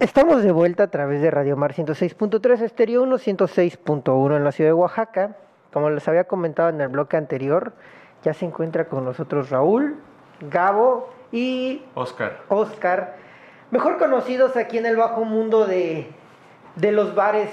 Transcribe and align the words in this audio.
Estamos 0.00 0.44
de 0.44 0.52
vuelta 0.52 0.84
a 0.84 0.86
través 0.92 1.20
de 1.20 1.28
Radio 1.28 1.56
Mar 1.56 1.74
106.3 1.74 2.62
Estéreo 2.62 3.02
1, 3.02 3.18
106.1 3.18 4.36
en 4.36 4.44
la 4.44 4.52
ciudad 4.52 4.70
de 4.70 4.74
Oaxaca. 4.74 5.34
Como 5.72 5.90
les 5.90 6.06
había 6.06 6.22
comentado 6.22 6.68
en 6.68 6.80
el 6.80 6.86
bloque 6.86 7.16
anterior, 7.16 7.72
ya 8.22 8.32
se 8.32 8.44
encuentra 8.44 8.84
con 8.84 9.04
nosotros 9.04 9.50
Raúl, 9.50 9.96
Gabo 10.40 11.12
y 11.32 11.82
Oscar. 11.96 12.42
Oscar, 12.48 13.16
mejor 13.72 13.98
conocidos 13.98 14.56
aquí 14.56 14.78
en 14.78 14.86
el 14.86 14.96
bajo 14.96 15.24
mundo 15.24 15.66
de, 15.66 16.06
de 16.76 16.92
los 16.92 17.16
bares, 17.16 17.50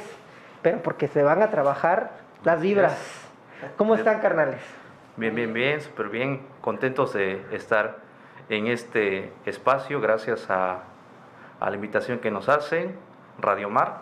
pero 0.61 0.83
porque 0.83 1.07
se 1.07 1.23
van 1.23 1.41
a 1.41 1.49
trabajar 1.49 2.11
las 2.43 2.61
vibras. 2.61 2.95
¿Cómo 3.75 3.95
están, 3.95 4.19
carnales? 4.19 4.61
Bien, 5.17 5.33
bien, 5.33 5.51
bien, 5.51 5.81
súper 5.81 6.09
bien. 6.09 6.41
Contentos 6.61 7.13
de 7.13 7.43
estar 7.51 7.97
en 8.49 8.67
este 8.67 9.33
espacio 9.47 9.99
gracias 9.99 10.47
a, 10.51 10.83
a 11.59 11.69
la 11.69 11.75
invitación 11.75 12.19
que 12.19 12.31
nos 12.31 12.49
hacen, 12.49 12.95
Radio 13.39 13.69
Mar. 13.69 14.01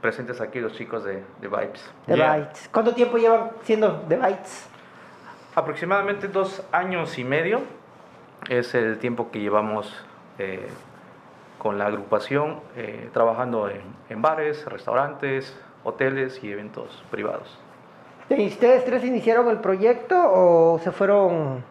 Presentes 0.00 0.40
aquí 0.40 0.60
los 0.60 0.72
chicos 0.74 1.04
de, 1.04 1.22
de 1.40 1.48
Vibes. 1.48 1.90
The 2.06 2.16
Yeah. 2.16 2.36
Bites. 2.36 2.68
¿Cuánto 2.72 2.92
tiempo 2.94 3.16
llevan 3.16 3.50
siendo 3.62 4.00
The 4.08 4.16
Bites? 4.16 4.68
Aproximadamente 5.54 6.28
dos 6.28 6.62
años 6.72 7.18
y 7.18 7.24
medio 7.24 7.62
es 8.48 8.74
el 8.74 8.98
tiempo 8.98 9.30
que 9.30 9.40
llevamos 9.40 9.94
eh, 10.38 10.68
con 11.58 11.78
la 11.78 11.86
agrupación 11.86 12.60
eh, 12.76 13.08
trabajando 13.14 13.68
en, 13.70 13.80
en 14.10 14.20
bares, 14.20 14.66
restaurantes, 14.66 15.56
hoteles 15.84 16.42
y 16.42 16.50
eventos 16.52 17.02
privados. 17.10 17.58
¿Y 18.28 18.46
ustedes 18.48 18.84
tres 18.84 19.04
iniciaron 19.04 19.48
el 19.48 19.58
proyecto 19.58 20.16
o 20.18 20.78
se 20.80 20.90
fueron 20.92 21.62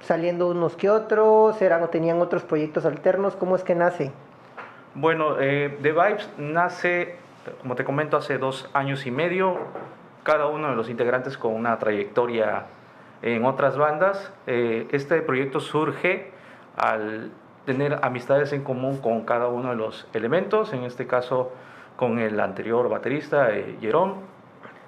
saliendo 0.00 0.48
unos 0.48 0.76
que 0.76 0.90
otros? 0.90 1.60
¿Eran 1.62 1.82
o 1.82 1.88
tenían 1.88 2.20
otros 2.20 2.42
proyectos 2.42 2.84
alternos? 2.84 3.34
¿Cómo 3.36 3.56
es 3.56 3.62
que 3.64 3.74
nace? 3.74 4.12
Bueno, 4.94 5.40
eh, 5.40 5.78
The 5.80 5.92
Vibes 5.92 6.28
nace, 6.36 7.16
como 7.62 7.76
te 7.76 7.82
comento, 7.84 8.18
hace 8.18 8.36
dos 8.36 8.68
años 8.74 9.06
y 9.06 9.10
medio. 9.10 9.56
Cada 10.22 10.48
uno 10.48 10.68
de 10.68 10.76
los 10.76 10.90
integrantes 10.90 11.38
con 11.38 11.54
una 11.54 11.78
trayectoria 11.78 12.66
en 13.22 13.46
otras 13.46 13.78
bandas. 13.78 14.30
Eh, 14.46 14.86
este 14.92 15.22
proyecto 15.22 15.60
surge 15.60 16.30
al 16.76 17.30
tener 17.64 18.00
amistades 18.02 18.52
en 18.52 18.64
común 18.64 18.98
con 18.98 19.24
cada 19.24 19.48
uno 19.48 19.70
de 19.70 19.76
los 19.76 20.06
elementos. 20.12 20.74
En 20.74 20.82
este 20.82 21.06
caso, 21.06 21.52
con 21.96 22.18
el 22.18 22.38
anterior 22.38 22.90
baterista, 22.90 23.50
eh, 23.50 23.78
Jerón, 23.80 24.16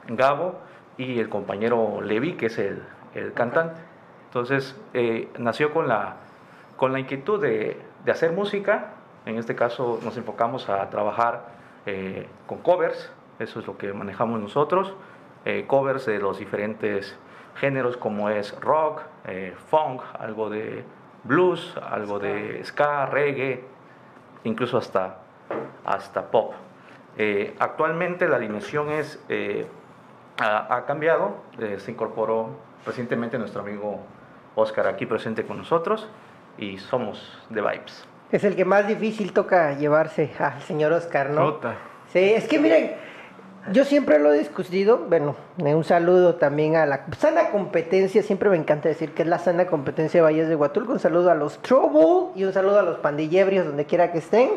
Gabo 0.09 0.61
y 0.99 1.19
el 1.19 1.31
compañero 1.31 2.03
Levi, 2.03 2.35
que 2.35 2.47
es 2.47 2.59
el, 2.59 2.83
el 3.15 3.33
cantante. 3.33 3.81
Entonces, 4.27 4.79
eh, 4.93 5.31
nació 5.39 5.73
con 5.73 5.89
la, 5.89 6.17
con 6.77 6.93
la 6.93 7.01
inquietud 7.01 7.41
de, 7.41 7.81
de 8.05 8.13
hacer 8.13 8.33
música. 8.33 8.94
En 9.27 9.39
este 9.39 9.55
caso 9.55 10.01
nos 10.03 10.17
enfocamos 10.17 10.69
a 10.69 10.89
trabajar 10.91 11.47
eh, 11.87 12.27
con 12.47 12.59
covers, 12.59 13.11
eso 13.39 13.61
es 13.61 13.67
lo 13.67 13.79
que 13.79 13.93
manejamos 13.93 14.41
nosotros, 14.41 14.95
eh, 15.45 15.65
covers 15.67 16.07
de 16.07 16.19
los 16.19 16.39
diferentes 16.39 17.17
géneros 17.57 17.97
como 17.97 18.29
es 18.29 18.59
rock, 18.61 19.03
eh, 19.27 19.55
funk, 19.71 20.03
algo 20.19 20.51
de 20.51 20.85
blues, 21.25 21.75
algo 21.91 22.19
de 22.19 22.63
ska, 22.65 23.07
reggae, 23.07 23.65
incluso 24.45 24.77
hasta, 24.77 25.19
hasta 25.85 26.31
pop. 26.31 26.53
Actualmente 27.61 28.29
la 28.29 28.37
alineación 28.37 28.91
es, 28.91 29.25
ha, 30.39 30.75
ha 30.75 30.85
cambiado, 30.85 31.37
se 31.79 31.91
incorporó 31.93 32.51
recientemente 32.85 33.39
nuestro 33.39 33.63
amigo 33.63 34.01
Oscar 34.57 34.89
aquí 34.89 35.07
presente 35.07 35.47
con 35.47 35.59
nosotros 35.59 36.09
y 36.59 36.79
somos 36.79 37.41
The 37.53 37.61
Vibes. 37.61 38.14
Es 38.35 38.43
el 38.43 38.57
que 38.57 38.65
más 38.65 38.89
difícil 38.89 39.33
toca 39.33 39.75
llevarse 39.79 40.29
al 40.41 40.61
señor 40.63 40.93
Oscar, 40.93 41.31
¿no? 41.31 41.55
Puta. 41.55 41.77
Sí, 42.13 42.19
es 42.19 42.49
que 42.49 42.59
miren, 42.59 42.91
yo 43.71 43.85
siempre 43.85 44.19
lo 44.19 44.33
he 44.33 44.39
discutido, 44.41 44.99
bueno, 45.09 45.37
un 45.59 45.85
saludo 45.85 46.35
también 46.35 46.75
a 46.75 46.85
la 46.85 47.05
sana 47.17 47.51
competencia, 47.51 48.25
siempre 48.25 48.51
me 48.51 48.57
encanta 48.57 48.89
decir 48.89 49.15
que 49.15 49.23
es 49.23 49.29
la 49.29 49.39
sana 49.39 49.67
competencia 49.67 50.19
de 50.19 50.23
Valles 50.23 50.49
de 50.49 50.57
Huatulco, 50.57 50.91
un 50.95 50.99
saludo 50.99 51.31
a 51.31 51.37
los 51.37 51.59
Trouble 51.63 52.33
y 52.35 52.43
un 52.43 52.53
saludo 52.53 52.81
a 52.81 52.83
los 52.83 52.99
pandillebrios 52.99 53.67
donde 53.67 53.85
quiera 53.85 54.11
que 54.11 54.19
estén, 54.19 54.51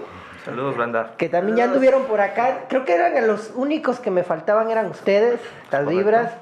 Saludos, 0.44 0.75
Branda. 0.75 1.13
que 1.15 1.29
también 1.29 1.57
ya 1.57 1.65
anduvieron 1.65 2.05
por 2.05 2.19
acá, 2.19 2.61
creo 2.69 2.83
que 2.83 2.95
eran 2.95 3.27
los 3.27 3.51
únicos 3.55 3.99
que 3.99 4.09
me 4.09 4.23
faltaban, 4.23 4.71
eran 4.71 4.88
ustedes, 4.88 5.39
las 5.71 5.83
Correcto. 5.83 5.89
vibras. 5.91 6.33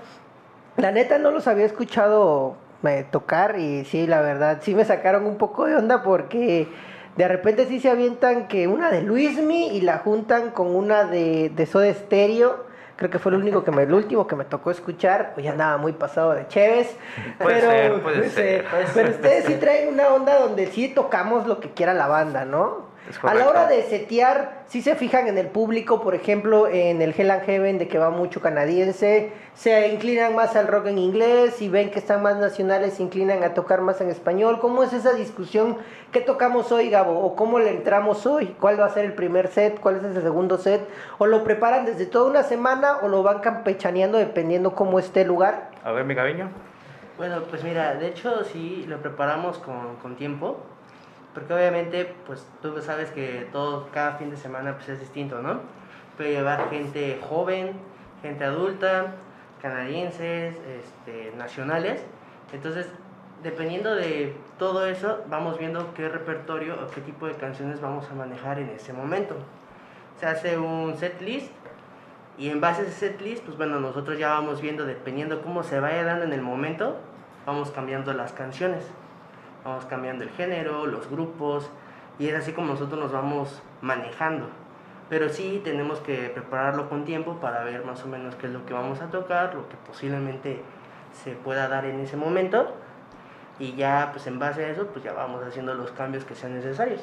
La 0.77 0.93
neta 0.93 1.17
no 1.17 1.31
los 1.31 1.49
había 1.49 1.65
escuchado 1.65 2.55
eh, 2.87 3.05
tocar 3.11 3.59
y 3.59 3.83
sí, 3.83 4.07
la 4.07 4.21
verdad, 4.21 4.59
sí 4.61 4.73
me 4.73 4.85
sacaron 4.85 5.25
un 5.25 5.37
poco 5.37 5.65
de 5.65 5.75
onda 5.75 6.01
porque 6.01 6.69
de 7.15 7.27
repente 7.27 7.65
sí 7.67 7.79
se 7.79 7.89
avientan 7.89 8.47
que 8.47 8.67
una 8.67 8.91
de 8.91 9.01
Luismi 9.01 9.69
y 9.69 9.81
la 9.81 9.99
juntan 9.99 10.51
con 10.51 10.75
una 10.75 11.05
de, 11.05 11.49
de 11.49 11.65
Soda 11.65 11.93
Stereo. 11.93 12.65
Creo 12.97 13.09
que 13.09 13.19
fue 13.19 13.33
el 13.33 13.39
único 13.39 13.63
que 13.63 13.71
me, 13.71 13.83
el 13.83 13.93
último 13.93 14.25
que 14.25 14.35
me 14.35 14.45
tocó 14.45 14.71
escuchar, 14.71 15.31
pues 15.33 15.43
ya 15.43 15.51
andaba 15.51 15.77
muy 15.77 15.93
pasado 15.93 16.33
de 16.33 16.47
Chévez. 16.47 16.95
Puede 17.39 17.59
pero, 17.59 17.71
ser, 17.71 18.01
puede 18.01 18.29
ser. 18.29 18.65
Pero 18.93 19.09
ustedes 19.09 19.45
sí 19.45 19.53
traen 19.55 19.89
una 19.93 20.09
onda 20.09 20.39
donde 20.39 20.67
sí 20.67 20.89
tocamos 20.89 21.45
lo 21.47 21.59
que 21.59 21.71
quiera 21.71 21.93
la 21.93 22.07
banda, 22.07 22.45
¿no? 22.45 22.94
A 23.21 23.35
la 23.35 23.47
hora 23.47 23.67
de 23.67 23.83
setear, 23.83 24.63
si 24.67 24.81
se 24.81 24.95
fijan 24.95 25.27
en 25.27 25.37
el 25.37 25.47
público, 25.47 26.01
por 26.01 26.15
ejemplo, 26.15 26.67
en 26.67 27.01
el 27.01 27.13
Hell 27.15 27.29
and 27.29 27.43
Heaven, 27.43 27.77
de 27.77 27.87
que 27.87 27.99
va 27.99 28.09
mucho 28.09 28.41
canadiense, 28.41 29.31
se 29.53 29.89
inclinan 29.89 30.35
más 30.35 30.55
al 30.55 30.67
rock 30.67 30.87
en 30.87 30.97
inglés, 30.97 31.61
y 31.61 31.69
ven 31.69 31.91
que 31.91 31.99
están 31.99 32.23
más 32.23 32.37
nacionales, 32.37 32.95
se 32.95 33.03
inclinan 33.03 33.43
a 33.43 33.53
tocar 33.53 33.81
más 33.81 34.01
en 34.01 34.09
español. 34.09 34.59
¿Cómo 34.59 34.83
es 34.83 34.91
esa 34.91 35.13
discusión? 35.13 35.77
¿Qué 36.11 36.19
tocamos 36.19 36.71
hoy, 36.71 36.89
Gabo? 36.89 37.19
¿O 37.19 37.35
cómo 37.35 37.59
le 37.59 37.69
entramos 37.69 38.25
hoy? 38.25 38.55
¿Cuál 38.59 38.79
va 38.79 38.85
a 38.85 38.89
ser 38.89 39.05
el 39.05 39.13
primer 39.13 39.49
set? 39.49 39.79
¿Cuál 39.79 39.97
es 39.97 40.03
el 40.03 40.21
segundo 40.21 40.57
set? 40.57 40.81
¿O 41.19 41.27
lo 41.27 41.43
preparan 41.43 41.85
desde 41.85 42.07
toda 42.07 42.29
una 42.29 42.43
semana 42.43 42.97
o 43.03 43.07
lo 43.07 43.21
van 43.21 43.39
campechaneando 43.39 44.17
dependiendo 44.17 44.73
cómo 44.73 44.97
esté 44.97 45.21
el 45.21 45.27
lugar? 45.27 45.69
A 45.83 45.91
ver, 45.91 46.05
mi 46.05 46.15
gaviño. 46.15 46.49
Bueno, 47.17 47.43
pues 47.49 47.63
mira, 47.63 47.95
de 47.95 48.07
hecho 48.07 48.43
sí 48.43 48.85
lo 48.89 48.97
preparamos 48.97 49.59
con, 49.59 49.95
con 50.01 50.15
tiempo, 50.15 50.57
porque 51.35 51.53
obviamente 51.53 52.15
pues 52.25 52.47
tú 52.61 52.81
sabes 52.81 53.11
que 53.11 53.47
todo, 53.51 53.89
cada 53.93 54.13
fin 54.13 54.31
de 54.31 54.37
semana 54.37 54.75
pues 54.75 54.89
es 54.89 54.99
distinto, 54.99 55.41
¿no? 55.41 55.59
Puede 56.17 56.31
llevar 56.31 56.69
gente 56.69 57.19
joven, 57.21 57.73
gente 58.21 58.45
adulta, 58.45 59.15
canadienses, 59.61 60.55
este, 60.55 61.33
nacionales, 61.37 62.01
entonces 62.53 62.87
dependiendo 63.43 63.93
de 63.93 64.33
todo 64.57 64.87
eso 64.87 65.23
vamos 65.29 65.59
viendo 65.59 65.93
qué 65.93 66.07
repertorio 66.07 66.75
o 66.81 66.89
qué 66.89 67.01
tipo 67.01 67.27
de 67.27 67.33
canciones 67.33 67.81
vamos 67.81 68.09
a 68.09 68.15
manejar 68.15 68.57
en 68.57 68.69
ese 68.69 68.93
momento. 68.93 69.35
Se 70.17 70.25
hace 70.25 70.57
un 70.57 70.95
set 70.97 71.21
list 71.21 71.51
y 72.37 72.49
en 72.49 72.61
base 72.61 72.81
a 72.81 72.85
ese 72.85 72.93
setlist, 72.93 73.43
pues 73.43 73.57
bueno, 73.57 73.81
nosotros 73.81 74.17
ya 74.17 74.29
vamos 74.29 74.61
viendo, 74.61 74.85
dependiendo 74.85 75.41
cómo 75.41 75.63
se 75.63 75.81
vaya 75.81 76.05
dando 76.05 76.23
en 76.23 76.31
el 76.31 76.41
momento, 76.41 76.97
vamos 77.45 77.71
cambiando 77.71 78.13
las 78.13 78.31
canciones. 78.31 78.85
Vamos 79.65 79.85
cambiando 79.85 80.23
el 80.23 80.29
género, 80.29 80.85
los 80.85 81.09
grupos, 81.09 81.71
y 82.19 82.27
es 82.27 82.35
así 82.35 82.51
como 82.53 82.67
nosotros 82.67 82.99
nos 82.99 83.11
vamos 83.11 83.63
manejando. 83.81 84.47
Pero 85.09 85.27
sí 85.29 85.59
tenemos 85.63 85.99
que 86.01 86.29
prepararlo 86.29 86.87
con 86.87 87.03
tiempo 87.03 87.37
para 87.41 87.63
ver 87.63 87.83
más 87.83 88.03
o 88.03 88.07
menos 88.07 88.35
qué 88.35 88.45
es 88.45 88.53
lo 88.53 88.63
que 88.67 88.75
vamos 88.75 89.01
a 89.01 89.07
tocar, 89.07 89.55
lo 89.55 89.67
que 89.67 89.75
posiblemente 89.87 90.61
se 91.13 91.31
pueda 91.31 91.67
dar 91.67 91.85
en 91.85 91.99
ese 91.99 92.15
momento. 92.15 92.75
Y 93.57 93.73
ya, 93.73 94.09
pues 94.11 94.27
en 94.27 94.37
base 94.37 94.65
a 94.65 94.69
eso, 94.69 94.85
pues 94.85 95.03
ya 95.03 95.13
vamos 95.13 95.43
haciendo 95.43 95.73
los 95.73 95.91
cambios 95.93 96.25
que 96.25 96.35
sean 96.35 96.53
necesarios. 96.53 97.01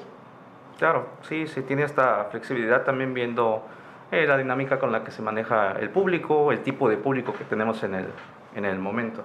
Claro, 0.79 1.09
sí, 1.23 1.49
se 1.49 1.63
tiene 1.63 1.83
esta 1.83 2.27
flexibilidad 2.27 2.85
también 2.85 3.13
viendo 3.13 3.65
eh, 4.13 4.25
la 4.25 4.39
dinámica 4.39 4.79
con 4.79 4.93
la 4.93 5.03
que 5.03 5.11
se 5.11 5.21
maneja 5.21 5.73
el 5.73 5.91
público, 5.91 6.53
el 6.53 6.63
tipo 6.63 6.89
de 6.89 6.97
público 6.97 7.33
que 7.33 7.43
tenemos 7.43 7.83
en 7.83 7.97
el, 7.97 8.07
en 8.55 8.65
el 8.65 8.79
momento. 8.79 9.25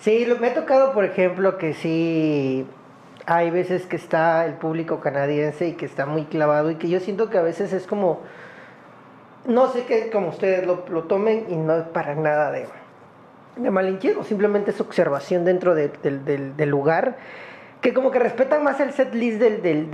Sí, 0.00 0.24
lo- 0.26 0.36
me 0.38 0.48
ha 0.48 0.54
tocado, 0.54 0.92
por 0.92 1.04
ejemplo, 1.04 1.58
que 1.58 1.74
sí 1.74 2.66
hay 3.26 3.50
veces 3.50 3.86
que 3.86 3.96
está 3.96 4.44
el 4.46 4.54
público 4.54 5.00
canadiense 5.00 5.66
y 5.68 5.72
que 5.72 5.86
está 5.86 6.06
muy 6.06 6.24
clavado 6.24 6.70
y 6.70 6.76
que 6.76 6.88
yo 6.88 7.00
siento 7.00 7.28
que 7.30 7.38
a 7.38 7.42
veces 7.42 7.72
es 7.72 7.86
como, 7.86 8.20
no 9.46 9.68
sé 9.72 9.84
qué, 9.84 10.10
como 10.10 10.28
ustedes 10.28 10.66
lo, 10.66 10.84
lo 10.90 11.04
tomen 11.04 11.46
y 11.48 11.56
no 11.56 11.76
es 11.76 11.84
para 11.88 12.14
nada 12.14 12.52
de, 12.52 12.66
de 13.56 13.70
simplemente 14.22 14.70
es 14.70 14.80
observación 14.80 15.44
dentro 15.44 15.74
de- 15.74 15.88
del- 16.02 16.24
del- 16.24 16.56
lugar. 16.68 17.16
que 17.80 17.92
como 17.94 18.10
que 18.10 18.18
respetan 18.18 18.64
más 18.64 18.80
el 18.80 18.92
set 18.92 19.14
list 19.14 19.38
del, 19.38 19.62
del, 19.62 19.90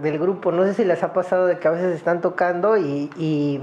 del 0.00 0.18
grupo. 0.18 0.52
No 0.52 0.64
sé 0.64 0.74
si 0.74 0.84
les 0.84 1.02
ha 1.02 1.12
pasado 1.12 1.46
de 1.46 1.58
que 1.58 1.68
a 1.68 1.72
veces 1.72 1.94
están 1.94 2.20
tocando 2.20 2.76
y 3.18 3.60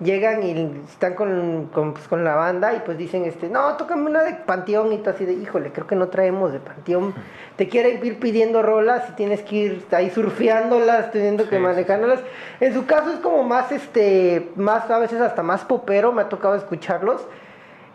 llegan 0.00 0.42
y 0.42 0.82
están 0.90 1.14
con, 1.14 1.66
con, 1.72 1.92
pues, 1.92 2.08
con 2.08 2.24
la 2.24 2.34
banda 2.34 2.74
y 2.74 2.80
pues 2.80 2.98
dicen, 2.98 3.24
este, 3.24 3.48
no, 3.48 3.76
tócame 3.76 4.10
una 4.10 4.22
de 4.24 4.34
Panteón 4.34 4.92
y 4.92 4.98
tú 4.98 5.10
así 5.10 5.24
de, 5.24 5.34
híjole, 5.34 5.70
creo 5.70 5.86
que 5.86 5.94
no 5.94 6.08
traemos 6.08 6.52
de 6.52 6.58
Panteón. 6.58 7.14
Te 7.56 7.68
quieren 7.68 8.04
ir 8.04 8.18
pidiendo 8.18 8.60
rolas 8.62 9.08
y 9.10 9.12
tienes 9.12 9.42
que 9.42 9.54
ir 9.56 9.86
ahí 9.92 10.10
surfeándolas, 10.10 11.12
teniendo 11.12 11.44
que 11.44 11.50
Sí, 11.50 11.56
sí, 11.56 11.62
manejándolas. 11.62 12.20
En 12.60 12.74
su 12.74 12.86
caso 12.86 13.10
es 13.12 13.20
como 13.20 13.44
más, 13.44 13.70
este, 13.70 14.50
más, 14.56 14.90
a 14.90 14.98
veces 14.98 15.20
hasta 15.20 15.42
más 15.42 15.64
popero, 15.64 16.12
me 16.12 16.22
ha 16.22 16.28
tocado 16.28 16.56
escucharlos. 16.56 17.24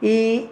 Y 0.02 0.50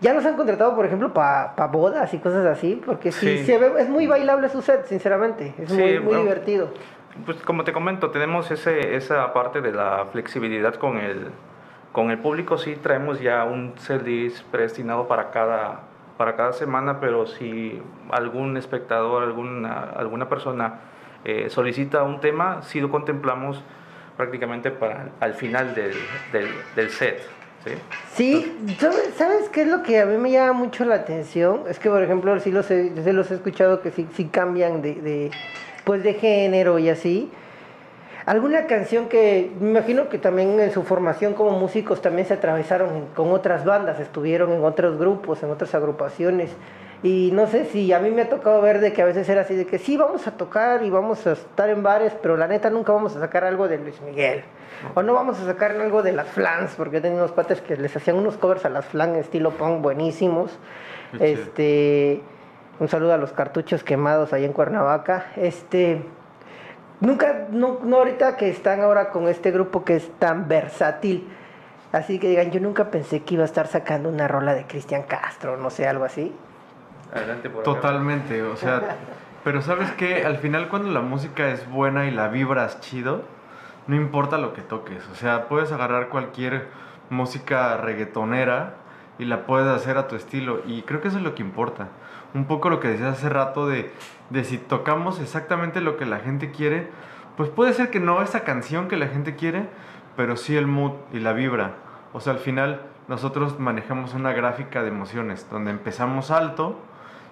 ya 0.00 0.14
los 0.14 0.24
han 0.24 0.36
contratado, 0.36 0.74
por 0.74 0.86
ejemplo, 0.86 1.12
para 1.12 1.52
bodas 1.70 2.12
y 2.14 2.18
cosas 2.18 2.46
así, 2.46 2.80
porque 2.84 3.12
sí, 3.12 3.38
Sí. 3.38 3.44
se 3.44 3.58
ve, 3.58 3.72
es 3.82 3.88
muy 3.88 4.06
bailable 4.06 4.48
su 4.48 4.62
set, 4.62 4.86
sinceramente. 4.86 5.54
Es 5.58 5.68
Sí, 5.70 5.74
muy, 5.76 5.92
muy 5.94 5.98
bueno. 6.00 6.20
divertido. 6.22 6.68
Pues 7.24 7.38
como 7.42 7.64
te 7.64 7.72
comento, 7.72 8.10
tenemos 8.10 8.50
ese, 8.50 8.96
esa 8.96 9.32
parte 9.32 9.60
de 9.60 9.72
la 9.72 10.06
flexibilidad 10.12 10.74
con 10.74 10.98
el, 10.98 11.30
con 11.92 12.10
el 12.10 12.18
público. 12.18 12.58
Sí, 12.58 12.76
traemos 12.76 13.20
ya 13.20 13.44
un 13.44 13.72
set 13.78 14.02
list 14.02 14.44
predestinado 14.50 15.08
para 15.08 15.30
cada, 15.30 15.80
para 16.16 16.36
cada 16.36 16.52
semana, 16.52 17.00
pero 17.00 17.26
si 17.26 17.80
algún 18.10 18.56
espectador, 18.56 19.22
alguna, 19.22 19.90
alguna 19.96 20.28
persona 20.28 20.80
eh, 21.24 21.50
solicita 21.50 22.02
un 22.02 22.20
tema, 22.20 22.62
sí 22.62 22.80
lo 22.80 22.90
contemplamos 22.90 23.62
prácticamente 24.16 24.70
para 24.70 25.10
al 25.20 25.34
final 25.34 25.74
del, 25.74 25.94
del, 26.74 26.90
set. 26.90 27.20
¿sí? 27.64 27.72
Sí, 28.12 28.76
¿sabes, 28.78 29.14
¿sabes 29.16 29.48
qué 29.48 29.62
es 29.62 29.68
lo 29.68 29.82
que 29.82 30.00
a 30.00 30.06
mí 30.06 30.16
me 30.16 30.30
llama 30.30 30.52
mucho 30.52 30.84
la 30.84 30.94
atención? 30.94 31.62
Es 31.68 31.78
que, 31.78 31.90
por 31.90 32.02
ejemplo, 32.02 32.38
sí 32.40 32.50
los 32.50 32.70
he, 32.70 32.90
los 33.12 33.30
he 33.30 33.34
escuchado 33.34 33.82
que 33.82 33.90
sí, 33.90 34.06
sí 34.14 34.26
cambian 34.26 34.82
de, 34.82 35.30
pues 35.86 36.02
de 36.02 36.14
género 36.14 36.80
y 36.80 36.88
así. 36.88 37.30
Alguna 38.26 38.66
canción 38.66 39.08
que 39.08 39.52
me 39.60 39.70
imagino 39.70 40.08
que 40.08 40.18
también 40.18 40.58
en 40.58 40.72
su 40.72 40.82
formación 40.82 41.34
como 41.34 41.52
músicos 41.52 42.02
también 42.02 42.26
se 42.26 42.34
atravesaron 42.34 43.06
con 43.14 43.30
otras 43.30 43.64
bandas, 43.64 44.00
estuvieron 44.00 44.52
en 44.52 44.64
otros 44.64 44.98
grupos, 44.98 45.44
en 45.44 45.50
otras 45.52 45.76
agrupaciones. 45.76 46.50
Y 47.04 47.30
no 47.32 47.46
sé 47.46 47.66
si 47.66 47.92
a 47.92 48.00
mí 48.00 48.10
me 48.10 48.22
ha 48.22 48.28
tocado 48.28 48.60
ver 48.60 48.80
de 48.80 48.92
que 48.92 49.00
a 49.00 49.04
veces 49.04 49.28
era 49.28 49.42
así 49.42 49.54
de 49.54 49.64
que 49.64 49.78
sí, 49.78 49.96
vamos 49.96 50.26
a 50.26 50.32
tocar 50.32 50.82
y 50.82 50.90
vamos 50.90 51.24
a 51.24 51.32
estar 51.34 51.70
en 51.70 51.84
bares, 51.84 52.14
pero 52.20 52.36
la 52.36 52.48
neta 52.48 52.68
nunca 52.68 52.92
vamos 52.92 53.14
a 53.14 53.20
sacar 53.20 53.44
algo 53.44 53.68
de 53.68 53.78
Luis 53.78 54.00
Miguel. 54.00 54.42
O 54.96 55.04
no 55.04 55.14
vamos 55.14 55.38
a 55.38 55.44
sacar 55.44 55.70
algo 55.70 56.02
de 56.02 56.10
las 56.10 56.26
flans, 56.26 56.74
porque 56.76 57.00
tenía 57.00 57.18
unos 57.18 57.30
cuates 57.30 57.60
que 57.60 57.76
les 57.76 57.94
hacían 57.94 58.16
unos 58.16 58.36
covers 58.38 58.64
a 58.64 58.70
las 58.70 58.86
flans 58.86 59.18
estilo 59.18 59.52
punk 59.52 59.82
buenísimos. 59.82 60.50
Este, 61.20 62.22
un 62.78 62.88
saludo 62.88 63.14
a 63.14 63.16
los 63.16 63.32
cartuchos 63.32 63.82
quemados 63.82 64.32
ahí 64.32 64.44
en 64.44 64.52
Cuernavaca. 64.52 65.26
Este, 65.36 66.02
nunca, 67.00 67.46
no, 67.50 67.80
no 67.82 67.96
ahorita 67.98 68.36
que 68.36 68.48
están 68.48 68.80
ahora 68.80 69.10
con 69.10 69.28
este 69.28 69.50
grupo 69.50 69.84
que 69.84 69.96
es 69.96 70.10
tan 70.18 70.48
versátil. 70.48 71.28
Así 71.92 72.18
que 72.18 72.28
digan, 72.28 72.50
yo 72.50 72.60
nunca 72.60 72.90
pensé 72.90 73.22
que 73.22 73.34
iba 73.34 73.42
a 73.42 73.46
estar 73.46 73.66
sacando 73.68 74.08
una 74.08 74.28
rola 74.28 74.54
de 74.54 74.66
Cristian 74.66 75.04
Castro, 75.04 75.56
no 75.56 75.70
sé, 75.70 75.86
algo 75.88 76.04
así. 76.04 76.34
Adelante 77.14 77.48
por 77.48 77.60
acá. 77.60 77.64
Totalmente, 77.64 78.42
o 78.42 78.56
sea, 78.56 78.82
pero 79.44 79.62
sabes 79.62 79.90
que 79.92 80.24
al 80.24 80.38
final 80.38 80.68
cuando 80.68 80.90
la 80.90 81.00
música 81.00 81.48
es 81.48 81.68
buena 81.70 82.06
y 82.06 82.10
la 82.10 82.28
vibras 82.28 82.80
chido, 82.80 83.22
no 83.86 83.96
importa 83.96 84.36
lo 84.36 84.52
que 84.52 84.62
toques, 84.62 85.06
o 85.12 85.14
sea, 85.14 85.48
puedes 85.48 85.70
agarrar 85.70 86.08
cualquier 86.08 86.66
música 87.08 87.76
reggaetonera 87.76 88.74
y 89.18 89.24
la 89.24 89.46
puedes 89.46 89.68
hacer 89.68 89.96
a 89.96 90.08
tu 90.08 90.16
estilo 90.16 90.62
y 90.66 90.82
creo 90.82 91.00
que 91.00 91.08
eso 91.08 91.18
es 91.18 91.22
lo 91.22 91.34
que 91.34 91.42
importa. 91.42 91.88
Un 92.36 92.44
poco 92.44 92.68
lo 92.68 92.80
que 92.80 92.88
decías 92.88 93.16
hace 93.16 93.30
rato 93.30 93.66
de, 93.66 93.90
de 94.28 94.44
si 94.44 94.58
tocamos 94.58 95.20
exactamente 95.20 95.80
lo 95.80 95.96
que 95.96 96.04
la 96.04 96.18
gente 96.18 96.50
quiere, 96.50 96.90
pues 97.34 97.48
puede 97.48 97.72
ser 97.72 97.90
que 97.90 97.98
no 97.98 98.20
esa 98.20 98.44
canción 98.44 98.88
que 98.88 98.98
la 98.98 99.08
gente 99.08 99.36
quiere, 99.36 99.70
pero 100.16 100.36
sí 100.36 100.54
el 100.54 100.66
mood 100.66 100.92
y 101.14 101.20
la 101.20 101.32
vibra. 101.32 101.76
O 102.12 102.20
sea, 102.20 102.34
al 102.34 102.38
final 102.38 102.82
nosotros 103.08 103.58
manejamos 103.58 104.12
una 104.12 104.34
gráfica 104.34 104.82
de 104.82 104.88
emociones 104.88 105.46
donde 105.50 105.70
empezamos 105.70 106.30
alto 106.30 106.78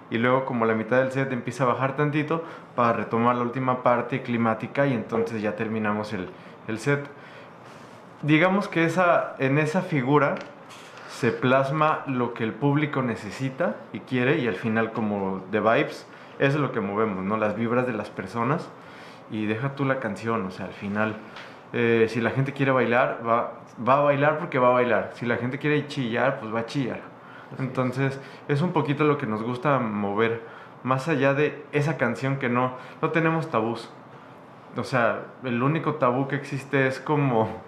y 0.09 0.17
luego 0.17 0.43
como 0.43 0.65
la 0.65 0.73
mitad 0.73 0.97
del 0.97 1.11
set 1.11 1.31
empieza 1.31 1.65
a 1.65 1.67
bajar 1.67 1.95
tantito 1.95 2.43
para 2.75 2.93
retomar 2.93 3.35
la 3.35 3.43
última 3.43 3.83
parte 3.83 4.23
climática 4.23 4.87
y 4.87 4.93
entonces 4.93 5.39
ya 5.39 5.55
terminamos 5.55 6.13
el, 6.13 6.29
el 6.67 6.79
set. 6.79 7.05
Digamos 8.23 8.67
que 8.67 8.85
esa, 8.85 9.35
en 9.37 9.59
esa 9.59 9.83
figura 9.83 10.33
se 11.15 11.31
plasma 11.31 12.03
lo 12.07 12.33
que 12.33 12.43
el 12.43 12.51
público 12.51 13.01
necesita 13.01 13.77
y 13.93 14.01
quiere 14.01 14.39
y 14.39 14.49
al 14.49 14.55
final 14.55 14.91
como 14.91 15.41
de 15.49 15.61
vibes, 15.61 16.05
eso 16.39 16.55
es 16.57 16.61
lo 16.61 16.73
que 16.73 16.81
movemos, 16.81 17.23
¿no? 17.23 17.37
Las 17.37 17.55
vibras 17.55 17.87
de 17.87 17.93
las 17.93 18.09
personas 18.09 18.69
y 19.31 19.45
deja 19.45 19.75
tú 19.75 19.85
la 19.85 20.01
canción, 20.01 20.45
o 20.45 20.51
sea, 20.51 20.65
al 20.65 20.73
final, 20.73 21.15
eh, 21.71 22.07
si 22.09 22.19
la 22.19 22.31
gente 22.31 22.51
quiere 22.51 22.73
bailar, 22.73 23.21
va, 23.25 23.61
va 23.87 23.99
a 23.99 24.01
bailar 24.01 24.39
porque 24.39 24.59
va 24.59 24.67
a 24.67 24.71
bailar. 24.71 25.11
Si 25.13 25.25
la 25.25 25.37
gente 25.37 25.57
quiere 25.57 25.87
chillar, 25.87 26.37
pues 26.41 26.53
va 26.53 26.59
a 26.59 26.65
chillar. 26.65 26.99
Entonces, 27.59 28.19
es 28.49 28.61
un 28.61 28.73
poquito 28.73 29.05
lo 29.05 29.17
que 29.17 29.25
nos 29.25 29.41
gusta 29.41 29.79
mover, 29.79 30.41
más 30.83 31.07
allá 31.07 31.33
de 31.33 31.63
esa 31.71 31.95
canción 31.95 32.39
que 32.39 32.49
no, 32.49 32.73
no 33.01 33.11
tenemos 33.11 33.49
tabús. 33.49 33.89
O 34.75 34.83
sea, 34.83 35.21
el 35.45 35.63
único 35.63 35.95
tabú 35.95 36.27
que 36.27 36.35
existe 36.35 36.87
es 36.87 36.99
como, 36.99 37.61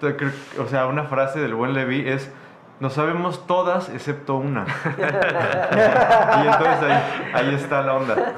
o 0.58 0.66
sea, 0.68 0.86
una 0.86 1.04
frase 1.04 1.38
del 1.38 1.54
buen 1.54 1.74
Levi 1.74 2.08
es, 2.08 2.32
no 2.80 2.90
sabemos 2.90 3.46
todas 3.46 3.88
excepto 3.88 4.36
una. 4.36 4.64
y 4.96 6.46
entonces 6.46 6.82
ahí, 6.82 7.02
ahí 7.34 7.54
está 7.54 7.82
la 7.82 7.94
onda. 7.94 8.34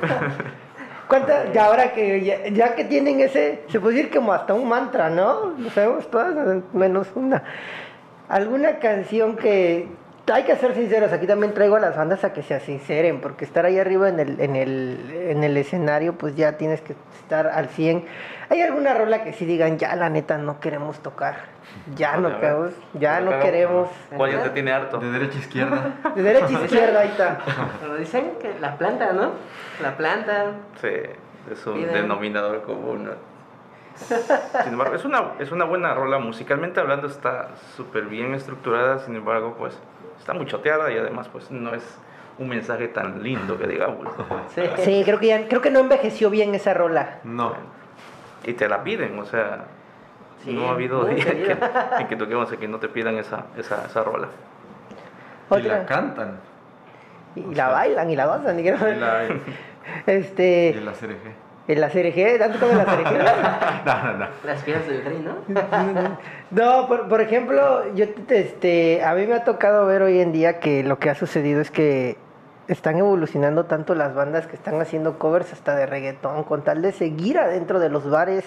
¿Cuánta, 1.09 1.53
ya 1.53 1.67
ahora 1.67 1.93
que 1.93 2.25
ya, 2.25 2.49
ya 2.49 2.75
que 2.75 2.85
tienen 2.85 3.21
ese, 3.21 3.65
se 3.69 3.81
puede 3.81 3.97
decir 3.97 4.15
como 4.15 4.33
hasta 4.33 4.55
un 4.55 4.69
mantra, 4.69 5.11
¿no? 5.11 5.55
Lo 5.59 5.69
sabemos 5.71 6.11
todas, 6.11 6.63
menos 6.73 7.09
una. 7.15 7.43
¿Alguna 8.29 8.79
canción 8.79 9.37
que 9.37 9.89
hay 10.35 10.45
que 10.45 10.57
ser 10.57 10.75
sinceros? 10.75 11.13
Aquí 11.13 11.27
también 11.27 11.55
traigo 11.55 11.77
a 11.77 11.81
las 11.81 11.97
bandas 11.97 12.25
a 12.25 12.33
que 12.33 12.43
se 12.43 12.59
sinceren, 12.61 13.21
porque 13.21 13.45
estar 13.45 13.65
ahí 13.65 13.79
arriba 13.79 14.09
en 14.09 14.21
el, 14.21 14.41
en 14.41 14.57
el, 14.57 15.11
en 15.29 15.45
el 15.45 15.57
escenario, 15.57 16.15
pues 16.19 16.37
ya 16.37 16.57
tienes 16.57 16.81
que 16.81 16.95
estar 17.21 17.47
al 17.47 17.69
100. 17.69 18.05
¿Hay 18.49 18.61
alguna 18.63 18.95
rola 18.95 19.23
que 19.23 19.33
sí 19.33 19.45
digan, 19.47 19.79
ya 19.79 19.95
la 19.97 20.11
neta 20.11 20.37
no 20.39 20.61
queremos 20.61 20.99
tocar? 21.01 21.37
Ya 21.95 22.17
no 22.17 22.29
ver, 22.31 22.41
queremos, 22.41 22.73
ya 22.95 23.21
no 23.21 23.39
queremos. 23.39 23.89
¿Cuál 24.17 24.33
ya 24.33 24.43
te 24.43 24.51
tiene 24.51 24.73
harto? 24.73 24.99
De 24.99 25.11
derecha 25.13 25.37
a 25.37 25.41
izquierda. 25.41 25.95
De 26.17 26.23
derecha 26.23 26.47
a 26.59 26.65
izquierda, 26.65 27.01
ahí 27.01 27.09
está. 27.09 27.39
Pero 27.81 27.95
dicen 27.97 28.33
que 28.41 28.59
la 28.61 28.77
planta, 28.77 29.13
¿no? 29.13 29.31
La 29.81 29.97
planta. 29.97 30.53
Sí, 30.81 30.89
es 31.51 31.67
un 31.67 31.77
Piden- 31.79 31.93
denominador 31.93 32.63
común. 32.63 33.05
¿no? 33.05 33.13
Sin 34.65 34.73
embargo, 34.73 34.95
es 34.97 35.05
una, 35.05 35.33
es 35.39 35.53
una 35.53 35.65
buena 35.65 35.95
rola. 35.95 36.19
Musicalmente 36.19 36.81
hablando 36.81 37.07
está 37.07 37.49
súper 37.77 38.05
bien 38.07 38.35
estructurada, 38.35 38.99
sin 39.01 39.15
embargo, 39.15 39.55
pues 39.59 39.79
está 40.21 40.33
muy 40.35 40.47
choteada 40.47 40.91
y 40.93 40.97
además 40.99 41.29
pues 41.29 41.51
no 41.51 41.75
es 41.75 41.83
un 42.39 42.49
mensaje 42.49 42.89
tan 42.89 43.23
lindo 43.23 43.59
que 43.59 43.67
digamos. 43.67 44.07
Sí. 44.55 44.63
Sí, 44.85 45.03
creo 45.05 45.19
que, 45.19 45.27
ya, 45.27 45.49
creo 45.49 45.61
que 45.61 45.71
no 45.71 45.81
envejeció 45.81 46.31
bien 46.31 46.55
esa 46.55 46.73
rola. 46.75 47.19
No. 47.25 47.55
Y 48.45 48.53
te 48.55 48.69
la 48.69 48.83
piden, 48.85 49.19
o 49.19 49.25
sea, 49.27 49.65
Sí, 50.45 50.55
no 50.55 50.69
ha 50.69 50.73
habido 50.73 51.05
día 51.05 51.25
en 51.33 51.43
que, 51.45 51.57
en 52.01 52.09
que 52.09 52.17
toquemos 52.17 52.51
aquí 52.51 52.67
no 52.67 52.79
te 52.79 52.89
pidan 52.89 53.19
esa, 53.19 53.45
esa, 53.59 53.85
esa 53.85 54.03
rola. 54.05 54.29
Y 55.51 55.63
la 55.63 55.85
cantan. 55.85 56.39
Y 57.35 57.55
la 57.55 57.69
bailan 57.69 58.09
y 58.11 58.17
la 58.17 58.27
gozan. 58.27 58.59
y 58.59 58.63
que 58.63 58.73
no- 58.73 58.89
Y 58.89 58.95
la, 58.97 59.23
Este, 60.07 60.75
y 60.77 60.81
la 60.81 60.93
CRG. 60.93 61.50
En 61.69 61.81
la 61.81 61.89
CRG, 61.89 62.39
¿tanto 62.39 62.59
como 62.59 62.73
en 62.73 62.79
la 62.79 62.85
CRG? 62.85 63.85
No, 63.87 64.03
no, 64.03 64.19
no. 64.19 64.27
Las 64.45 64.63
piedras 64.63 64.87
del 64.87 65.03
tren, 65.03 65.25
¿no? 65.25 65.37
No, 66.51 66.89
por, 66.89 67.09
por 67.09 67.21
ejemplo, 67.21 67.95
yo 67.95 68.07
este, 68.29 69.03
a 69.05 69.15
mí 69.15 69.27
me 69.27 69.35
ha 69.35 69.45
tocado 69.45 69.87
ver 69.87 70.03
hoy 70.03 70.21
en 70.21 70.33
día 70.33 70.61
que 70.61 70.83
lo 70.83 70.99
que 70.99 71.11
ha 71.11 71.15
sucedido 71.15 71.61
es 71.61 71.71
que 71.71 72.19
están 72.69 72.99
evolucionando 72.99 73.65
tanto 73.65 73.95
las 73.95 74.15
bandas 74.15 74.47
que 74.47 74.55
están 74.55 74.81
haciendo 74.81 75.19
covers 75.19 75.53
hasta 75.53 75.75
de 75.75 75.87
reggaetón 75.87 76.45
con 76.45 76.63
tal 76.63 76.83
de 76.83 76.93
seguir 76.93 77.39
adentro 77.39 77.81
de 77.81 77.89
los 77.89 78.09
bares, 78.09 78.45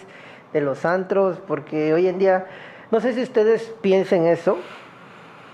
de 0.54 0.62
los 0.62 0.86
antros, 0.86 1.40
porque 1.48 1.94
hoy 1.94 2.08
en 2.08 2.20
día, 2.20 2.46
no 2.92 3.00
sé 3.02 3.14
si 3.14 3.22
ustedes 3.22 3.74
piensen 3.82 4.28
eso 4.28 4.58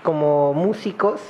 como 0.02 0.54
músicos, 0.54 1.20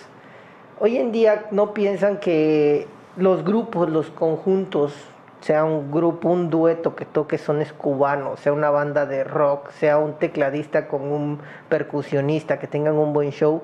hoy 0.79 0.99
en 0.99 1.13
día 1.13 1.47
no 1.51 1.73
piensan 1.73 2.19
que 2.19 2.87
los 3.17 3.45
grupos, 3.45 3.89
los 3.89 4.11
conjuntos, 4.11 4.95
sea 5.41 5.65
un 5.65 5.91
grupo, 5.91 6.29
un 6.29 6.51
dueto 6.51 6.95
que 6.95 7.05
toque 7.07 7.39
sones 7.39 7.73
cubanos, 7.73 8.41
sea 8.41 8.53
una 8.53 8.71
banda 8.71 9.07
de 9.07 9.25
rock, 9.25 9.71
sea 9.71 9.99
un 9.99 10.15
tecladista 10.15 10.87
con 10.87 11.03
un 11.03 11.39
percusionista, 11.69 12.59
que 12.59 12.67
tengan 12.67 12.97
un 12.97 13.13
buen 13.13 13.31
show, 13.31 13.63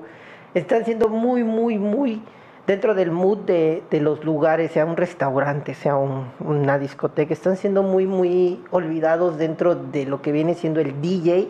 están 0.53 0.85
siendo 0.85 1.07
muy, 1.09 1.43
muy, 1.43 1.77
muy 1.77 2.23
dentro 2.65 2.95
del 2.95 3.11
mood 3.11 3.39
de, 3.45 3.83
de 3.91 4.01
los 4.01 4.25
lugares, 4.25 4.71
sea 4.71 4.85
un 4.85 4.97
restaurante, 4.97 5.73
sea 5.75 5.95
un- 5.95 6.31
una 6.39 6.79
discoteca, 6.79 7.31
están 7.33 7.55
siendo 7.57 7.83
muy, 7.83 8.05
muy 8.07 8.63
olvidados 8.71 9.37
dentro 9.37 9.75
de 9.75 10.05
lo 10.05 10.21
que 10.21 10.31
viene 10.31 10.55
siendo 10.55 10.79
el 10.81 10.99
DJ, 11.01 11.47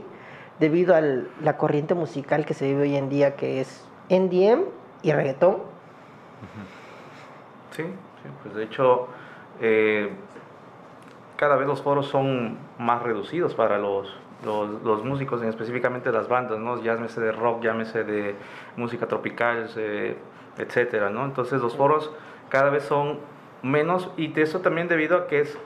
debido 0.60 0.94
a 0.96 1.02
la 1.02 1.58
corriente 1.58 1.94
musical 1.94 2.46
que 2.46 2.54
se 2.54 2.66
vive 2.68 2.82
hoy 2.84 2.96
en 2.98 3.10
día, 3.10 3.36
que 3.36 3.62
es 3.62 3.84
NDM 4.10 4.64
y 5.04 5.12
reggaetón. 5.12 5.58
Sí, 7.72 7.84
Sí, 7.84 8.30
pues 8.44 8.56
de 8.56 8.64
hecho, 8.64 9.08
eh, 9.62 10.10
cada 11.36 11.56
vez 11.56 11.68
los 11.68 11.82
foros 11.82 12.08
son 12.08 12.58
más 12.80 13.02
reducidos 13.04 13.54
para 13.54 13.78
los, 13.78 14.14
los, 14.46 14.82
los 14.84 15.04
músicos, 15.04 15.42
en 15.42 15.50
específicamente 15.50 16.12
las 16.12 16.28
bandas, 16.28 16.60
¿no? 16.60 16.82
Llámese 16.82 17.22
de 17.22 17.32
rock, 17.32 17.64
llámese 17.64 18.04
de 18.04 18.36
música 18.76 19.08
tropical, 19.08 19.70
eh, 19.76 20.18
etcétera, 20.58 21.10
¿no? 21.10 21.26
Entonces 21.26 21.62
los 21.62 21.76
foros 21.76 22.12
cada 22.50 22.70
vez 22.70 22.84
son 22.84 23.20
menos 23.62 24.10
y 24.18 24.28
de 24.28 24.42
eso 24.42 24.60
también 24.62 24.88
debido 24.88 25.18
a 25.18 25.28
que 25.28 25.42
es 25.42 25.58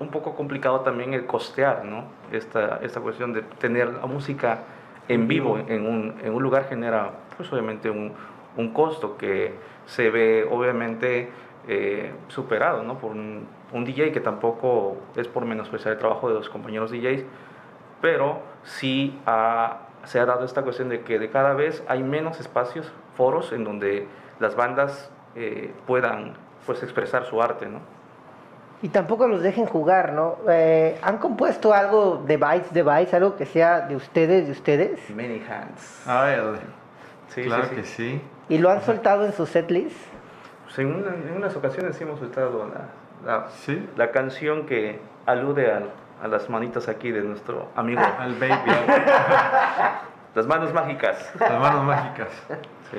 un 0.00 0.10
poco 0.10 0.34
complicado 0.34 0.80
también 0.80 1.14
el 1.14 1.26
costear, 1.26 1.84
¿no? 1.84 2.04
Esta, 2.32 2.78
esta 2.82 3.00
cuestión 3.00 3.32
de 3.32 3.42
tener 3.42 3.88
la 3.88 4.06
música 4.06 4.60
en 5.08 5.26
vivo 5.26 5.58
en 5.58 5.86
un, 5.86 6.14
en 6.22 6.34
un 6.34 6.42
lugar 6.42 6.68
genera, 6.68 7.12
pues 7.36 7.52
obviamente, 7.52 7.90
un, 7.90 8.12
un 8.56 8.72
costo 8.72 9.16
que 9.16 9.54
se 9.86 10.10
ve 10.10 10.46
obviamente 10.50 11.30
eh, 11.68 12.12
superado, 12.28 12.82
¿no? 12.82 12.98
Por 12.98 13.12
un, 13.12 13.46
un 13.72 13.84
DJ 13.84 14.10
que 14.12 14.20
tampoco 14.20 14.96
es 15.16 15.28
por 15.28 15.44
menospreciar 15.44 15.92
el 15.94 15.98
trabajo 16.00 16.28
de 16.28 16.34
los 16.34 16.48
compañeros 16.48 16.90
DJs, 16.90 17.24
pero 18.00 18.40
sí 18.64 19.18
ha- 19.26 19.78
se 20.04 20.18
ha 20.20 20.26
dado 20.26 20.44
esta 20.44 20.62
cuestión 20.62 20.88
de 20.88 21.02
que 21.02 21.18
de 21.18 21.28
cada 21.30 21.52
vez 21.54 21.82
hay 21.88 22.02
menos 22.02 22.40
espacios, 22.40 22.90
foros, 23.16 23.52
en 23.52 23.64
donde 23.64 24.06
las 24.40 24.54
bandas 24.56 25.10
eh, 25.36 25.72
puedan 25.86 26.34
pues 26.64 26.82
expresar 26.82 27.24
su 27.26 27.42
arte, 27.42 27.66
¿no? 27.66 27.80
Y 28.80 28.88
tampoco 28.90 29.26
los 29.26 29.42
dejen 29.42 29.66
jugar, 29.66 30.12
¿no? 30.12 30.36
Eh, 30.48 30.96
¿Han 31.02 31.18
compuesto 31.18 31.74
algo 31.74 32.22
de 32.26 32.36
Bytes, 32.36 32.72
de 32.72 32.82
Bytes, 32.84 33.12
algo 33.12 33.34
que 33.36 33.44
sea 33.44 33.80
de 33.80 33.96
ustedes, 33.96 34.46
de 34.46 34.52
ustedes? 34.52 35.10
Many 35.10 35.42
hands. 35.50 36.06
A 36.06 36.22
ver, 36.22 36.42
Sí, 37.34 37.42
claro 37.42 37.64
sí, 37.64 37.68
sí. 37.70 37.74
que 37.76 37.82
sí. 37.84 38.22
¿Y 38.48 38.58
lo 38.58 38.70
han 38.70 38.80
soltado 38.82 39.26
en 39.26 39.32
su 39.32 39.44
setlist? 39.46 39.96
Pues 40.68 40.78
en, 40.80 40.94
una- 40.94 41.14
en 41.14 41.34
unas 41.36 41.56
ocasiones 41.56 41.96
sí 41.96 42.04
hemos 42.04 42.20
usado 42.20 42.68
la, 43.24 43.30
la, 43.40 43.48
Sí. 43.48 43.88
la 43.96 44.10
canción 44.10 44.66
que 44.66 44.98
alude 45.26 45.72
al- 45.72 45.90
a 46.22 46.28
las 46.28 46.48
manitas 46.50 46.88
aquí 46.88 47.10
de 47.10 47.22
nuestro 47.22 47.68
amigo. 47.76 48.00
Al 48.18 48.34
baby. 48.34 48.52
Las 50.34 50.46
manos 50.46 50.72
mágicas. 50.72 51.32
Las 51.40 51.60
manos 51.60 51.84
mágicas. 51.84 52.28
Sí. 52.90 52.98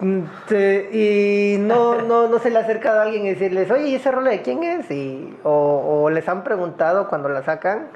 Mm, 0.00 0.20
te- 0.46 0.90
y 0.92 1.58
no, 1.58 2.02
no, 2.02 2.28
no 2.28 2.38
se 2.38 2.50
le 2.50 2.58
ha 2.58 2.60
acercado 2.62 3.00
a 3.00 3.02
alguien 3.04 3.26
y 3.26 3.30
decirles, 3.30 3.70
oye, 3.70 3.88
¿y 3.88 3.94
esa 3.96 4.10
rola 4.12 4.30
de 4.30 4.42
quién 4.42 4.62
es? 4.62 4.90
Y, 4.90 5.36
o, 5.42 6.02
o 6.04 6.10
les 6.10 6.28
han 6.28 6.44
preguntado 6.44 7.08
cuando 7.08 7.28
la 7.28 7.42
sacan. 7.42 7.88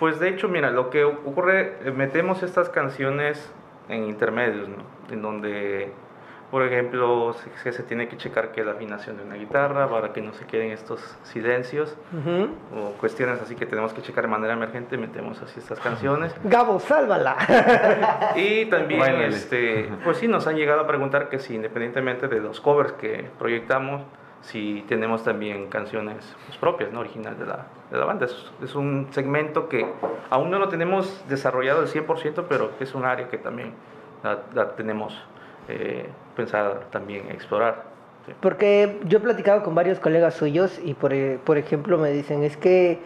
Pues 0.00 0.18
de 0.18 0.30
hecho, 0.30 0.48
mira, 0.48 0.70
lo 0.70 0.90
que 0.90 1.04
ocurre, 1.04 1.76
eh, 1.84 1.90
metemos 1.92 2.42
estas 2.42 2.70
canciones 2.70 3.52
en 3.88 4.04
intermedios, 4.04 4.68
¿no? 4.68 4.76
En 5.12 5.22
donde, 5.22 5.92
por 6.50 6.62
ejemplo, 6.64 7.34
se, 7.62 7.72
se- 7.72 7.82
tiene 7.84 8.08
que 8.08 8.16
checar 8.16 8.52
que 8.52 8.64
la 8.64 8.72
afinación 8.72 9.16
de 9.16 9.22
una 9.22 9.36
guitarra 9.36 9.88
para 9.88 10.12
que 10.12 10.20
no 10.20 10.32
se 10.34 10.46
queden 10.46 10.72
estos 10.72 11.00
silencios 11.22 11.96
o 12.76 12.92
cuestiones 12.98 13.40
así 13.40 13.54
que 13.54 13.66
tenemos 13.66 13.92
que 13.92 14.02
checar 14.02 14.24
de 14.24 14.30
manera 14.30 14.54
emergente, 14.54 14.96
metemos 14.96 15.40
así 15.42 15.58
estas 15.60 15.78
canciones. 15.80 16.34
Gabo, 16.44 16.80
sálvala. 16.80 17.36
Y 18.36 18.66
también, 18.66 19.00
este, 19.22 19.90
pues 20.04 20.16
sí, 20.18 20.28
nos 20.28 20.46
han 20.46 20.56
llegado 20.56 20.80
a 20.80 20.86
preguntar 20.86 21.28
que 21.28 21.38
si 21.38 21.54
independientemente 21.54 22.28
de 22.28 22.40
los 22.40 22.60
covers 22.60 22.92
que 22.92 23.28
proyectamos, 23.38 24.02
si 24.42 24.84
tenemos 24.88 25.22
también 25.22 25.68
canciones 25.68 26.34
pues, 26.46 26.56
propias, 26.58 26.92
¿no? 26.92 27.00
Original 27.00 27.38
de 27.38 27.46
la, 27.46 27.66
de 27.90 27.98
la 27.98 28.04
banda. 28.06 28.24
Es, 28.26 28.50
es 28.62 28.74
un 28.74 29.08
segmento 29.10 29.68
que 29.68 29.86
aún 30.30 30.50
no 30.50 30.58
lo 30.58 30.68
tenemos 30.68 31.22
desarrollado 31.28 31.80
al 31.80 31.88
100%, 31.88 32.44
pero 32.48 32.76
que 32.78 32.84
es 32.84 32.94
un 32.94 33.04
área 33.04 33.28
que 33.28 33.36
también 33.38 33.74
la, 34.22 34.38
la 34.54 34.70
tenemos 34.76 35.14
eh, 35.68 36.08
pensada 36.40 36.80
también 36.90 37.30
explorar. 37.30 37.82
sí. 38.26 38.32
Porque 38.40 38.98
yo 39.04 39.18
he 39.18 39.20
platicado 39.20 39.62
con 39.62 39.74
varios 39.74 39.98
colegas 39.98 40.34
suyos 40.34 40.80
y 40.82 40.94
por, 40.94 41.12
e- 41.12 41.38
por 41.44 41.58
ejemplo 41.58 41.98
me 41.98 42.10
dicen, 42.10 42.42
es 42.42 42.56
que 42.56 42.98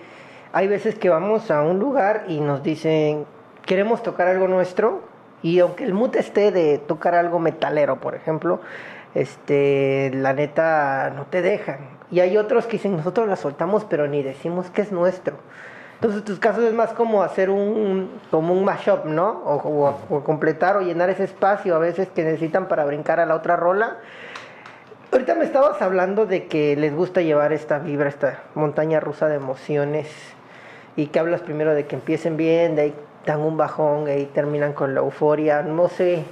hay 0.52 0.68
veces 0.68 0.94
que 0.96 1.08
vamos 1.08 1.50
a 1.50 1.62
un 1.62 1.78
lugar 1.78 2.24
y 2.28 2.40
nos 2.40 2.62
dicen, 2.62 3.26
queremos 3.66 4.02
tocar 4.02 4.28
algo 4.28 4.46
nuestro 4.46 5.02
y 5.42 5.58
aunque 5.58 5.84
el 5.84 5.94
mood 5.94 6.14
esté 6.16 6.52
de 6.52 6.78
tocar 6.78 7.14
algo 7.14 7.38
metalero, 7.38 7.96
por 8.00 8.14
ejemplo, 8.14 8.60
este, 9.14 10.10
la 10.14 10.32
neta 10.32 11.12
no 11.14 11.26
te 11.26 11.42
dejan. 11.42 11.78
Y 12.10 12.20
hay 12.20 12.36
otros 12.36 12.66
que 12.66 12.72
dicen, 12.72 12.96
nosotros 12.96 13.26
la 13.28 13.36
soltamos 13.36 13.84
pero 13.84 14.06
ni 14.06 14.22
decimos 14.22 14.70
que 14.70 14.82
es 14.82 14.92
nuestro. 14.92 15.36
Entonces, 15.94 16.18
en 16.20 16.24
tus 16.24 16.38
casos 16.38 16.64
es 16.64 16.74
más 16.74 16.92
como 16.92 17.22
hacer 17.22 17.48
un, 17.50 18.10
como 18.30 18.52
un 18.52 18.64
mashup, 18.64 19.06
¿no? 19.06 19.28
O, 19.44 19.96
o- 20.10 20.24
completar 20.24 20.76
o 20.76 20.80
llenar 20.82 21.08
ese 21.08 21.24
espacio 21.24 21.74
a 21.74 21.78
veces 21.78 22.08
que 22.08 22.24
necesitan 22.24 22.68
para 22.68 22.84
brincar 22.84 23.20
a 23.20 23.26
la 23.26 23.34
otra 23.34 23.56
rola. 23.56 23.96
Ahorita 25.12 25.34
me 25.34 25.44
estabas 25.44 25.80
hablando 25.80 26.26
de 26.26 26.46
que 26.46 26.76
les 26.76 26.94
gusta 26.94 27.22
llevar 27.22 27.52
esta 27.52 27.78
vibra, 27.78 28.08
esta 28.08 28.40
montaña 28.54 29.00
rusa 29.00 29.28
de 29.28 29.36
emociones 29.36 30.08
y 30.96 31.06
que 31.06 31.18
hablas 31.20 31.40
primero 31.40 31.72
de 31.74 31.86
que 31.86 31.94
empiecen 31.94 32.36
bien, 32.36 32.74
de 32.76 32.82
ahí 32.82 32.94
dan 33.24 33.40
un 33.40 33.56
bajón, 33.56 34.04
de 34.04 34.12
ahí 34.12 34.26
terminan 34.26 34.72
con 34.74 34.92
la 34.94 35.00
euforia, 35.00 35.62
no 35.62 35.88
sé, 35.88 36.24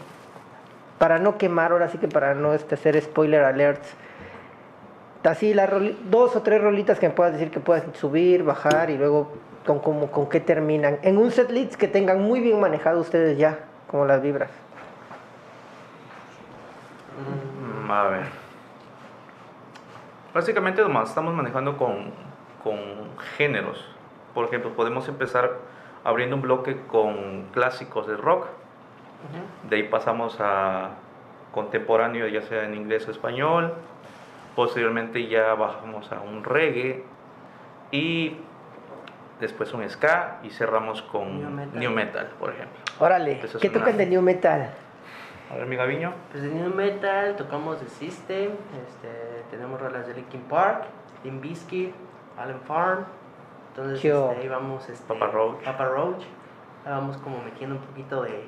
para 0.99 1.19
no 1.19 1.39
quemar, 1.39 1.73
ahora 1.73 1.89
sí 1.89 1.99
que 1.99 2.09
para 2.09 2.35
no 2.35 2.53
este, 2.55 2.75
hacer 2.75 3.01
spoiler 3.01 3.45
alerts, 3.45 3.89
así 5.25 5.55
las 5.55 5.71
dos 6.11 6.37
o 6.37 6.43
tres 6.43 6.61
rolitas 6.61 6.99
que 6.99 7.09
me 7.09 7.15
puedas 7.15 7.33
decir 7.33 7.51
que 7.51 7.61
puedes 7.61 7.85
subir, 7.97 8.43
bajar 8.43 8.91
y 8.91 8.99
luego 8.99 9.29
con, 9.67 9.79
como, 9.81 10.11
con 10.11 10.29
qué 10.29 10.41
terminan, 10.41 10.99
en 11.03 11.19
un 11.19 11.31
setlist 11.31 11.75
que 11.75 11.89
tengan 11.89 12.23
muy 12.23 12.41
bien 12.41 12.61
manejado 12.61 13.01
ustedes 13.01 13.39
ya, 13.39 13.61
como 13.89 14.05
las 14.05 14.23
vibras. 14.23 14.51
Mm, 17.87 17.91
A 17.91 18.03
ver. 18.05 18.43
Básicamente 20.35 20.81
nomás 20.81 21.11
estamos 21.11 21.35
manejando 21.35 21.77
con, 21.77 22.11
con 22.65 22.79
géneros. 23.37 23.85
Por 24.33 24.47
ejemplo, 24.47 24.73
podemos 24.73 25.07
empezar 25.09 25.59
abriendo 26.05 26.37
un 26.37 26.43
bloque 26.43 26.81
con 26.87 27.45
clásicos 27.53 28.07
de 28.07 28.17
rock. 28.17 28.47
De 29.69 29.77
ahí 29.77 29.83
pasamos 29.85 30.39
a 30.41 30.91
contemporáneo, 31.53 32.27
ya 32.29 32.41
sea 32.43 32.65
en 32.65 32.75
inglés 32.75 33.07
o 33.09 33.11
español. 33.11 33.75
Posteriormente 34.57 35.29
ya 35.29 35.55
bajamos 35.55 36.11
a 36.11 36.21
un 36.21 36.45
reggae. 36.45 37.05
Y 37.91 38.39
después 39.43 39.73
un 39.75 39.87
ska. 39.91 40.39
Y 40.43 40.49
cerramos 40.51 41.03
con 41.03 41.39
New 41.41 41.51
metal. 41.51 41.79
new 41.81 41.91
metal, 41.91 42.31
por 42.41 42.51
ejemplo. 42.51 42.81
Órale, 42.99 43.41
¿qué 43.61 43.69
una- 43.69 43.79
tocan 43.79 43.99
de 43.99 44.07
new 44.07 44.23
metal? 44.23 44.71
A 45.51 45.57
ver, 45.57 45.67
mi 45.67 45.77
Gaviño. 45.77 46.15
Pues 46.31 46.43
de 46.45 46.49
New 46.49 46.75
Metal 46.75 47.37
tocamos 47.37 47.79
The 47.79 47.89
System, 47.89 48.53
este, 48.87 49.09
tenemos 49.51 49.79
rolas 49.79 50.07
de 50.07 50.15
Linkin 50.15 50.41
Park, 50.43 50.85
Limp 51.25 51.43
Bizkit, 51.43 51.93
Allen 52.39 52.59
Farm. 52.67 53.05
Entonces 53.69 54.03
este, 54.03 54.41
ahí 54.41 54.49
vamos 54.49 54.89
este, 54.89 55.05
Papa 55.13 55.27
Roach. 55.27 55.63
Papa 55.63 55.85
Roach. 55.85 56.23
Ahí 56.87 56.93
vamos 56.93 57.19
como 57.19 57.43
metiendo 57.43 57.77
un 57.77 57.83
poquito 57.83 58.23
de 58.23 58.45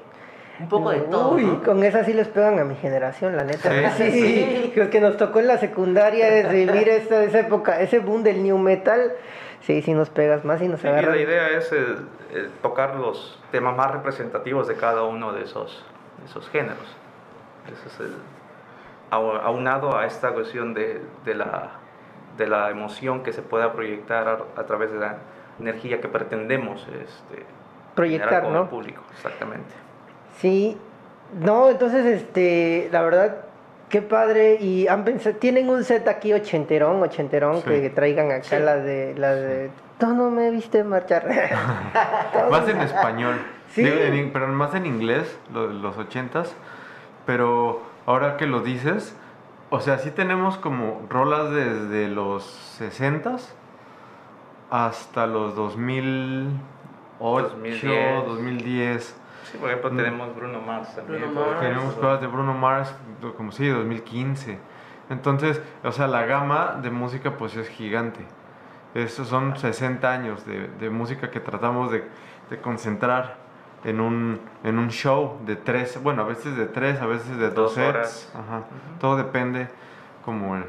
un 0.60 0.68
poco 0.68 0.90
de 0.92 1.00
todo. 1.00 1.34
Uy, 1.34 1.42
¿no? 1.44 1.62
con 1.62 1.84
esas 1.84 2.06
sí 2.06 2.14
les 2.14 2.28
pegan 2.28 2.58
a 2.58 2.64
mi 2.64 2.76
generación, 2.76 3.36
la 3.36 3.44
neta. 3.44 3.70
Sí. 3.96 4.10
Sí, 4.10 4.72
los 4.74 4.88
que 4.88 5.00
nos 5.02 5.18
tocó 5.18 5.40
en 5.40 5.48
la 5.48 5.58
secundaria 5.58 6.28
es 6.28 6.48
vivir 6.50 6.88
esa, 6.88 7.22
esa 7.22 7.40
época, 7.40 7.80
ese 7.80 7.98
boom 7.98 8.22
del 8.22 8.42
new 8.42 8.56
metal. 8.56 9.12
Sí, 9.66 9.80
sí 9.82 9.94
nos 9.94 10.10
pegas 10.10 10.44
más 10.44 10.60
y 10.62 10.68
nos 10.68 10.80
Sí, 10.80 10.86
y 10.86 10.90
agarran. 10.90 11.12
la 11.12 11.20
idea 11.22 11.48
es 11.50 11.72
eh, 11.72 11.96
eh, 12.32 12.48
tocar 12.62 12.96
los 12.96 13.38
temas 13.50 13.76
más 13.76 13.90
representativos 13.90 14.68
de 14.68 14.76
cada 14.76 15.04
uno 15.04 15.32
de 15.32 15.42
esos, 15.44 15.84
esos 16.24 16.48
géneros. 16.50 16.84
Ese 17.72 17.88
es 17.88 18.00
el 18.00 18.14
au- 19.10 19.40
aunado 19.42 19.96
a 19.96 20.04
esta 20.06 20.32
cuestión 20.32 20.74
de, 20.74 21.00
de 21.24 21.34
la, 21.34 21.70
de 22.36 22.46
la 22.46 22.68
emoción 22.70 23.22
que 23.22 23.32
se 23.32 23.40
pueda 23.42 23.72
proyectar 23.72 24.28
a, 24.28 24.60
a 24.60 24.64
través 24.66 24.92
de 24.92 24.98
la 24.98 25.16
energía 25.58 26.00
que 26.00 26.08
pretendemos 26.08 26.82
este, 27.02 27.44
Proyectar, 27.94 28.42
con 28.42 28.52
¿no? 28.52 28.62
el 28.62 28.68
público. 28.68 29.02
Exactamente. 29.14 29.72
Sí, 30.38 30.76
no, 31.40 31.70
entonces, 31.70 32.04
este, 32.04 32.88
la 32.92 33.00
verdad, 33.02 33.36
qué 33.88 34.02
padre. 34.02 34.56
Y 34.60 34.86
han 34.88 35.04
pensado, 35.04 35.36
tienen 35.36 35.68
un 35.68 35.84
set 35.84 36.06
aquí 36.08 36.32
ochenterón, 36.32 37.02
ochenterón, 37.02 37.56
Sí. 37.62 37.70
que 37.70 37.90
traigan 37.90 38.30
acá 38.30 38.42
Sí. 38.42 38.56
la 38.58 38.76
de, 38.76 39.14
la 39.16 39.34
de, 39.34 39.70
no, 40.00 40.12
no 40.14 40.30
me 40.30 40.50
viste 40.50 40.82
marchar. 40.84 41.26
Más 42.50 42.68
en 42.68 42.80
español. 42.80 43.36
Sí. 43.70 43.82
Digo, 43.82 43.96
en 43.96 44.14
in- 44.14 44.32
pero 44.32 44.46
más 44.48 44.74
en 44.74 44.86
inglés, 44.86 45.36
lo- 45.52 45.66
los 45.66 45.96
ochentas. 45.98 46.54
Pero 47.26 47.82
ahora 48.06 48.36
que 48.36 48.46
lo 48.46 48.60
dices, 48.60 49.16
o 49.70 49.80
sea, 49.80 49.98
sí 49.98 50.10
tenemos 50.10 50.58
como 50.58 51.02
rolas 51.08 51.50
desde 51.50 52.08
los 52.08 52.44
sesentas 52.44 53.54
hasta 54.70 55.26
los 55.26 55.54
2008, 55.56 57.48
2010. 57.48 58.26
2010. 58.26 59.16
Sí, 59.50 59.58
por 59.58 59.68
ejemplo, 59.70 59.90
Mm. 59.90 59.96
tenemos 59.96 60.36
Bruno 60.36 60.60
Mars 60.60 60.94
también. 60.94 61.22
Bruno 61.22 61.40
Mars. 61.46 61.60
Tenemos 61.60 61.94
cosas 61.94 62.20
de 62.20 62.26
Bruno 62.26 62.54
Mars, 62.54 62.94
como 63.32 63.52
sí, 63.52 63.66
2015. 63.68 64.58
Entonces, 65.10 65.60
o 65.82 65.92
sea, 65.92 66.06
la 66.06 66.24
gama 66.26 66.78
de 66.82 66.90
música 66.90 67.36
pues 67.36 67.56
es 67.56 67.68
gigante. 67.68 68.20
Estos 68.94 69.28
son 69.28 69.56
60 69.56 70.10
años 70.10 70.46
de, 70.46 70.68
de 70.68 70.90
música 70.90 71.30
que 71.30 71.40
tratamos 71.40 71.90
de, 71.90 72.04
de 72.50 72.60
concentrar 72.60 73.36
en 73.84 74.00
un, 74.00 74.40
en 74.62 74.78
un 74.78 74.90
show 74.90 75.38
de 75.44 75.56
tres, 75.56 76.00
bueno, 76.02 76.22
a 76.22 76.24
veces 76.24 76.56
de 76.56 76.66
tres, 76.66 77.00
a 77.00 77.06
veces 77.06 77.36
de 77.36 77.48
dos, 77.50 77.54
Dos 77.54 77.72
sets. 77.74 77.88
horas. 77.88 78.32
Ajá. 78.34 78.62
Todo 79.00 79.16
depende 79.16 79.68
como 80.24 80.56
el, 80.56 80.64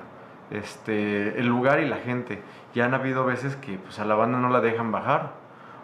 este, 0.52 1.40
el 1.40 1.48
lugar 1.48 1.80
y 1.80 1.88
la 1.88 1.98
gente. 1.98 2.42
Y 2.74 2.82
han 2.82 2.94
habido 2.94 3.24
veces 3.26 3.56
que 3.56 3.78
pues, 3.78 4.00
a 4.00 4.06
la 4.06 4.16
banda 4.16 4.38
no 4.40 4.50
la 4.50 4.60
dejan 4.60 4.92
bajar. 4.92 5.32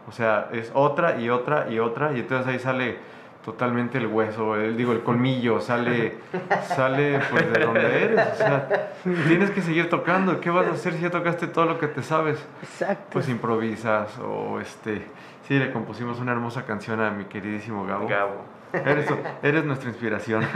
O 0.08 0.12
sea, 0.12 0.50
es 0.52 0.72
otra 0.74 1.20
y 1.22 1.30
otra 1.30 1.70
y 1.70 1.80
otra, 1.80 2.12
y 2.14 2.20
entonces 2.22 2.48
ahí 2.48 2.60
sale 2.60 2.98
totalmente 3.44 3.98
el 3.98 4.08
hueso, 4.08 4.56
el, 4.56 4.78
digo, 4.78 4.92
el 4.92 5.02
colmillo, 5.02 5.60
sale, 5.60 6.20
sale 6.64 7.20
pues 7.30 7.52
de 7.52 7.66
donde 7.66 8.04
eres. 8.04 8.28
O 8.34 8.36
sea, 8.36 8.94
tienes 9.28 9.52
que 9.52 9.62
seguir 9.62 9.90
tocando. 9.90 10.40
¿Qué 10.40 10.50
vas 10.50 10.68
a 10.68 10.72
hacer 10.72 10.94
si 10.94 11.02
ya 11.02 11.10
tocaste 11.10 11.48
todo 11.48 11.66
lo 11.66 11.80
que 11.80 11.88
te 11.88 12.04
sabes? 12.04 12.46
Exacto. 12.62 13.08
Pues 13.12 13.30
improvisas 13.30 14.18
o 14.20 14.60
este... 14.60 15.06
Sí, 15.48 15.58
le 15.58 15.72
compusimos 15.72 16.20
una 16.20 16.32
hermosa 16.32 16.66
canción 16.66 17.02
a 17.02 17.10
mi 17.10 17.26
queridísimo 17.26 17.86
Gabo. 17.86 18.08
Gabo. 18.08 18.46
Eres, 18.74 19.08
eres 19.44 19.66
nuestra 19.66 19.90
inspiración. 19.90 20.48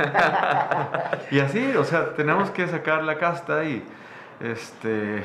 y 1.31 1.39
así, 1.39 1.75
o 1.75 1.83
sea, 1.83 2.13
tenemos 2.13 2.49
que 2.51 2.67
sacar 2.67 3.03
la 3.03 3.17
casta 3.17 3.65
y 3.65 3.83
este 4.39 5.23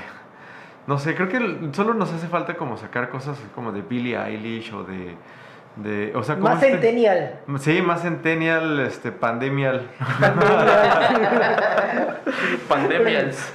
no 0.87 0.99
sé, 0.99 1.15
creo 1.15 1.29
que 1.29 1.71
solo 1.73 1.95
nos 1.95 2.13
hace 2.13 2.27
falta 2.27 2.55
como 2.55 2.77
sacar 2.77 3.11
cosas 3.11 3.39
como 3.55 3.71
de 3.71 3.83
Billie 3.83 4.17
Eilish 4.17 4.73
o 4.73 4.83
de 4.83 5.15
de 5.77 6.13
o 6.15 6.23
sea, 6.23 6.35
como 6.37 6.49
Más 6.49 6.63
este- 6.63 6.73
centennial. 6.73 7.41
Sí, 7.61 7.83
más 7.83 8.03
centennial, 8.03 8.81
este 8.81 9.13
pandemial. 9.13 9.89
Pandemias. 12.69 13.53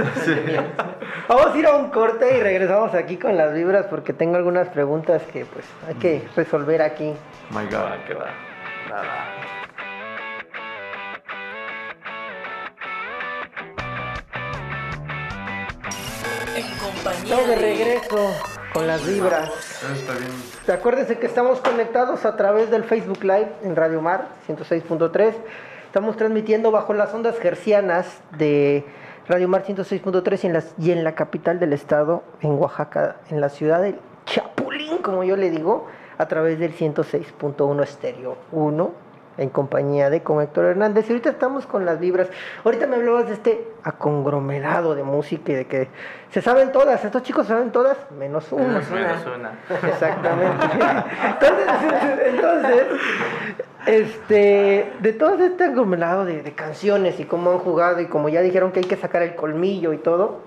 Vamos 1.27 1.47
a 1.53 1.57
ir 1.57 1.65
a 1.65 1.75
un 1.75 1.89
corte 1.89 2.37
y 2.37 2.41
regresamos 2.41 2.93
aquí 2.93 3.17
con 3.17 3.35
las 3.37 3.53
vibras 3.53 3.85
porque 3.87 4.13
tengo 4.13 4.35
algunas 4.37 4.67
preguntas 4.69 5.21
que 5.31 5.45
pues 5.45 5.65
hay 5.87 5.95
que 5.95 6.27
resolver 6.35 6.81
aquí. 6.81 7.13
My 7.51 7.65
god. 7.65 7.75
Ah, 7.75 7.97
que 8.07 8.13
va. 8.13 8.25
Nada. 8.89 9.25
En 16.55 16.65
compañía 16.77 17.37
de 17.47 17.55
regreso 17.55 18.33
con 18.75 18.85
las 18.87 19.07
vibras. 19.07 19.49
Está 19.95 20.13
bien. 20.13 20.77
Acuérdense 20.79 21.17
que 21.17 21.25
estamos 21.25 21.61
conectados 21.61 22.25
a 22.25 22.35
través 22.35 22.69
del 22.69 22.83
Facebook 22.83 23.23
Live 23.23 23.49
en 23.63 23.75
Radio 23.75 24.01
Mar 24.01 24.27
106.3. 24.49 25.33
Estamos 25.87 26.17
transmitiendo 26.17 26.71
bajo 26.71 26.93
las 26.93 27.13
ondas 27.13 27.39
gercianas 27.39 28.05
de 28.37 28.83
Radio 29.29 29.47
Mar 29.47 29.63
106.3 29.65 30.43
y 30.43 30.47
en, 30.47 30.53
las- 30.53 30.73
y 30.77 30.91
en 30.91 31.05
la 31.05 31.15
capital 31.15 31.57
del 31.59 31.71
estado, 31.71 32.23
en 32.41 32.51
Oaxaca, 32.51 33.15
en 33.29 33.39
la 33.39 33.47
ciudad 33.49 33.81
del 33.81 33.97
Chapulín, 34.25 34.97
como 34.97 35.23
yo 35.23 35.37
le 35.37 35.49
digo, 35.51 35.87
a 36.17 36.25
través 36.27 36.59
del 36.59 36.75
106.1 36.75 37.81
Estéreo 37.83 38.37
1 38.51 38.91
en 39.37 39.49
compañía 39.49 40.09
de 40.09 40.21
con 40.23 40.41
Héctor 40.41 40.65
Hernández. 40.65 41.05
Y 41.09 41.13
ahorita 41.13 41.29
estamos 41.29 41.65
con 41.65 41.85
las 41.85 41.99
vibras. 41.99 42.27
Ahorita 42.63 42.87
me 42.87 42.95
hablabas 42.95 43.27
de 43.27 43.33
este 43.33 43.67
aconglomerado 43.83 44.95
de 44.95 45.03
música 45.03 45.51
y 45.51 45.55
de 45.55 45.65
que 45.67 45.87
se 46.31 46.41
saben 46.41 46.71
todas. 46.71 47.03
Estos 47.03 47.23
chicos 47.23 47.47
saben 47.47 47.71
todas, 47.71 47.97
menos 48.17 48.51
una. 48.51 48.79
Menos 48.79 49.25
una. 49.25 49.51
Exactamente. 49.87 50.65
Entonces, 51.35 52.27
entonces, 52.27 52.83
este, 53.85 54.91
de 54.99 55.13
todo 55.13 55.43
este 55.45 55.63
aglomerado 55.65 56.25
de, 56.25 56.41
de 56.41 56.53
canciones 56.53 57.19
y 57.19 57.25
cómo 57.25 57.51
han 57.51 57.59
jugado 57.59 57.99
y 58.01 58.07
como 58.07 58.29
ya 58.29 58.41
dijeron 58.41 58.71
que 58.71 58.79
hay 58.79 58.85
que 58.85 58.95
sacar 58.95 59.21
el 59.21 59.35
colmillo 59.35 59.93
y 59.93 59.97
todo, 59.97 60.39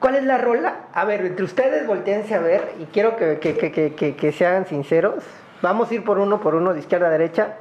¿cuál 0.00 0.16
es 0.16 0.24
la 0.24 0.36
rola? 0.38 0.74
A 0.92 1.04
ver, 1.04 1.24
entre 1.24 1.44
ustedes 1.44 1.86
volteense 1.86 2.34
a 2.34 2.40
ver 2.40 2.72
y 2.80 2.84
quiero 2.86 3.16
que, 3.16 3.38
que, 3.38 3.56
que, 3.56 3.72
que, 3.72 3.94
que- 3.94 4.16
que 4.16 4.32
sean 4.32 4.66
sinceros. 4.66 5.24
Vamos 5.62 5.90
a 5.90 5.94
ir 5.94 6.04
por 6.04 6.18
uno 6.18 6.40
por 6.40 6.54
uno, 6.54 6.74
de 6.74 6.80
izquierda 6.80 7.06
a 7.06 7.10
derecha. 7.10 7.56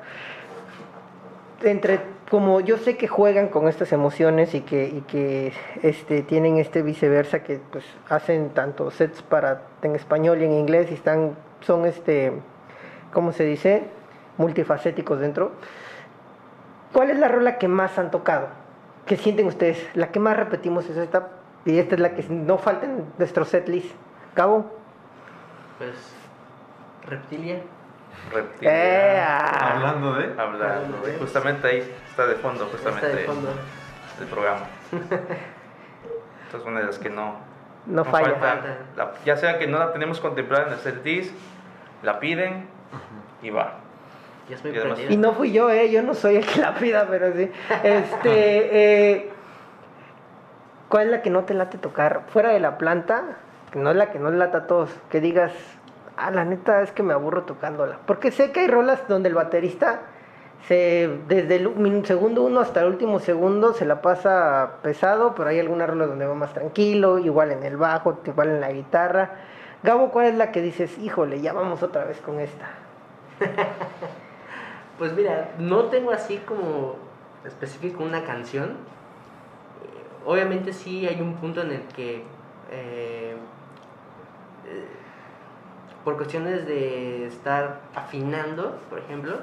Entre, 1.63 1.99
como 2.29 2.59
yo 2.59 2.77
sé 2.77 2.97
que 2.97 3.07
juegan 3.07 3.47
con 3.47 3.67
estas 3.67 3.93
emociones 3.93 4.53
y 4.53 4.61
que, 4.61 4.85
y 4.87 5.01
que 5.01 5.53
este, 5.81 6.21
tienen 6.21 6.57
este 6.57 6.81
viceversa, 6.81 7.43
que 7.43 7.59
pues 7.71 7.85
hacen 8.09 8.49
tanto 8.49 8.91
sets 8.91 9.21
para 9.21 9.61
en 9.81 9.95
español 9.95 10.41
y 10.41 10.45
en 10.45 10.51
inglés 10.53 10.91
y 10.91 10.95
están, 10.95 11.35
son 11.61 11.85
este, 11.85 12.33
¿cómo 13.13 13.31
se 13.31 13.45
dice? 13.45 13.83
Multifacéticos 14.37 15.19
dentro. 15.19 15.53
¿Cuál 16.91 17.11
es 17.11 17.19
la 17.19 17.27
rola 17.27 17.57
que 17.57 17.67
más 17.67 17.97
han 17.97 18.11
tocado? 18.11 18.47
¿Qué 19.05 19.17
sienten 19.17 19.47
ustedes? 19.47 19.85
La 19.95 20.11
que 20.11 20.19
más 20.19 20.35
repetimos 20.35 20.89
es 20.89 20.97
esta 20.97 21.29
y 21.63 21.79
esta 21.79 21.95
es 21.95 22.01
la 22.01 22.13
que 22.13 22.23
no 22.29 22.57
falta 22.57 22.85
en 22.85 23.05
nuestro 23.17 23.45
setlist. 23.45 23.93
Cabo. 24.33 24.65
Pues, 25.77 25.95
Reptilia. 27.07 27.61
Reptilia. 28.33 28.71
Eh, 28.73 29.23
ah. 29.27 29.73
Hablando 29.75 30.13
de 30.15 30.33
Hablando. 30.39 30.97
de- 31.05 31.17
Justamente 31.17 31.67
ahí 31.67 31.93
está 32.09 32.25
de 32.27 32.35
fondo, 32.35 32.65
justamente 32.71 33.05
Está 33.07 33.19
de 33.19 33.25
fondo. 33.25 33.49
el 34.19 34.27
programa. 34.27 34.61
Esta 36.45 36.57
es 36.57 36.63
una 36.65 36.79
de 36.79 36.85
las 36.87 36.99
que 36.99 37.09
no, 37.09 37.35
No 37.85 38.03
falla. 38.05 38.35
falta. 38.35 38.77
La- 38.95 39.11
ya 39.25 39.37
sea 39.37 39.57
que 39.59 39.67
no 39.67 39.77
la 39.79 39.91
tenemos 39.93 40.19
contemplada 40.19 40.67
en 40.67 40.73
el 40.73 40.79
set 40.79 41.03
la 42.03 42.19
piden 42.19 42.67
y 43.41 43.49
va. 43.49 43.75
Ya 44.49 44.55
es 44.55 44.63
muy 44.63 44.73
Y 44.73 44.77
además-. 44.77 44.99
Y 45.09 45.17
no 45.17 45.33
fui 45.33 45.51
yo, 45.51 45.69
¿eh? 45.69 45.89
Yo 45.91 46.01
no 46.03 46.13
soy 46.13 46.37
el 46.37 46.45
que 46.45 46.59
la 46.61 46.75
pida, 46.75 47.07
pero 47.09 47.33
sí. 47.33 47.51
Este, 47.83 48.29
eh, 49.13 49.29
¿cuál 50.89 51.05
es 51.07 51.11
la 51.11 51.21
que 51.21 51.29
no 51.29 51.43
te 51.45 51.53
late 51.53 51.77
tocar? 51.77 52.23
Fuera 52.29 52.49
de 52.49 52.59
la 52.59 52.77
planta, 52.77 53.23
que 53.71 53.79
no 53.79 53.89
es 53.91 53.95
la 53.95 54.11
que 54.11 54.19
no 54.19 54.29
lata 54.31 54.59
a 54.59 54.67
todos, 54.67 54.89
que 55.09 55.19
digas, 55.19 55.51
ah, 56.17 56.31
la 56.31 56.45
neta 56.45 56.81
es 56.81 56.91
que 56.91 57.03
me 57.03 57.13
aburro 57.13 57.43
tocándola. 57.43 57.99
Porque 58.05 58.31
sé 58.31 58.51
que 58.51 58.61
hay 58.61 58.67
rolas 58.67 59.07
donde 59.07 59.29
el 59.29 59.35
baterista 59.35 60.01
se, 60.67 61.19
desde 61.27 61.57
el 61.57 62.05
segundo 62.05 62.43
uno 62.43 62.59
hasta 62.59 62.81
el 62.81 62.87
último 62.87 63.19
segundo 63.19 63.73
se 63.73 63.85
la 63.85 64.01
pasa 64.01 64.77
pesado, 64.81 65.35
pero 65.35 65.49
hay 65.49 65.59
algunas 65.59 65.89
rolas 65.89 66.07
donde 66.07 66.25
va 66.25 66.33
más 66.33 66.53
tranquilo, 66.53 67.19
igual 67.19 67.51
en 67.51 67.63
el 67.63 67.77
bajo, 67.77 68.19
igual 68.25 68.49
en 68.49 68.61
la 68.61 68.71
guitarra. 68.71 69.31
Gabo, 69.83 70.09
¿cuál 70.09 70.27
es 70.27 70.35
la 70.35 70.51
que 70.51 70.61
dices, 70.61 70.97
híjole, 70.97 71.41
ya 71.41 71.53
vamos 71.53 71.83
otra 71.83 72.05
vez 72.05 72.19
con 72.21 72.39
esta? 72.39 72.65
Pues 74.97 75.11
mira, 75.11 75.51
no 75.59 75.85
tengo 75.85 76.11
así 76.11 76.37
como 76.37 76.95
específico 77.43 78.01
una 78.03 78.23
canción. 78.23 78.69
Eh, 78.69 78.75
Obviamente 80.25 80.71
sí 80.71 81.05
hay 81.05 81.19
un 81.19 81.35
punto 81.35 81.61
en 81.61 81.71
el 81.71 81.81
que 81.87 82.23
eh, 82.71 83.35
eh, 84.65 84.87
por 86.05 86.15
cuestiones 86.17 86.65
de 86.67 87.25
estar 87.25 87.79
afinando, 87.95 88.77
por 88.89 88.99
ejemplo, 88.99 89.33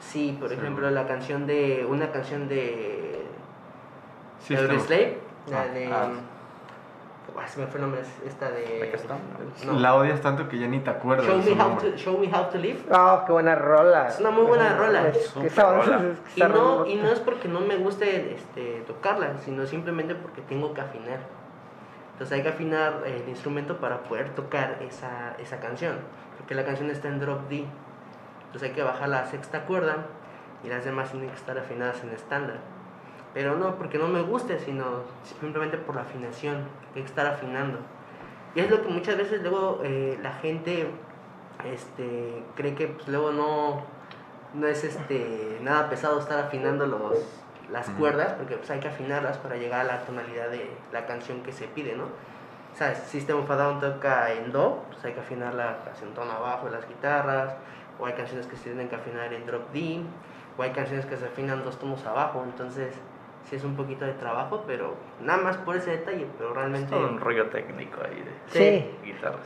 sí, 0.00 0.36
por 0.40 0.48
Sí. 0.48 0.54
ejemplo 0.56 0.90
la 0.90 1.06
canción 1.06 1.46
de 1.46 1.86
una 1.88 2.10
canción 2.10 2.48
de 2.48 3.22
Audioslave, 4.50 5.18
la 5.48 5.60
Ah, 5.60 5.66
de 5.68 5.86
ah. 5.92 6.08
ah, 7.38 7.46
se 7.46 7.60
me 7.60 7.66
fue 7.66 7.76
el 7.76 7.82
nombre, 7.82 8.00
es 8.00 8.08
esta 8.26 8.50
de 8.50 8.98
no. 9.66 9.78
La 9.78 9.94
odias 9.94 10.20
tanto 10.20 10.48
que 10.48 10.58
ya 10.58 10.66
ni 10.66 10.80
te 10.80 10.90
acuerdas. 10.90 11.26
Show 11.26 11.36
de 11.38 11.42
me, 11.44 11.50
su 11.50 11.52
how 11.62 11.68
nombre. 11.68 11.90
to, 11.90 11.96
show 11.96 12.18
me 12.18 12.26
how 12.34 12.44
to 12.50 12.58
live. 12.58 12.80
Ah, 12.90 13.22
qué 13.26 13.32
buena 13.32 13.54
rola. 13.54 14.08
Es 14.08 14.18
una 14.18 14.30
muy 14.30 14.44
buena 14.46 14.76
rola. 14.76 15.08
Es 15.08 15.28
que 15.28 15.46
esa- 15.46 15.72
rola. 15.74 16.02
es 16.10 16.34
que 16.34 16.40
Y 16.40 16.48
no, 16.48 16.86
y 16.86 16.94
no 16.96 17.08
es 17.12 17.20
porque 17.20 17.48
no 17.48 17.60
me 17.60 17.76
guste 17.76 18.34
este, 18.34 18.82
tocarla, 18.86 19.38
sino 19.44 19.64
simplemente 19.66 20.14
porque 20.14 20.40
tengo 20.40 20.72
que 20.74 20.80
afinar. 20.80 21.20
Entonces 22.12 22.36
hay 22.36 22.42
que 22.42 22.50
afinar 22.50 23.02
el 23.06 23.28
instrumento 23.28 23.78
para 23.78 24.02
poder 24.04 24.34
tocar 24.34 24.78
esa, 24.82 25.34
esa 25.38 25.60
canción, 25.60 25.96
porque 26.36 26.54
la 26.54 26.64
canción 26.64 26.90
está 26.90 27.08
en 27.08 27.20
drop 27.20 27.48
D. 27.48 27.64
Entonces 28.46 28.68
hay 28.68 28.74
que 28.74 28.82
bajar 28.82 29.08
la 29.08 29.26
sexta 29.26 29.64
cuerda 29.64 30.06
y 30.62 30.68
las 30.68 30.84
demás 30.84 31.10
tienen 31.10 31.30
que 31.30 31.36
estar 31.36 31.58
afinadas 31.58 32.02
en 32.04 32.10
estándar. 32.10 32.58
Pero 33.34 33.56
no 33.56 33.76
porque 33.76 33.98
no 33.98 34.08
me 34.08 34.20
guste, 34.20 34.58
sino 34.58 34.84
simplemente 35.40 35.78
por 35.78 35.96
la 35.96 36.02
afinación, 36.02 36.68
hay 36.94 37.02
que 37.02 37.08
estar 37.08 37.26
afinando. 37.26 37.78
Y 38.54 38.60
es 38.60 38.70
lo 38.70 38.82
que 38.82 38.88
muchas 38.88 39.16
veces 39.16 39.40
luego 39.40 39.80
eh, 39.82 40.18
la 40.22 40.32
gente 40.34 40.90
este, 41.64 42.42
cree 42.54 42.74
que 42.74 42.88
pues, 42.88 43.08
luego 43.08 43.32
no, 43.32 43.82
no 44.54 44.66
es 44.66 44.84
este, 44.84 45.58
nada 45.62 45.88
pesado 45.88 46.18
estar 46.18 46.38
afinando 46.38 46.86
los, 46.86 47.41
las 47.70 47.88
Ujú. 47.88 47.98
cuerdas, 47.98 48.32
porque 48.34 48.56
pues, 48.56 48.70
hay 48.70 48.80
que 48.80 48.88
afinarlas 48.88 49.38
para 49.38 49.56
llegar 49.56 49.80
a 49.80 49.84
la 49.84 49.98
tonalidad 50.00 50.48
de 50.50 50.70
la 50.92 51.06
canción 51.06 51.42
que 51.42 51.52
se 51.52 51.66
pide, 51.68 51.94
¿no? 51.96 52.04
O 52.04 52.76
sea, 52.76 52.94
si 52.94 53.18
System 53.18 53.38
of 53.40 53.50
a 53.50 53.56
Down 53.56 53.80
toca 53.80 54.32
en 54.32 54.50
Do, 54.52 54.82
pues 54.90 55.04
hay 55.04 55.12
que 55.12 55.20
afinarla 55.20 55.78
casi 55.84 56.04
en 56.04 56.14
tono 56.14 56.32
abajo 56.32 56.66
de 56.66 56.72
las 56.72 56.88
guitarras, 56.88 57.54
o 57.98 58.06
hay 58.06 58.14
canciones 58.14 58.46
que 58.46 58.56
se 58.56 58.64
tienen 58.64 58.88
que 58.88 58.96
afinar 58.96 59.32
en 59.32 59.46
Drop 59.46 59.70
D, 59.72 60.00
o 60.56 60.62
hay 60.62 60.70
canciones 60.70 61.04
que 61.06 61.16
se 61.16 61.26
afinan 61.26 61.64
dos 61.64 61.78
tonos 61.78 62.04
abajo, 62.06 62.42
entonces 62.44 62.94
sí 63.48 63.56
es 63.56 63.64
un 63.64 63.76
poquito 63.76 64.04
de 64.04 64.12
trabajo, 64.14 64.64
pero 64.66 64.94
nada 65.20 65.42
más 65.42 65.56
por 65.58 65.76
ese 65.76 65.90
detalle, 65.90 66.26
pero 66.38 66.50
Es 66.50 66.56
realmente... 66.56 66.90
todo 66.90 67.08
un 67.08 67.20
rollo 67.20 67.48
técnico 67.48 68.00
ahí 68.02 68.22
de 68.22 68.32
Sí. 68.48 68.90
guitarras. 69.04 69.40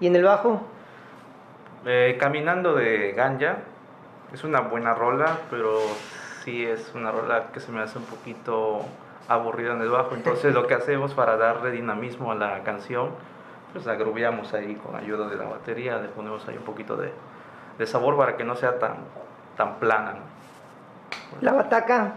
¿Y 0.00 0.06
en 0.06 0.16
el 0.16 0.24
bajo? 0.24 0.60
Eh, 1.86 2.16
Caminando 2.20 2.74
de 2.74 3.12
Ganja 3.12 3.58
es 4.32 4.44
una 4.44 4.60
buena 4.60 4.94
rola, 4.94 5.38
pero 5.48 5.80
sí 6.48 6.64
es 6.64 6.92
una 6.94 7.12
rola 7.12 7.48
que 7.52 7.60
se 7.60 7.70
me 7.70 7.80
hace 7.80 7.98
un 7.98 8.04
poquito 8.04 8.80
aburrida 9.28 9.74
en 9.74 9.82
el 9.82 9.90
bajo. 9.90 10.14
Entonces 10.14 10.54
lo 10.54 10.66
que 10.66 10.74
hacemos 10.74 11.12
para 11.12 11.36
darle 11.36 11.70
dinamismo 11.70 12.32
a 12.32 12.34
la 12.34 12.62
canción, 12.62 13.10
pues 13.72 13.84
la 13.84 13.96
grubeamos 13.96 14.54
ahí 14.54 14.74
con 14.76 14.96
ayuda 14.96 15.28
de 15.28 15.36
la 15.36 15.44
batería, 15.44 15.98
le 15.98 16.08
ponemos 16.08 16.46
ahí 16.48 16.56
un 16.56 16.64
poquito 16.64 16.96
de, 16.96 17.12
de 17.78 17.86
sabor 17.86 18.16
para 18.16 18.36
que 18.36 18.44
no 18.44 18.56
sea 18.56 18.78
tan, 18.78 18.96
tan 19.56 19.74
plana. 19.76 20.12
¿no? 20.12 21.40
La 21.42 21.52
bataca. 21.52 22.14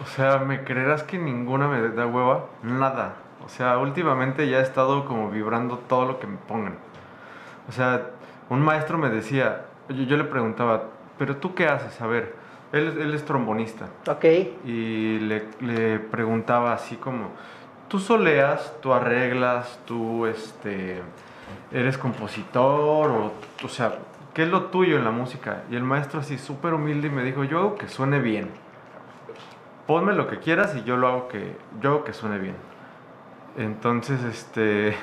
O 0.00 0.06
sea, 0.06 0.38
¿me 0.38 0.62
creerás 0.62 1.02
que 1.02 1.18
ninguna 1.18 1.66
me 1.66 1.88
da 1.88 2.06
hueva? 2.06 2.46
Nada. 2.62 3.14
O 3.44 3.48
sea, 3.48 3.78
últimamente 3.78 4.48
ya 4.48 4.58
he 4.58 4.62
estado 4.62 5.04
como 5.04 5.28
vibrando 5.28 5.78
todo 5.78 6.06
lo 6.06 6.20
que 6.20 6.28
me 6.28 6.36
pongan. 6.36 6.76
O 7.68 7.72
sea, 7.72 8.10
un 8.48 8.60
maestro 8.60 8.96
me 8.96 9.10
decía, 9.10 9.64
yo, 9.88 10.04
yo 10.04 10.16
le 10.16 10.24
preguntaba, 10.24 10.84
¿pero 11.18 11.36
tú 11.36 11.54
qué 11.54 11.66
haces? 11.66 12.00
A 12.00 12.06
ver, 12.06 12.41
él, 12.72 12.88
es- 12.88 12.96
él 12.96 13.14
es 13.14 13.24
trombonista. 13.24 13.86
Ok. 14.08 14.24
Y 14.64 15.18
le, 15.20 15.44
le 15.60 15.98
preguntaba 15.98 16.72
así 16.72 16.96
como, 16.96 17.28
tú 17.88 17.98
soleas, 17.98 18.74
tú 18.80 18.92
arreglas, 18.92 19.78
tú 19.86 20.26
este, 20.26 21.02
eres 21.70 21.98
compositor, 21.98 23.10
o, 23.10 23.32
o 23.64 23.68
sea, 23.68 23.98
¿qué 24.34 24.44
es 24.44 24.48
lo 24.48 24.64
tuyo 24.66 24.96
en 24.96 25.04
la 25.04 25.10
música? 25.10 25.62
Y 25.70 25.76
el 25.76 25.82
maestro 25.84 26.20
así 26.20 26.38
súper 26.38 26.72
humilde 26.74 27.10
me 27.10 27.22
dijo, 27.22 27.44
yo 27.44 27.58
hago 27.58 27.74
que 27.76 27.88
suene 27.88 28.18
bien. 28.20 28.48
Ponme 29.86 30.12
lo 30.14 30.28
que 30.28 30.38
quieras 30.38 30.74
y 30.76 30.84
yo 30.84 30.96
lo 30.96 31.08
hago 31.08 31.28
que, 31.28 31.56
yo 31.80 31.90
hago 31.90 32.04
que 32.04 32.12
suene 32.12 32.38
bien. 32.38 32.54
Entonces, 33.58 34.22
este, 34.24 34.94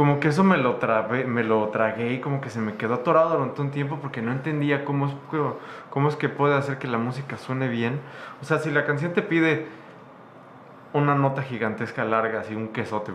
como 0.00 0.18
que 0.18 0.28
eso 0.28 0.42
me 0.44 0.56
lo, 0.56 0.78
trabé- 0.78 1.26
me 1.26 1.44
lo 1.44 1.68
tragué 1.68 2.14
y 2.14 2.20
como 2.20 2.40
que 2.40 2.48
se 2.48 2.58
me 2.58 2.76
quedó 2.76 2.94
atorado 2.94 3.34
durante 3.36 3.60
un 3.60 3.70
tiempo 3.70 3.98
porque 4.00 4.22
no 4.22 4.32
entendía 4.32 4.82
cómo 4.86 5.08
es, 5.08 5.12
cómo 5.90 6.08
es 6.08 6.16
que 6.16 6.30
puede 6.30 6.54
hacer 6.54 6.78
que 6.78 6.88
la 6.88 6.96
música 6.96 7.36
suene 7.36 7.68
bien. 7.68 8.00
O 8.40 8.46
sea, 8.46 8.60
si 8.60 8.70
la 8.70 8.86
canción 8.86 9.12
te 9.12 9.20
pide 9.20 9.66
una 10.94 11.14
nota 11.14 11.42
gigantesca 11.42 12.02
larga, 12.06 12.40
así 12.40 12.54
un 12.54 12.68
quesote, 12.68 13.12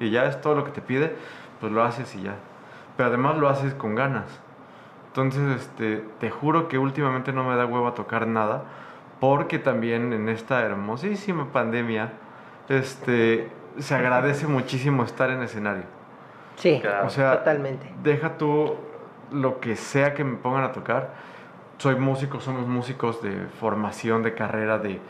y 0.00 0.08
ya 0.08 0.24
es 0.24 0.40
todo 0.40 0.54
lo 0.54 0.64
que 0.64 0.70
te 0.70 0.80
pide, 0.80 1.14
pues 1.60 1.70
lo 1.70 1.84
haces 1.84 2.14
y 2.14 2.22
ya. 2.22 2.36
Pero 2.96 3.10
además 3.10 3.36
lo 3.36 3.50
haces 3.50 3.74
con 3.74 3.94
ganas. 3.94 4.40
Entonces, 5.08 5.54
este, 5.60 6.02
te 6.18 6.30
juro 6.30 6.68
que 6.68 6.78
últimamente 6.78 7.34
no 7.34 7.44
me 7.44 7.56
da 7.56 7.66
huevo 7.66 7.88
a 7.88 7.94
tocar 7.94 8.26
nada, 8.26 8.62
porque 9.20 9.58
también 9.58 10.14
en 10.14 10.30
esta 10.30 10.62
hermosísima 10.62 11.52
pandemia, 11.52 12.12
este, 12.70 13.50
se 13.78 13.94
agradece 13.94 14.46
muchísimo 14.46 15.04
estar 15.04 15.30
en 15.30 15.42
escenario. 15.42 15.84
Sí, 16.56 16.78
Claro. 16.80 17.06
O 17.06 17.10
sea, 17.10 17.38
totalmente. 17.38 17.88
deja 18.02 18.36
tú 18.36 18.74
lo 19.30 19.60
que 19.60 19.76
sea 19.76 20.14
que 20.14 20.24
me 20.24 20.36
pongan 20.36 20.64
a 20.64 20.72
tocar. 20.72 21.10
Soy 21.78 21.94
músico, 21.96 22.40
somos 22.40 22.66
músicos 22.66 23.22
de 23.22 23.46
formación, 23.60 24.22
de 24.22 24.34
carrera, 24.34 24.78
de 24.78 25.00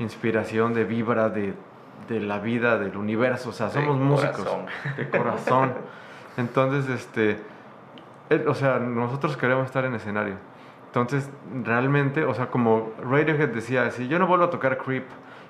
inspiración, 0.00 0.74
de 0.74 0.84
vibra, 0.84 1.28
de, 1.28 1.54
de 2.08 2.20
la 2.20 2.38
vida, 2.40 2.78
del 2.78 2.96
universo. 2.96 3.50
O 3.50 3.52
sea, 3.52 3.66
De 3.66 3.72
somos 3.74 3.96
músicos 3.98 4.38
corazón. 4.44 4.66
de 4.96 5.08
corazón. 5.10 5.72
Entonces, 6.36 6.88
este, 6.88 7.38
o 8.46 8.54
sea, 8.54 8.78
nosotros 8.78 9.36
queremos 9.36 9.66
estar 9.66 9.84
en 9.84 9.94
escenario. 9.94 10.34
Entonces, 10.86 11.30
realmente, 11.64 12.24
o 12.24 12.34
sea, 12.34 12.46
como 12.46 12.90
Radiohead 13.08 13.50
decía, 13.50 13.90
si 13.90 14.08
yo 14.08 14.18
no 14.18 14.26
vuelvo 14.26 14.46
a 14.46 14.50
tocar 14.50 14.78
Creep 14.78 15.04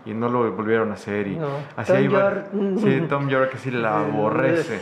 y 0.07 0.15
no 0.15 0.29
lo 0.31 0.51
volvieron 0.53 0.91
a 0.91 0.95
hacer 0.95 1.27
y 1.27 1.37
No. 1.37 1.49
así 1.77 1.93
Tom 1.93 2.15
va- 2.15 2.21
York. 2.21 2.47
sí, 2.79 3.01
Tom 3.09 3.29
York 3.29 3.51
que 3.51 3.59
sí 3.59 3.71
la 3.71 3.99
aborrece. 4.07 4.81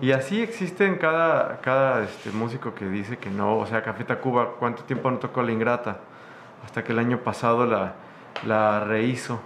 Y 0.00 0.12
así 0.12 0.40
existen 0.42 0.96
cada, 0.96 1.60
cada 1.60 2.02
este, 2.04 2.30
músico 2.30 2.74
que 2.74 2.86
dice 2.88 3.18
que 3.18 3.28
no. 3.30 3.58
O 3.58 3.66
sea, 3.66 3.82
Café 3.82 4.04
Tacuba, 4.04 4.52
¿cuánto 4.58 4.82
tiempo 4.84 5.10
no 5.10 5.18
tocó 5.18 5.42
La 5.42 5.52
Ingrata? 5.52 5.98
Hasta 6.64 6.82
que 6.84 6.92
el 6.92 6.98
año 7.00 7.18
pasado 7.18 7.66
la, 7.66 7.94
la 8.46 8.80
rehizo. 8.84 9.40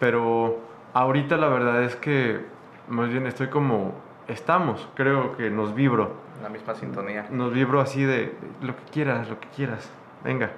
Pero 0.00 0.58
ahorita 0.94 1.36
la 1.36 1.48
verdad 1.48 1.82
es 1.82 1.96
que 1.96 2.44
más 2.88 3.08
bien 3.10 3.26
estoy 3.26 3.48
como... 3.48 3.94
Estamos, 4.26 4.88
creo 4.94 5.36
que 5.36 5.50
nos 5.50 5.74
vibro. 5.74 6.12
La 6.42 6.48
misma 6.48 6.74
sintonía. 6.74 7.26
Nos 7.30 7.52
vibro 7.52 7.80
así 7.82 8.02
de 8.04 8.34
lo 8.62 8.74
que 8.74 8.82
quieras, 8.90 9.28
lo 9.28 9.38
que 9.38 9.48
quieras. 9.48 9.90
Venga, 10.24 10.50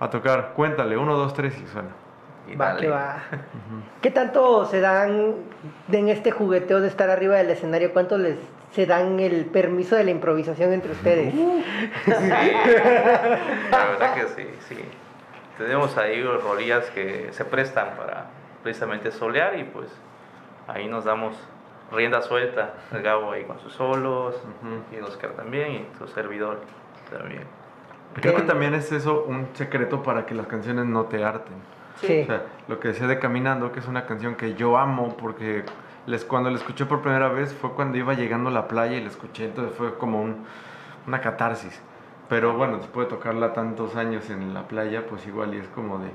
a 0.00 0.08
tocar. 0.08 0.54
Cuéntale, 0.56 0.96
uno, 0.96 1.14
dos, 1.14 1.34
tres 1.34 1.54
y 1.62 1.66
suena. 1.66 1.90
Y 2.48 2.56
Va 2.56 2.66
dale. 2.68 2.80
que 2.80 2.88
va. 2.88 3.16
¿Qué 4.02 4.10
tanto 4.10 4.64
se 4.66 4.80
dan 4.80 5.34
en 5.90 6.08
este 6.08 6.30
jugueteo 6.30 6.80
de 6.80 6.88
estar 6.88 7.10
arriba 7.10 7.36
del 7.36 7.50
escenario? 7.50 7.92
¿Cuánto 7.92 8.18
les 8.18 8.36
se 8.72 8.86
dan 8.86 9.18
el 9.20 9.46
permiso 9.46 9.96
de 9.96 10.04
la 10.04 10.10
improvisación 10.10 10.72
entre 10.72 10.92
ustedes? 10.92 11.34
Sí, 12.04 12.12
la 13.70 13.86
verdad 13.86 14.14
que 14.14 14.28
sí, 14.28 14.48
sí. 14.68 14.76
Tenemos 15.58 15.96
ahí 15.96 16.22
rolillas 16.22 16.90
que 16.90 17.28
se 17.32 17.44
prestan 17.44 17.90
para 17.96 18.26
precisamente 18.62 19.10
solear 19.10 19.58
y 19.58 19.64
pues 19.64 19.88
ahí 20.68 20.86
nos 20.86 21.04
damos 21.04 21.34
rienda 21.90 22.20
suelta. 22.22 22.74
El 22.92 23.02
Gabo 23.02 23.32
ahí 23.32 23.44
con 23.44 23.58
sus 23.60 23.72
solos 23.72 24.34
Ujú. 24.62 24.96
y 24.96 25.00
Oscar 25.00 25.30
también 25.30 25.72
y 25.72 25.78
tu 25.98 26.06
servidor 26.08 26.60
también. 27.10 27.42
Creo 28.20 28.34
que 28.34 28.42
también 28.42 28.74
es 28.74 28.92
eso 28.92 29.24
un 29.26 29.48
secreto 29.54 30.02
para 30.02 30.26
que 30.26 30.34
las 30.34 30.46
canciones 30.46 30.84
no 30.86 31.04
te 31.04 31.22
harten. 31.24 31.54
Sí. 32.00 32.20
O 32.22 32.26
sea, 32.26 32.42
lo 32.68 32.78
que 32.80 32.88
decía 32.88 33.06
de 33.06 33.18
Caminando, 33.18 33.72
que 33.72 33.80
es 33.80 33.88
una 33.88 34.06
canción 34.06 34.34
que 34.34 34.54
yo 34.54 34.76
amo 34.78 35.16
porque 35.16 35.64
les, 36.06 36.24
cuando 36.24 36.50
la 36.50 36.56
escuché 36.56 36.84
por 36.86 37.00
primera 37.02 37.28
vez 37.28 37.54
fue 37.54 37.70
cuando 37.72 37.96
iba 37.98 38.14
llegando 38.14 38.50
a 38.50 38.52
la 38.52 38.68
playa 38.68 38.96
y 38.96 39.00
la 39.02 39.08
escuché, 39.08 39.46
entonces 39.46 39.74
fue 39.76 39.94
como 39.96 40.20
un- 40.22 40.44
una 41.06 41.20
catarsis. 41.20 41.80
Pero 42.28 42.54
bueno, 42.56 42.78
después 42.78 43.08
de 43.08 43.14
tocarla 43.16 43.52
tantos 43.52 43.94
años 43.96 44.28
en 44.30 44.52
la 44.52 44.62
playa, 44.68 45.06
pues 45.08 45.26
igual 45.26 45.54
y 45.54 45.58
es 45.58 45.68
como 45.68 45.98
de, 45.98 46.10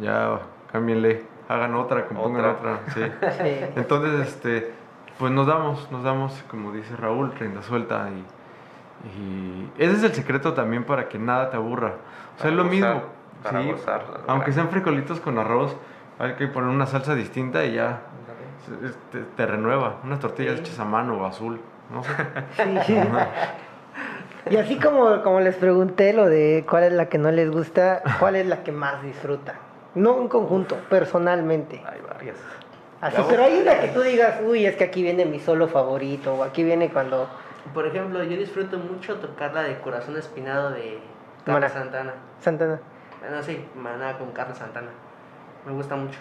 ya, 0.00 0.38
cámbienle, 0.70 1.24
hagan 1.48 1.74
otra, 1.74 2.06
compongan 2.06 2.44
Otra. 2.44 2.72
otra. 2.74 2.92
sí. 2.94 3.00
Sí. 3.42 3.70
Entonces, 3.76 4.28
este, 4.28 4.72
pues 5.18 5.32
nos 5.32 5.46
damos, 5.46 5.90
nos 5.90 6.02
damos, 6.04 6.44
como 6.50 6.70
dice 6.72 6.94
Raúl, 6.96 7.32
rienda 7.38 7.62
suelta 7.62 8.08
y, 8.10 9.18
y 9.20 9.70
ese 9.78 9.96
es 9.96 10.02
el 10.04 10.12
secreto 10.12 10.52
también 10.54 10.84
para 10.84 11.08
que 11.08 11.18
nada 11.18 11.50
te 11.50 11.56
aburra. 11.56 11.94
O 12.36 12.40
sea, 12.40 12.44
Para 12.44 12.50
es 12.50 12.56
lo 12.56 12.64
gozar, 12.64 12.94
mismo. 12.94 13.02
Para 13.42 13.62
sí, 13.62 13.70
gozar, 13.70 14.04
aunque 14.26 14.52
sean 14.52 14.68
frijolitos 14.68 15.20
con 15.20 15.38
arroz, 15.38 15.76
hay 16.18 16.34
que 16.34 16.46
poner 16.48 16.70
una 16.70 16.86
salsa 16.86 17.14
distinta 17.14 17.64
y 17.64 17.74
ya 17.74 18.00
te, 19.12 19.20
te 19.20 19.46
renueva. 19.46 19.96
Unas 20.04 20.18
tortillas 20.20 20.54
Sí. 20.56 20.60
hechas 20.60 20.80
a 20.80 20.84
mano 20.84 21.14
o 21.18 21.26
azul, 21.26 21.60
no 21.92 22.02
sé. 22.02 22.12
Sí. 22.86 22.96
Y 24.50 24.56
así 24.56 24.78
como, 24.78 25.22
como 25.22 25.40
les 25.40 25.56
pregunté 25.56 26.12
lo 26.12 26.26
de 26.26 26.64
cuál 26.68 26.84
es 26.84 26.92
la 26.92 27.06
que 27.08 27.18
no 27.18 27.30
les 27.30 27.50
gusta, 27.50 28.02
cuál 28.18 28.36
es 28.36 28.46
la 28.46 28.62
que 28.62 28.72
más 28.72 29.02
disfruta. 29.02 29.54
No 29.94 30.20
en 30.20 30.28
conjunto, 30.28 30.76
personalmente. 30.88 31.82
Hay 31.86 32.00
varias. 32.00 32.36
Así, 33.00 33.22
pero 33.28 33.44
hay 33.44 33.60
una 33.60 33.78
que 33.78 33.88
tú 33.88 34.00
digas, 34.00 34.40
uy, 34.44 34.64
es 34.66 34.76
que 34.76 34.84
aquí 34.84 35.02
viene 35.02 35.24
mi 35.24 35.38
solo 35.38 35.68
favorito, 35.68 36.34
o 36.34 36.44
aquí 36.44 36.64
viene 36.64 36.88
cuando... 36.90 37.28
Por 37.74 37.86
ejemplo, 37.86 38.22
yo 38.24 38.36
disfruto 38.36 38.78
mucho 38.78 39.16
tocar 39.16 39.52
la 39.52 39.62
de 39.62 39.78
Corazón 39.80 40.16
Espinado 40.16 40.70
de. 40.70 40.98
Carlos 41.44 41.70
Santana. 41.70 42.14
Santana. 42.40 42.80
Bueno, 43.20 43.42
sí, 43.42 43.64
Maná 43.76 44.16
con 44.18 44.30
Carlos 44.32 44.58
Santana. 44.58 44.90
Me 45.66 45.72
gusta 45.72 45.96
mucho. 45.96 46.18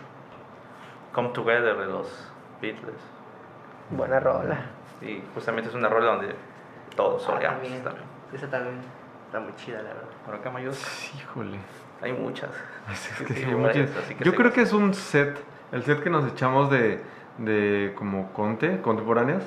Come 1.13 1.29
Together 1.29 1.77
de 1.77 1.86
los 1.86 2.31
Beatles. 2.62 2.95
Buena 3.91 4.19
rola. 4.19 4.57
Y 5.01 5.21
justamente 5.33 5.69
es 5.69 5.75
una 5.75 5.89
rola 5.89 6.13
donde 6.13 6.36
todos 6.95 7.23
Ah, 7.23 7.33
soleamos 7.33 7.62
también. 7.62 7.83
también. 7.83 8.05
Esa 8.33 8.47
también 8.49 8.79
está 9.25 9.39
muy 9.39 9.55
chida, 9.55 9.77
la 9.77 9.89
verdad. 9.89 10.03
Por 10.25 10.36
acá 10.36 10.49
mayos 10.49 11.12
Híjole. 11.15 11.60
hay 12.01 12.13
muchas. 12.13 12.49
Es 12.91 12.99
Sí, 12.99 13.25
que 13.25 13.33
sí, 13.33 13.39
sí, 13.41 13.45
hay 13.49 13.53
varias, 13.53 13.89
muchas. 13.89 14.03
así 14.03 14.15
que 14.15 14.23
Yo 14.23 14.31
sí. 14.31 14.38
creo 14.38 14.51
que 14.53 14.62
es 14.62 14.73
un 14.73 14.93
set, 14.93 15.38
el 15.71 15.83
set 15.83 16.01
que 16.03 16.10
nos 16.10 16.29
echamos 16.31 16.69
de, 16.69 17.01
de 17.38 17.93
como 17.95 18.33
conte, 18.33 18.81
contemporáneas. 18.81 19.43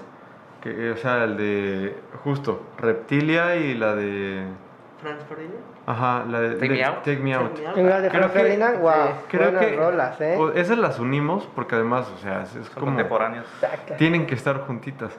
Que, 0.62 0.90
o 0.90 0.96
sea, 0.98 1.24
el 1.24 1.36
de 1.38 1.98
justo 2.22 2.62
Reptilia 2.78 3.56
y 3.56 3.74
la 3.74 3.94
de. 3.94 4.44
¿Franz 5.02 5.22
Ferdinand? 5.28 5.54
Ajá, 5.86 6.24
la 6.28 6.40
de 6.40 6.54
Take 6.56 6.68
Me 6.68 6.74
de- 6.76 6.84
Out. 6.84 6.96
Take 6.98 7.16
Me 7.18 7.34
Out. 7.34 7.50
Take 7.54 7.62
Me 7.62 7.68
Out. 7.68 7.78
En 7.78 7.88
la 7.88 8.00
de 8.00 8.08
que- 8.10 8.28
Ferdinand, 8.28 8.78
wow, 8.80 8.92
Creo 9.28 9.58
que 9.58 9.76
rolas, 9.76 10.20
¿eh? 10.20 10.36
o- 10.38 10.50
esas 10.52 10.78
las 10.78 10.98
unimos 10.98 11.48
porque 11.54 11.74
además, 11.76 12.10
o 12.14 12.18
sea, 12.18 12.42
es, 12.42 12.54
es 12.56 12.66
Son 12.66 12.74
como 12.74 12.86
contemporáneos. 12.86 13.46
Tienen 13.98 14.26
que 14.26 14.34
estar 14.34 14.58
juntitas. 14.60 15.12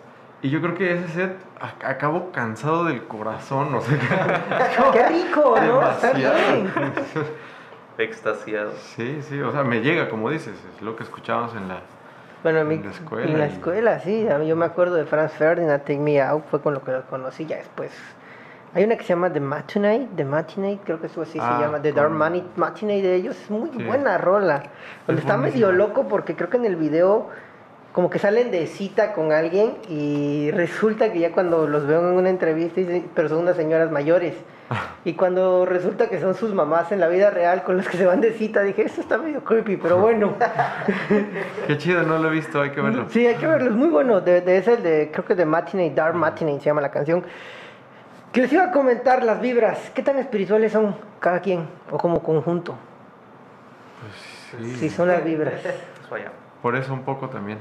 Y 0.44 0.50
yo 0.50 0.60
creo 0.62 0.74
que 0.74 0.94
ese 0.94 1.08
set 1.10 1.36
acabo 1.84 2.32
cansado 2.32 2.86
del 2.86 3.04
corazón, 3.06 3.76
o 3.76 3.82
sea, 3.82 3.98
¡Qué 4.94 5.08
rico, 5.08 5.56
¿no? 5.62 5.90
Está 5.92 6.14
bien. 6.14 6.72
Extasiados. 7.98 8.74
Sí, 8.96 9.22
sí, 9.22 9.40
o 9.42 9.52
sea, 9.52 9.64
me 9.64 9.82
llega, 9.82 10.10
como 10.10 10.30
dices, 10.30 10.56
es 10.76 10.82
lo 10.82 10.96
que 10.96 11.04
escuchábamos 11.04 11.56
en 11.56 11.68
la 11.68 11.82
Bueno, 12.42 12.60
en, 12.62 12.68
mi- 12.70 12.76
En 12.76 12.86
la 12.86 12.90
escuela 12.92 13.28
en 13.32 13.38
la 13.40 13.46
y- 13.48 13.52
escuela, 13.52 14.00
sí. 14.00 14.28
a 14.28 14.38
mí- 14.40 14.48
Yo 14.48 14.56
me 14.56 14.66
acuerdo 14.66 14.96
de 14.96 15.06
Franz 15.06 15.34
Ferdinand, 15.34 15.82
Take 15.82 16.00
Me 16.00 16.20
Out, 16.22 16.46
fue 16.50 16.62
con 16.62 16.74
lo 16.74 16.84
que 16.84 16.92
lo 16.92 17.04
conocí 17.04 17.46
ya 17.46 17.58
después. 17.58 17.92
Hay 18.74 18.86
una 18.86 18.96
que 18.96 19.04
se 19.04 19.10
llama 19.10 19.32
The 19.32 19.40
Matinee, 19.42 20.08
The 20.16 20.24
Matinee, 20.24 20.80
creo 20.86 21.00
que 21.02 21.08
eso 21.08 21.22
así 21.24 21.38
Ah, 21.42 21.58
se 21.58 21.66
llama, 21.66 21.82
The 21.82 21.92
Dark 21.92 22.12
Mani- 22.12 22.44
Matinee 22.56 23.02
de 23.02 23.16
ellos, 23.16 23.36
es 23.42 23.50
muy 23.50 23.70
Sí. 23.76 23.84
buena 23.84 24.18
rola. 24.18 24.64
Donde 25.08 25.22
está 25.22 25.36
medio 25.38 25.72
loco 25.74 26.08
porque 26.08 26.36
creo 26.36 26.50
que 26.50 26.58
en 26.58 26.66
el 26.66 26.78
video 26.78 27.28
como 27.92 28.10
que 28.10 28.20
salen 28.20 28.52
de 28.52 28.68
cita 28.68 29.12
con 29.12 29.34
alguien 29.34 29.74
y 29.90 30.50
resulta 30.52 31.12
que 31.12 31.20
ya 31.20 31.34
cuando 31.34 31.68
los 31.68 31.86
veo 31.86 32.00
en 32.00 32.16
una 32.16 32.30
entrevista, 32.30 32.80
dicen, 32.80 33.10
pero 33.14 33.28
son 33.28 33.40
unas 33.40 33.58
señoras 33.58 33.92
mayores. 33.92 34.36
Y 35.04 35.14
cuando 35.16 35.66
resulta 35.66 36.08
que 36.08 36.22
son 36.22 36.36
sus 36.36 36.54
mamás 36.54 36.92
en 36.94 37.00
la 37.02 37.08
vida 37.10 37.32
real 37.32 37.64
con 37.64 37.76
las 37.76 37.90
que 37.90 37.98
se 37.98 38.06
van 38.06 38.22
de 38.22 38.32
cita, 38.34 38.62
dije, 38.62 38.84
esto 38.84 39.02
está 39.02 39.18
medio 39.18 39.44
creepy, 39.44 39.76
pero 39.78 39.98
bueno. 39.98 40.36
Qué 41.68 41.78
chido, 41.80 42.04
no 42.04 42.20
lo 42.20 42.30
he 42.30 42.32
visto, 42.32 42.62
hay 42.62 42.70
que 42.70 42.80
verlo. 42.82 43.06
Sí, 43.10 43.26
hay 43.26 43.36
que 43.36 43.48
verlo, 43.48 43.70
es 43.72 43.76
muy 43.76 43.90
bueno. 43.90 44.22
De, 44.22 44.42
de 44.42 44.58
ese, 44.58 44.78
de, 44.78 45.10
creo 45.12 45.26
que 45.26 45.34
de 45.36 45.46
Matinee, 45.46 45.90
Dark 45.94 46.16
Matinee 46.16 46.60
se 46.60 46.66
llama 46.68 46.82
la 46.82 46.92
canción. 46.92 47.24
Que 48.32 48.42
les 48.42 48.54
iba 48.54 48.64
a 48.66 48.72
comentar 48.72 49.24
las 49.24 49.42
vibras, 49.42 49.92
¿qué 49.94 50.02
tan 50.04 50.18
espirituales 50.18 50.72
son 50.72 50.96
cada 51.20 51.42
quien 51.42 51.68
o 51.92 51.98
como 51.98 52.22
conjunto? 52.24 52.76
Pues 54.52 54.78
Sí, 54.80 54.90
son 54.90 55.08
las 55.10 55.24
vibras. 55.24 55.62
Allá. 56.12 56.32
Por 56.62 56.76
eso 56.76 56.94
un 56.94 57.04
poco 57.04 57.30
también. 57.30 57.60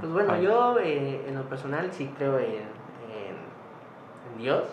Pues 0.00 0.12
bueno, 0.12 0.32
Ah. 0.34 0.38
yo 0.38 0.78
eh, 0.80 1.24
en 1.28 1.34
lo 1.34 1.42
personal 1.42 1.90
sí 1.92 2.10
creo 2.16 2.38
en, 2.38 2.46
en- 2.46 4.32
en 4.32 4.38
Dios, 4.38 4.64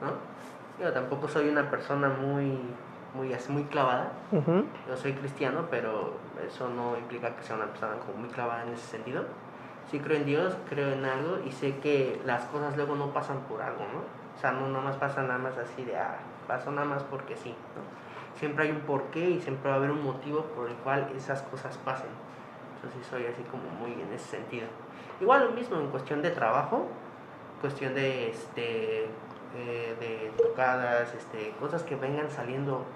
¿no? 0.00 0.12
Yo 0.82 0.92
tampoco 0.92 1.28
soy 1.28 1.48
una 1.48 1.70
persona 1.70 2.08
muy, 2.08 2.58
muy, 3.14 3.34
muy 3.48 3.62
clavada. 3.64 4.12
Yo 4.32 4.96
soy 4.96 5.12
cristiano, 5.12 5.66
pero 5.70 6.14
eso 6.46 6.68
no 6.70 6.96
implica 6.96 7.36
que 7.36 7.42
sea 7.42 7.56
una 7.56 7.66
persona 7.66 7.92
como 8.06 8.18
muy 8.20 8.28
clavada 8.30 8.62
en 8.62 8.72
ese 8.72 8.86
sentido. 8.86 9.24
Sí 9.90 9.98
creo 9.98 10.16
en 10.16 10.24
Dios, 10.24 10.54
creo 10.70 10.92
en 10.92 11.04
algo 11.04 11.38
y 11.46 11.52
sé 11.52 11.76
que 11.78 12.20
las 12.24 12.42
cosas 12.44 12.76
luego 12.76 12.94
no 12.94 13.08
pasan 13.12 13.40
por 13.40 13.60
algo, 13.60 13.80
¿no? 13.92 14.20
O 14.40 14.42
sea, 14.42 14.52
no 14.52 14.68
nada 14.68 14.82
más 14.82 14.96
pasa 14.96 15.20
nada 15.22 15.36
más 15.36 15.58
así 15.58 15.84
de, 15.84 15.98
ah, 15.98 16.16
pasó 16.48 16.70
nada 16.70 16.86
más 16.86 17.02
porque 17.02 17.36
sí, 17.36 17.50
¿no? 17.50 18.38
Siempre 18.38 18.64
hay 18.64 18.70
un 18.70 18.80
porqué 18.80 19.28
y 19.28 19.38
siempre 19.38 19.68
va 19.68 19.74
a 19.74 19.78
haber 19.78 19.90
un 19.90 20.02
motivo 20.02 20.44
por 20.56 20.66
el 20.66 20.76
cual 20.76 21.12
esas 21.14 21.42
cosas 21.42 21.76
pasen. 21.76 22.08
Sí 22.90 23.04
soy 23.10 23.26
así 23.26 23.42
como 23.42 23.64
muy 23.64 23.92
en 23.92 24.10
ese 24.14 24.38
sentido. 24.38 24.66
Igual 25.20 25.44
lo 25.44 25.52
mismo 25.52 25.76
en 25.76 25.88
cuestión 25.88 26.22
de 26.22 26.30
trabajo, 26.30 26.86
cuestión 27.60 27.94
de, 27.94 28.30
este, 28.30 29.04
eh, 29.04 29.96
de 30.00 30.32
tocadas, 30.42 31.14
este, 31.14 31.50
cosas 31.60 31.82
que 31.82 31.96
vengan 31.96 32.30
saliendo 32.30 32.86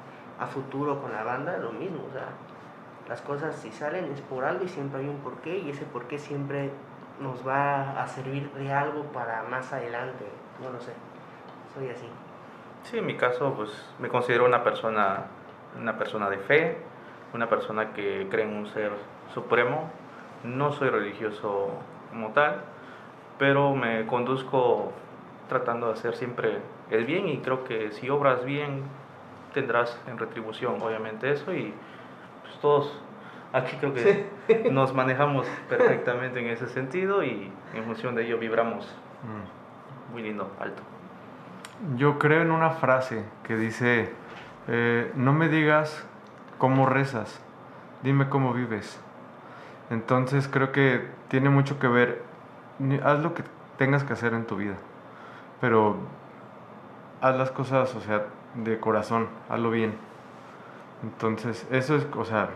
a 0.41 0.47
futuro 0.47 1.03
con 1.03 1.13
la 1.13 1.25
banda, 1.25 1.59
lo 1.59 1.73
mismo, 1.73 2.07
o 2.09 2.13
sea, 2.15 2.29
las 3.07 3.21
cosas 3.21 3.55
si 3.57 3.71
salen 3.71 4.11
es 4.15 4.23
por 4.23 4.47
algo 4.47 4.65
y 4.65 4.69
siempre 4.69 5.03
hay 5.03 5.09
un 5.09 5.19
porqué 5.19 5.59
y 5.59 5.69
ese 5.69 5.85
porqué 5.85 6.19
siempre 6.19 6.71
nos 7.21 7.47
va 7.47 8.03
a 8.03 8.07
servir 8.09 8.51
de 8.53 8.73
algo 8.73 9.03
para 9.13 9.43
más 9.43 9.71
adelante, 9.75 10.25
no 10.63 10.71
lo 10.71 10.81
sé, 10.81 10.95
soy 11.75 11.89
así. 11.91 12.07
Sí, 12.85 12.99
en 12.99 13.07
mi 13.07 13.17
caso, 13.17 13.55
pues 13.55 13.71
me 13.99 14.09
considero 14.09 14.45
una 14.45 14.63
persona, 14.63 15.25
una 15.81 15.97
persona 15.99 16.29
de 16.31 16.39
fe, 16.39 16.79
una 17.33 17.49
persona 17.49 17.93
que 17.93 18.27
cree 18.31 18.45
en 18.45 18.57
un 18.57 18.67
ser 18.69 18.93
supremo. 19.33 19.91
No 20.45 20.73
soy 20.73 20.91
religioso 20.91 21.71
como 22.11 22.31
tal, 22.33 22.61
pero 23.39 23.75
me 23.75 24.05
conduzco 24.07 24.93
tratando 25.49 25.87
de 25.89 25.95
hacer 25.95 26.15
siempre 26.17 26.59
el 26.91 27.05
bien 27.07 27.29
y 27.29 27.39
creo 27.39 27.65
que 27.65 27.91
si 27.93 28.11
obras 28.11 28.45
bien 28.45 28.83
tendrás 29.55 29.99
en 30.07 30.19
retribución, 30.19 30.81
obviamente 30.83 31.31
eso 31.31 31.53
y 31.55 31.73
pues 32.43 32.59
todos 32.61 33.01
aquí 33.53 33.77
creo 33.77 33.95
que 33.95 34.27
nos 34.71 34.93
manejamos 34.95 35.47
perfectamente 35.69 36.41
en 36.41 36.49
ese 36.49 36.69
sentido 36.69 37.23
y 37.25 37.51
en 37.73 37.85
función 37.85 38.15
de 38.15 38.25
ello 38.27 38.39
vibramos 38.39 38.95
Mm. 39.25 40.13
muy 40.13 40.23
lindo, 40.23 40.51
alto. 40.61 40.83
Yo 41.97 42.19
creo 42.19 42.43
en 42.43 42.51
una 42.51 42.71
frase 42.71 43.25
que 43.43 43.57
dice, 43.57 44.13
eh, 44.69 45.13
no 45.17 45.33
me 45.33 45.49
digas 45.49 46.07
cómo 46.59 46.87
rezas, 46.87 47.41
dime 48.03 48.29
cómo 48.29 48.53
vives. 48.53 49.01
Entonces 49.91 50.49
creo 50.49 50.73
que 50.73 51.09
tiene 51.29 51.51
mucho 51.51 51.79
que 51.79 51.89
ver, 51.89 52.23
haz 53.03 53.21
lo 53.21 53.35
que 53.35 53.43
tengas 53.77 54.05
que 54.05 54.13
hacer 54.13 54.33
en 54.35 54.47
tu 54.47 54.57
vida, 54.57 54.77
pero 55.61 55.97
haz 57.21 57.37
las 57.37 57.51
cosas, 57.51 57.95
o 57.95 58.01
sea, 58.01 58.27
de 58.55 58.79
corazón, 58.79 59.29
hazlo 59.49 59.71
bien. 59.71 59.95
Entonces, 61.03 61.67
eso 61.71 61.97
es, 61.97 62.07
o 62.17 62.25
sea, 62.25 62.49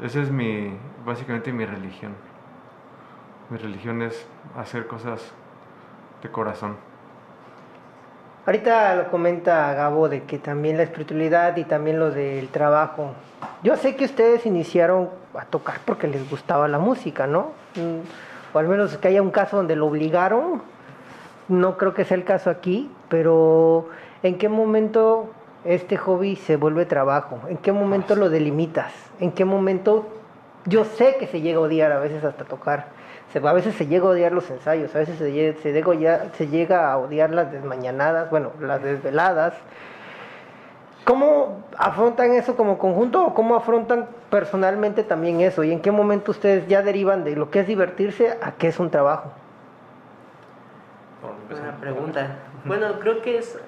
es 0.00 0.30
mi, 0.30 0.74
básicamente 1.04 1.52
mi 1.52 1.66
religión. 1.66 2.14
Mi 3.50 3.58
religión 3.58 4.00
es 4.00 4.26
hacer 4.56 4.86
cosas 4.86 5.32
de 6.22 6.30
corazón. 6.30 6.89
Ahorita 8.50 8.96
lo 8.96 9.10
comenta 9.12 9.72
Gabo 9.74 10.08
de 10.08 10.24
que 10.24 10.40
también 10.40 10.76
la 10.76 10.82
espiritualidad 10.82 11.56
y 11.56 11.62
también 11.62 12.00
lo 12.00 12.10
del 12.10 12.48
trabajo. 12.48 13.12
Yo 13.62 13.76
sé 13.76 13.94
que 13.94 14.04
ustedes 14.04 14.44
iniciaron 14.44 15.08
a 15.38 15.44
tocar 15.44 15.76
porque 15.84 16.08
les 16.08 16.28
gustaba 16.28 16.66
la 16.66 16.80
música, 16.80 17.28
¿no? 17.28 17.52
Mm, 17.76 18.00
O 18.52 18.58
al 18.58 18.66
menos 18.66 18.96
que 18.98 19.06
haya 19.06 19.22
un 19.22 19.30
caso 19.30 19.58
donde 19.58 19.76
lo 19.76 19.86
obligaron. 19.86 20.62
No 21.46 21.78
creo 21.78 21.94
que 21.94 22.04
sea 22.04 22.16
el 22.16 22.24
caso 22.24 22.50
aquí, 22.50 22.90
pero 23.08 23.88
¿en 24.24 24.36
qué 24.36 24.48
momento 24.48 25.30
este 25.64 25.96
hobby 25.96 26.34
se 26.34 26.56
vuelve 26.56 26.86
trabajo? 26.86 27.38
¿En 27.48 27.56
qué 27.56 27.70
momento 27.70 28.16
lo 28.16 28.30
delimitas? 28.30 28.92
¿En 29.20 29.30
qué 29.30 29.44
momento 29.44 30.08
yo 30.66 30.84
sé 30.84 31.14
que 31.20 31.28
se 31.28 31.40
llega 31.40 31.58
a 31.58 31.62
odiar 31.62 31.92
a 31.92 32.00
veces 32.00 32.24
hasta 32.24 32.42
tocar? 32.44 32.86
Se- 33.32 33.38
a 33.46 33.52
veces 33.52 33.74
se 33.76 33.86
llega 33.86 34.06
a 34.06 34.10
odiar 34.10 34.32
los 34.32 34.50
ensayos, 34.50 34.94
a 34.94 34.98
veces 34.98 35.18
se 35.18 35.30
llega, 35.32 35.58
se 35.60 35.72
llega, 35.72 35.94
ya- 35.94 36.24
se 36.34 36.48
llega 36.48 36.90
a 36.92 36.98
odiar 36.98 37.30
las 37.30 37.52
desmañanadas, 37.52 38.28
bueno, 38.30 38.52
las 38.60 38.82
desveladas. 38.82 39.54
¿Cómo 41.04 41.64
afrontan 41.76 42.32
eso 42.32 42.56
como 42.56 42.78
conjunto 42.78 43.24
o 43.24 43.34
cómo 43.34 43.56
afrontan 43.56 44.06
personalmente 44.30 45.02
también 45.02 45.40
eso? 45.40 45.64
¿Y 45.64 45.72
en 45.72 45.80
qué 45.80 45.90
momento 45.90 46.30
ustedes 46.30 46.66
ya 46.68 46.82
derivan 46.82 47.24
de 47.24 47.36
lo 47.36 47.50
que 47.50 47.60
es 47.60 47.66
divertirse 47.66 48.36
a 48.42 48.52
que 48.52 48.68
es 48.68 48.78
un 48.78 48.90
trabajo? 48.90 49.32
Buena 51.50 51.76
pregunta. 51.78 52.36
Bueno, 52.64 52.98
creo 53.00 53.22
que 53.22 53.38
es. 53.38 53.58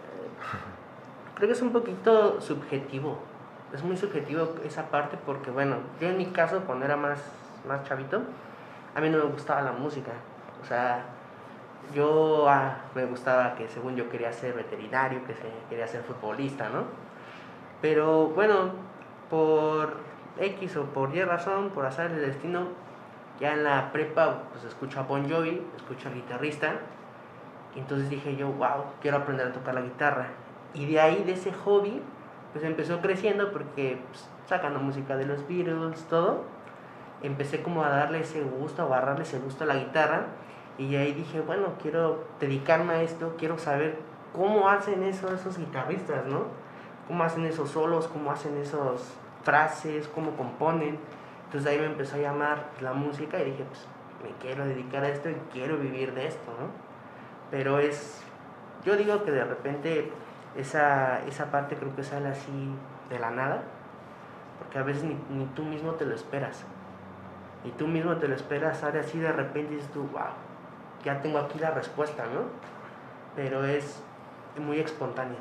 Creo 1.34 1.48
que 1.48 1.52
es 1.54 1.62
un 1.62 1.72
poquito 1.72 2.40
subjetivo. 2.40 3.18
Es 3.74 3.82
muy 3.82 3.96
subjetivo 3.96 4.50
esa 4.64 4.84
parte 4.84 5.16
porque, 5.26 5.50
bueno, 5.50 5.76
yo 6.00 6.08
en 6.08 6.18
mi 6.18 6.26
caso, 6.26 6.60
cuando 6.66 6.84
era 6.84 6.96
más, 6.96 7.18
más 7.66 7.82
chavito, 7.84 8.20
a 8.94 9.00
mí 9.00 9.08
no 9.08 9.18
me 9.18 9.24
gustaba 9.24 9.62
la 9.62 9.72
música. 9.72 10.12
O 10.62 10.64
sea, 10.64 11.04
yo 11.94 12.48
ah, 12.48 12.76
me 12.94 13.04
gustaba 13.04 13.54
que 13.54 13.68
según 13.68 13.96
yo 13.96 14.08
quería 14.08 14.32
ser 14.32 14.54
veterinario, 14.54 15.24
que 15.24 15.34
quería 15.68 15.86
ser 15.86 16.02
futbolista, 16.02 16.68
¿no? 16.68 16.84
Pero 17.80 18.28
bueno, 18.28 18.70
por 19.28 19.96
X 20.38 20.76
o 20.76 20.84
por 20.84 21.14
Y 21.14 21.22
razón, 21.22 21.70
por 21.70 21.84
azar 21.86 22.10
del 22.10 22.20
destino, 22.20 22.68
ya 23.40 23.54
en 23.54 23.64
la 23.64 23.92
prepa 23.92 24.42
pues 24.52 24.64
escucho 24.64 25.00
a 25.00 25.02
Bon 25.02 25.28
Jovi, 25.28 25.62
escucho 25.76 26.08
al 26.08 26.14
guitarrista, 26.14 26.74
y 27.74 27.80
entonces 27.80 28.10
dije 28.10 28.36
yo, 28.36 28.48
wow, 28.48 28.84
quiero 29.00 29.18
aprender 29.18 29.48
a 29.48 29.52
tocar 29.52 29.74
la 29.74 29.80
guitarra. 29.80 30.26
Y 30.74 30.86
de 30.86 31.00
ahí, 31.00 31.22
de 31.24 31.32
ese 31.32 31.52
hobby, 31.52 32.02
pues 32.52 32.64
empezó 32.64 33.00
creciendo 33.00 33.52
porque 33.52 33.98
pues, 34.08 34.28
sacando 34.46 34.78
música 34.78 35.16
de 35.16 35.26
los 35.26 35.46
Beatles, 35.48 36.04
todo, 36.08 36.44
empecé 37.22 37.62
como 37.62 37.84
a 37.84 37.88
darle 37.88 38.20
ese 38.20 38.42
gusto, 38.42 38.82
a 38.82 38.86
agarrarle 38.86 39.22
ese 39.22 39.38
gusto 39.38 39.64
a 39.64 39.66
la 39.66 39.76
guitarra. 39.76 40.26
Y 40.78 40.96
ahí 40.96 41.12
dije, 41.12 41.40
bueno, 41.40 41.74
quiero 41.80 42.24
dedicarme 42.40 42.94
a 42.94 43.02
esto, 43.02 43.34
quiero 43.38 43.58
saber 43.58 43.98
cómo 44.34 44.68
hacen 44.68 45.02
eso 45.02 45.32
esos 45.32 45.58
guitarristas, 45.58 46.24
¿no? 46.26 46.46
Cómo 47.06 47.24
hacen 47.24 47.44
esos 47.44 47.70
solos, 47.70 48.08
cómo 48.08 48.30
hacen 48.30 48.56
esas 48.56 49.14
frases, 49.44 50.08
cómo 50.08 50.32
componen. 50.36 50.98
Entonces 51.46 51.70
ahí 51.70 51.78
me 51.78 51.86
empezó 51.86 52.16
a 52.16 52.20
llamar 52.20 52.70
la 52.80 52.94
música 52.94 53.38
y 53.40 53.44
dije, 53.44 53.64
pues 53.64 53.86
me 54.22 54.30
quiero 54.40 54.64
dedicar 54.64 55.04
a 55.04 55.08
esto 55.08 55.28
y 55.28 55.34
quiero 55.52 55.76
vivir 55.76 56.14
de 56.14 56.26
esto, 56.28 56.50
¿no? 56.58 56.68
Pero 57.50 57.78
es, 57.78 58.22
yo 58.84 58.96
digo 58.96 59.24
que 59.24 59.30
de 59.30 59.44
repente 59.44 60.10
esa, 60.56 61.20
esa 61.26 61.50
parte 61.50 61.76
creo 61.76 61.94
que 61.94 62.02
sale 62.02 62.28
así 62.28 62.74
de 63.10 63.18
la 63.18 63.30
nada, 63.30 63.62
porque 64.58 64.78
a 64.78 64.82
veces 64.82 65.04
ni, 65.04 65.18
ni 65.30 65.44
tú 65.46 65.64
mismo 65.64 65.92
te 65.92 66.06
lo 66.06 66.14
esperas. 66.14 66.64
Y 67.64 67.70
tú 67.70 67.86
mismo 67.86 68.16
te 68.16 68.28
lo 68.28 68.34
esperas, 68.34 68.78
sale 68.78 69.00
así 69.00 69.18
de 69.18 69.32
repente 69.32 69.72
y 69.72 69.76
dices 69.76 69.90
tú, 69.92 70.02
wow, 70.12 70.32
ya 71.04 71.20
tengo 71.20 71.38
aquí 71.38 71.58
la 71.58 71.70
respuesta, 71.70 72.24
¿no? 72.24 72.42
Pero 73.36 73.64
es 73.64 74.02
muy 74.58 74.78
espontáneo. 74.80 75.36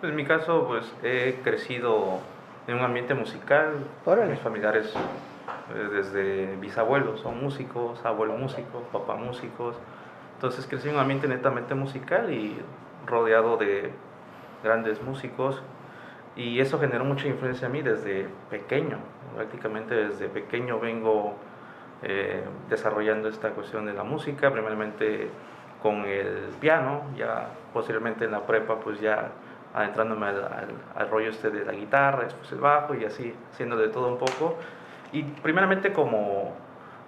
Pues 0.00 0.10
en 0.10 0.16
mi 0.16 0.24
caso, 0.24 0.66
pues 0.66 0.92
he 1.02 1.40
crecido 1.42 2.18
en 2.66 2.76
un 2.76 2.82
ambiente 2.82 3.14
musical. 3.14 3.74
Órale. 4.04 4.30
Mis 4.30 4.40
familiares, 4.40 4.94
eh, 5.74 5.88
desde 5.92 6.56
bisabuelos, 6.56 7.20
son 7.20 7.42
músicos, 7.42 8.04
abuelo 8.04 8.34
músico, 8.34 8.82
papá 8.92 9.16
músicos. 9.16 9.76
Entonces 10.36 10.66
crecí 10.66 10.88
en 10.88 10.94
un 10.94 11.00
ambiente 11.00 11.26
netamente 11.26 11.74
musical 11.74 12.32
y 12.32 12.56
rodeado 13.06 13.56
de 13.56 13.92
grandes 14.62 15.02
músicos. 15.02 15.62
Y 16.38 16.60
eso 16.60 16.78
generó 16.78 17.04
mucha 17.04 17.26
influencia 17.26 17.66
a 17.66 17.70
mí 17.70 17.82
desde 17.82 18.28
pequeño. 18.48 18.98
Prácticamente 19.34 19.94
desde 19.94 20.28
pequeño 20.28 20.78
vengo 20.78 21.34
eh, 22.02 22.44
desarrollando 22.70 23.28
esta 23.28 23.50
cuestión 23.50 23.86
de 23.86 23.92
la 23.92 24.04
música, 24.04 24.52
primeramente 24.52 25.30
con 25.82 26.04
el 26.04 26.50
piano, 26.60 27.02
ya 27.16 27.48
posteriormente 27.72 28.24
en 28.24 28.30
la 28.30 28.46
prepa 28.46 28.78
pues 28.78 29.00
ya 29.00 29.30
adentrándome 29.74 30.26
al, 30.26 31.10
rollo 31.10 31.30
este 31.30 31.50
de 31.50 31.64
la 31.64 31.72
guitarra, 31.72 32.24
después 32.24 32.50
el 32.52 32.60
bajo 32.60 32.94
y 32.94 33.04
así 33.04 33.34
haciendo 33.52 33.76
de 33.76 33.88
todo 33.88 34.06
un 34.06 34.18
poco. 34.18 34.56
Y 35.10 35.24
primeramente 35.24 35.92
como, 35.92 36.54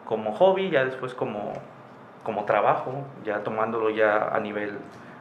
como 0.07 0.33
hobby, 0.33 0.71
ya 0.71 0.85
después 0.85 1.15
como, 1.15 1.53
como 2.25 2.47
trabajo, 2.47 3.05
ya 3.25 3.45
tomándolo 3.45 3.91
ya 3.91 4.29
a 4.35 4.41
nivel 4.41 4.73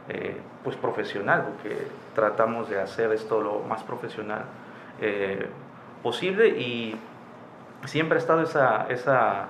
eh, 0.10 0.38
pues 0.64 0.76
profesional, 0.76 1.44
porque 1.44 1.78
tratamos 2.16 2.70
de 2.70 2.82
hacer 2.82 3.12
esto 3.12 3.42
lo 3.42 3.60
más 3.60 3.84
profesional 3.84 4.44
eh, 5.02 5.48
posible 6.04 6.48
y 6.50 6.96
siempre 7.86 8.18
ha 8.18 8.20
estado 8.20 8.42
esa, 8.42 8.88
esa, 8.90 9.50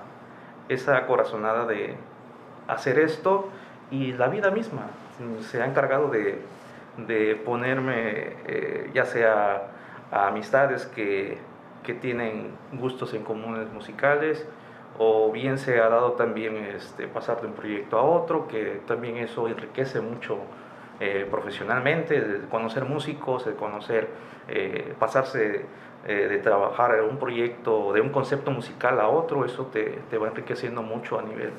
esa 0.68 1.06
corazonada 1.06 1.66
de 1.66 1.96
hacer 2.68 2.98
esto 2.98 3.48
y 3.90 4.12
la 4.12 4.28
vida 4.28 4.50
misma. 4.50 4.82
Se 5.40 5.62
ha 5.62 5.66
encargado 5.66 6.08
de, 6.10 6.40
de 6.96 7.36
ponerme 7.36 8.36
eh, 8.46 8.90
ya 8.94 9.04
sea 9.04 9.62
a 10.12 10.28
amistades 10.28 10.86
que, 10.86 11.38
que 11.82 11.94
tienen 11.94 12.50
gustos 12.72 13.14
en 13.14 13.24
comunes 13.24 13.72
musicales 13.72 14.46
o 15.02 15.32
bien 15.32 15.56
se 15.56 15.80
ha 15.80 15.88
dado 15.88 16.12
también 16.12 16.56
este, 16.58 17.08
pasar 17.08 17.40
de 17.40 17.46
un 17.46 17.54
proyecto 17.54 17.98
a 17.98 18.02
otro, 18.02 18.46
que 18.46 18.82
también 18.86 19.16
eso 19.16 19.48
enriquece 19.48 20.02
mucho 20.02 20.36
eh, 21.00 21.26
profesionalmente, 21.30 22.20
de 22.20 22.48
conocer 22.48 22.84
músicos, 22.84 23.46
de 23.46 23.54
conocer, 23.54 24.08
eh, 24.46 24.94
pasarse 24.98 25.64
eh, 26.06 26.28
de 26.28 26.38
trabajar 26.40 26.96
en 26.96 27.04
un 27.04 27.16
proyecto, 27.16 27.94
de 27.94 28.02
un 28.02 28.10
concepto 28.10 28.50
musical 28.50 29.00
a 29.00 29.08
otro, 29.08 29.46
eso 29.46 29.68
te, 29.72 30.00
te, 30.10 30.18
va 30.18 30.28
enriqueciendo 30.28 30.82
mucho 30.82 31.18
a 31.18 31.22
nivel 31.22 31.52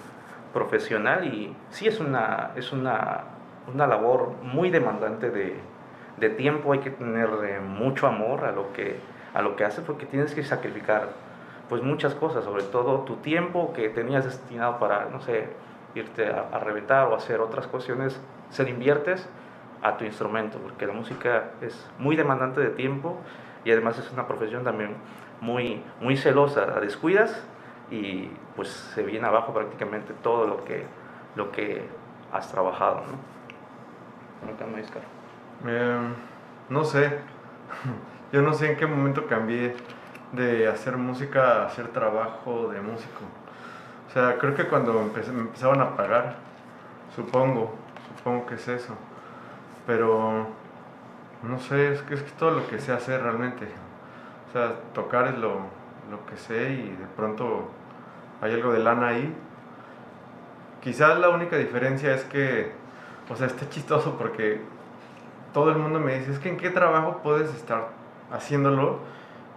profesional 0.53 1.25
y 1.25 1.55
sí 1.71 1.87
es 1.87 1.99
una, 1.99 2.51
es 2.55 2.71
una, 2.71 3.23
una 3.73 3.87
labor 3.87 4.33
muy 4.43 4.69
demandante 4.69 5.31
de, 5.31 5.55
de 6.17 6.29
tiempo, 6.29 6.73
hay 6.73 6.79
que 6.79 6.91
tener 6.91 7.27
mucho 7.61 8.05
amor 8.05 8.43
a 8.43 8.51
lo 8.51 8.71
que, 8.71 8.97
a 9.33 9.41
lo 9.41 9.55
que 9.55 9.63
haces 9.63 9.83
porque 9.83 10.05
tienes 10.05 10.35
que 10.35 10.43
sacrificar 10.43 11.30
pues 11.71 11.83
muchas 11.83 12.13
cosas, 12.15 12.43
sobre 12.43 12.63
todo 12.63 13.05
tu 13.05 13.15
tiempo 13.15 13.71
que 13.71 13.87
tenías 13.87 14.25
destinado 14.25 14.77
para, 14.77 15.05
no 15.05 15.21
sé, 15.21 15.47
irte 15.95 16.29
a, 16.29 16.49
a 16.51 16.59
reventar 16.59 17.07
o 17.07 17.15
hacer 17.15 17.39
otras 17.39 17.65
cuestiones, 17.65 18.19
se 18.49 18.69
inviertes 18.69 19.25
a 19.81 19.95
tu 19.95 20.03
instrumento, 20.03 20.57
porque 20.57 20.85
la 20.85 20.91
música 20.91 21.51
es 21.61 21.89
muy 21.97 22.17
demandante 22.17 22.59
de 22.59 22.71
tiempo 22.71 23.17
y 23.63 23.71
además 23.71 23.97
es 23.97 24.11
una 24.11 24.27
profesión 24.27 24.65
también 24.65 24.97
muy, 25.39 25.81
muy 26.01 26.17
celosa, 26.17 26.65
la 26.65 26.81
descuidas 26.81 27.41
y 27.89 28.29
pues 28.57 28.67
se 28.67 29.03
viene 29.03 29.25
abajo 29.27 29.53
prácticamente 29.53 30.11
todo 30.21 30.47
lo 30.47 30.65
que, 30.65 30.83
lo 31.37 31.53
que 31.53 31.85
has 32.33 32.51
trabajado, 32.51 32.95
¿no? 32.97 34.57
¿Cómo 34.59 34.77
eh, 35.67 35.99
no 36.67 36.83
sé, 36.83 37.17
yo 38.33 38.41
no 38.41 38.53
sé 38.53 38.71
en 38.71 38.77
qué 38.77 38.85
momento 38.85 39.25
cambié 39.27 39.73
de 40.31 40.67
hacer 40.67 40.97
música 40.97 41.65
hacer 41.65 41.89
trabajo 41.89 42.69
de 42.69 42.81
músico. 42.81 43.21
O 44.09 44.13
sea, 44.13 44.37
creo 44.37 44.55
que 44.55 44.67
cuando 44.67 44.93
me 44.93 45.41
empezaban 45.41 45.81
a 45.81 45.95
pagar, 45.95 46.35
supongo, 47.15 47.73
supongo 48.17 48.45
que 48.45 48.55
es 48.55 48.67
eso. 48.67 48.93
Pero 49.85 50.47
no 51.43 51.59
sé, 51.59 51.93
es 51.93 52.01
que 52.01 52.15
es 52.15 52.25
todo 52.33 52.51
lo 52.51 52.67
que 52.67 52.79
sé 52.79 52.91
hacer 52.91 53.21
realmente. 53.21 53.67
O 54.49 54.51
sea, 54.51 54.73
tocar 54.93 55.27
es 55.27 55.37
lo, 55.37 55.59
lo 56.09 56.25
que 56.29 56.37
sé 56.37 56.71
y 56.71 56.89
de 56.89 57.07
pronto 57.15 57.69
hay 58.41 58.53
algo 58.53 58.73
de 58.73 58.79
lana 58.79 59.09
ahí. 59.09 59.33
Quizás 60.81 61.19
la 61.19 61.29
única 61.29 61.57
diferencia 61.57 62.13
es 62.13 62.23
que, 62.25 62.73
o 63.29 63.35
sea, 63.35 63.47
está 63.47 63.69
chistoso 63.69 64.17
porque 64.17 64.61
todo 65.53 65.71
el 65.71 65.77
mundo 65.77 65.99
me 65.99 66.19
dice, 66.19 66.31
es 66.31 66.39
que 66.39 66.49
en 66.49 66.57
qué 66.57 66.69
trabajo 66.69 67.21
puedes 67.23 67.53
estar 67.53 67.89
haciéndolo 68.31 68.99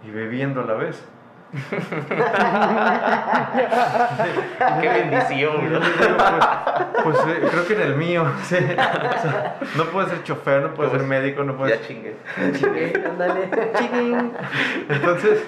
y 0.03 0.11
bebiendo 0.11 0.61
a 0.61 0.65
la 0.65 0.73
vez. 0.73 1.03
Qué 4.81 4.89
bendición. 4.89 5.55
Pues, 7.03 7.03
pues 7.03 7.17
eh, 7.27 7.47
creo 7.49 7.67
que 7.67 7.73
en 7.73 7.81
el 7.81 7.95
mío, 7.95 8.25
sí. 8.43 8.55
O 8.55 9.21
sea, 9.21 9.57
no 9.77 9.85
puedes 9.85 10.09
ser 10.09 10.23
chofer, 10.23 10.61
no 10.63 10.73
puedes 10.73 10.91
Pues, 10.91 11.01
ser 11.01 11.09
médico, 11.09 11.43
no 11.43 11.55
puedes... 11.55 11.79
Ya 11.79 11.87
chingue. 11.87 12.17
Ándale. 13.05 13.49
Chiquín. 13.77 14.33
Entonces, 14.89 15.43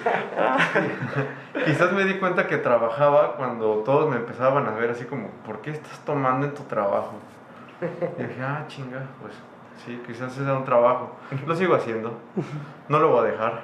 quizás 1.64 1.92
me 1.92 2.04
di 2.04 2.14
cuenta 2.14 2.46
que 2.46 2.58
trabajaba 2.58 3.34
cuando 3.36 3.82
todos 3.84 4.08
me 4.08 4.16
empezaban 4.16 4.66
a 4.66 4.70
ver 4.70 4.90
así 4.90 5.04
como, 5.04 5.28
¿por 5.44 5.60
qué 5.60 5.70
estás 5.70 5.98
tomando 6.04 6.46
en 6.46 6.54
tu 6.54 6.62
trabajo? 6.64 7.14
Y 8.18 8.22
dije, 8.22 8.42
ah, 8.42 8.64
chinga, 8.66 9.02
pues 9.20 9.34
sí, 9.84 10.00
quizás 10.06 10.32
ese 10.32 10.42
era 10.42 10.54
un 10.54 10.64
trabajo. 10.64 11.16
Lo 11.46 11.54
sigo 11.54 11.74
haciendo, 11.74 12.18
no 12.88 12.98
lo 12.98 13.10
voy 13.10 13.28
a 13.28 13.30
dejar, 13.30 13.60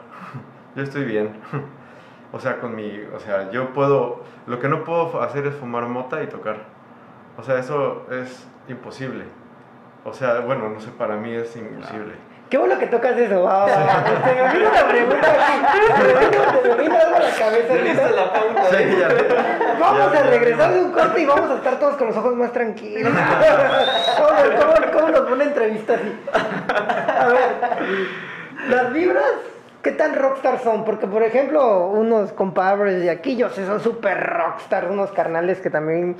yo 0.76 0.82
estoy 0.82 1.04
bien. 1.04 1.36
O 2.32 2.40
sea, 2.40 2.58
con 2.58 2.74
mi, 2.74 3.00
o 3.14 3.20
sea, 3.20 3.48
yo 3.52 3.72
puedo, 3.72 4.24
lo 4.48 4.58
que 4.58 4.68
no 4.68 4.82
puedo 4.82 5.22
hacer 5.22 5.46
es 5.46 5.54
fumar 5.54 5.84
mota 5.86 6.20
y 6.20 6.26
tocar. 6.26 6.56
O 7.38 7.44
sea, 7.44 7.60
eso 7.60 8.06
es 8.10 8.44
imposible. 8.66 9.22
O 10.04 10.12
sea, 10.12 10.40
bueno, 10.40 10.68
no 10.68 10.80
sé, 10.80 10.90
para 10.90 11.14
mí 11.14 11.32
es 11.32 11.54
imposible. 11.54 12.14
Qué 12.50 12.58
bueno 12.58 12.76
que 12.76 12.88
tocas 12.88 13.16
eso, 13.16 13.38
wow. 13.38 13.68
Se 13.68 14.34
me 14.34 14.52
vino 14.52 14.68
una 14.68 14.88
pregunta 14.88 15.28
aquí. 15.30 15.78
Se 15.86 16.68
me 16.68 16.82
vino, 16.82 16.96
algo 16.98 17.16
a 17.16 17.20
la 17.20 17.30
cabeza. 17.38 18.10
la 18.10 18.32
pauta. 18.32 18.64
Sí, 18.70 18.96
ya. 18.98 19.08
Vamos 19.78 20.12
Ya, 20.12 20.18
a 20.18 20.22
regresar 20.24 20.70
ya. 20.70 20.76
de 20.76 20.84
un 20.86 20.90
corte 20.90 21.20
y 21.20 21.26
vamos 21.26 21.50
a 21.50 21.54
estar 21.54 21.78
todos 21.78 21.94
con 21.96 22.08
los 22.08 22.16
ojos 22.16 22.34
más 22.34 22.52
tranquilos. 22.52 23.12
¿Cómo, 24.18 24.28
cómo, 24.60 24.92
cómo 24.92 25.08
nos 25.10 25.20
pone 25.20 25.44
entrevista 25.44 25.94
así? 25.94 26.20
A 27.16 27.26
ver, 27.28 27.56
las 28.70 28.92
vibras, 28.92 29.24
¿qué 29.84 29.92
tan 29.92 30.16
rockstar 30.16 30.58
son? 30.58 30.84
Porque, 30.84 31.06
por 31.06 31.22
ejemplo, 31.22 31.86
unos 31.88 32.32
compadres 32.32 33.00
de 33.02 33.10
aquí, 33.10 33.36
yo 33.36 33.50
sé, 33.50 33.64
son 33.66 33.78
súper 33.80 34.18
rockstar, 34.20 34.90
unos 34.90 35.12
carnales 35.12 35.60
que 35.60 35.70
también 35.70 36.16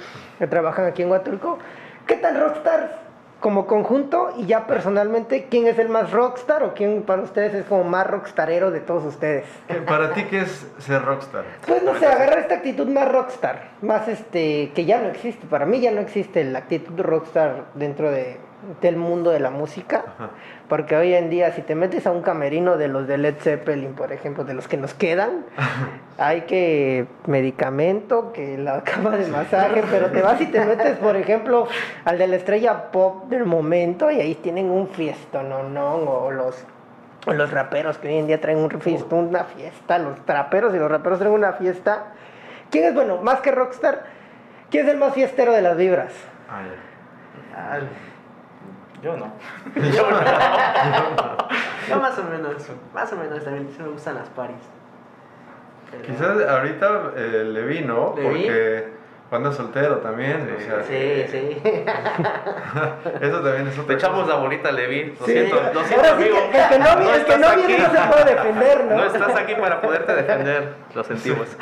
trabajan 0.49 0.85
aquí 0.87 1.03
en 1.03 1.11
Huatulco. 1.11 1.59
¿Qué 2.07 2.15
tan 2.17 2.39
rockstar 2.39 3.03
como 3.41 3.67
conjunto 3.67 4.33
y 4.39 4.47
ya 4.47 4.67
personalmente, 4.67 5.49
quién 5.51 5.67
es 5.67 5.79
el 5.79 5.89
más 5.91 6.13
rockstar 6.13 6.63
o 6.63 6.73
quién 6.75 7.03
para 7.03 7.23
ustedes 7.23 7.53
es 7.55 7.65
como 7.67 7.85
más 7.85 8.07
rockstarero 8.07 8.71
de 8.71 8.81
todos 8.81 9.05
ustedes? 9.05 9.45
¿Qué- 9.69 9.75
Para 9.83 10.13
ti, 10.13 10.25
¿qué 10.25 10.41
es 10.43 10.67
ser 10.79 11.03
rockstar? 11.03 11.45
Pues 11.67 11.83
no 11.83 11.95
sé, 11.99 12.07
agarrar 12.07 12.39
esta 12.39 12.55
actitud 12.55 12.87
más 12.89 13.11
rockstar, 13.11 13.71
más 13.83 14.09
este, 14.09 14.71
que 14.75 14.85
ya 14.87 15.01
no 15.01 15.09
existe, 15.09 15.47
para 15.47 15.67
mí 15.67 15.81
ya 15.81 15.91
no 15.91 16.01
existe 16.01 16.45
la 16.45 16.61
actitud 16.61 16.99
rockstar 17.01 17.65
dentro 17.75 18.11
de, 18.11 18.39
del 18.81 18.97
mundo 18.97 19.31
de 19.31 19.41
la 19.41 19.51
música, 19.51 20.05
porque 20.69 20.97
hoy 20.97 21.15
en 21.15 21.31
día 21.31 21.53
si 21.53 21.63
te 21.63 21.75
metes 21.75 22.07
a 22.07 22.11
un 22.11 22.23
camerino 22.23 22.77
de 22.77 22.89
los 22.89 23.07
de 23.07 23.19
Led 23.19 23.37
Zeppelin, 23.39 23.95
por 23.95 24.13
ejemplo, 24.13 24.45
de 24.45 24.55
los 24.55 24.69
que 24.69 24.77
nos 24.77 24.95
quedan, 24.95 25.45
hay 26.19 26.43
que 26.43 27.07
medicamento, 27.27 28.33
que 28.33 28.59
la 28.59 28.83
cama 28.85 29.17
de 29.17 29.27
masaje, 29.29 29.83
pero 29.91 30.11
te 30.11 30.23
vas 30.23 30.41
y 30.41 30.47
te 30.47 30.65
metes, 30.65 30.97
por 30.99 31.17
ejemplo, 31.17 31.69
al 32.05 32.19
de 32.19 32.27
la 32.27 32.37
estrella 32.37 32.91
pop 32.91 33.29
del 33.29 33.45
momento 33.45 34.11
y 34.11 34.21
ahí 34.21 34.35
tienen 34.35 34.71
un 34.71 34.89
fiestón, 34.89 35.49
no, 35.49 35.63
no, 35.63 35.95
o 35.95 36.31
los 36.31 36.65
o 37.27 37.33
los 37.33 37.51
raperos 37.51 37.99
que 37.99 38.09
hoy 38.09 38.19
en 38.19 38.27
día 38.27 38.41
traen 38.41 38.59
un 38.59 38.71
fiesta, 38.71 39.15
una 39.15 39.45
fiesta, 39.45 39.99
los 39.99 40.25
traperos 40.27 40.75
y 40.75 40.79
los 40.79 40.91
raperos 40.91 41.19
traen 41.19 41.35
una 41.35 41.53
fiesta. 41.55 42.13
¿Quién 42.71 42.85
es 42.85 42.95
bueno, 42.95 43.19
más 43.19 43.41
que 43.41 43.51
rockstar? 43.51 44.05
¿Quién 44.71 44.87
es 44.87 44.93
el 44.93 44.99
más 44.99 45.15
fiestero 45.15 45.53
de 45.53 45.63
las 45.63 45.77
vibras? 45.77 46.13
Ah, 47.57 47.79
ya. 49.05 49.11
Ah, 49.11 49.13
Yo 49.13 49.17
no. 49.17 49.33
Yo 51.89 51.97
más 52.01 52.19
o 52.19 52.25
menos, 52.25 52.55
más 52.95 53.13
o 53.13 53.17
menos 53.17 53.45
también 53.45 53.69
sí 53.77 53.83
me 53.83 53.89
gustan 53.89 54.15
las 54.17 54.29
paris. 54.31 54.57
Pero- 55.91 56.03
Quizás 56.03 56.43
ahorita 56.49 57.13
eh, 57.17 57.45
le 57.47 57.63
vi, 57.67 57.81
¿no? 57.83 58.15
Le 58.17 58.29
vi. 58.31 58.43
Porque 58.43 58.94
cuando 59.35 59.51
soltero 59.53 59.97
también, 59.97 60.49
o 60.57 60.61
sea, 60.61 60.85
Sí, 60.85 61.25
sí. 61.29 61.61
eso 63.21 63.41
también 63.41 63.67
es 63.67 63.75
otra 63.77 63.89
Te 63.89 63.95
echamos 63.95 64.29
la 64.29 64.37
bolita, 64.37 64.71
Levi. 64.71 65.17
Lo 65.19 65.27
Sí. 65.27 65.33
siento, 65.33 65.57
lo 65.75 65.85
siento, 65.85 66.05
sí 66.05 66.11
amigo. 66.13 66.37
que 66.53 66.59
el 66.63 66.69
que 66.69 66.79
no, 66.79 66.97
vi- 66.97 67.09
el 67.09 67.25
que 67.25 67.33
estás 67.35 67.41
no 67.41 67.57
viene 67.67 67.79
no 67.79 67.87
aquí. 67.89 67.97
se 67.97 68.03
puede 68.13 68.25
defender, 68.37 68.85
¿no? 68.85 68.97
No 69.05 69.05
estás 69.07 69.35
aquí 69.37 69.55
para 69.57 69.81
poderte 69.81 70.15
defender. 70.15 70.69
Lo 70.95 71.03
sentimos. 71.03 71.49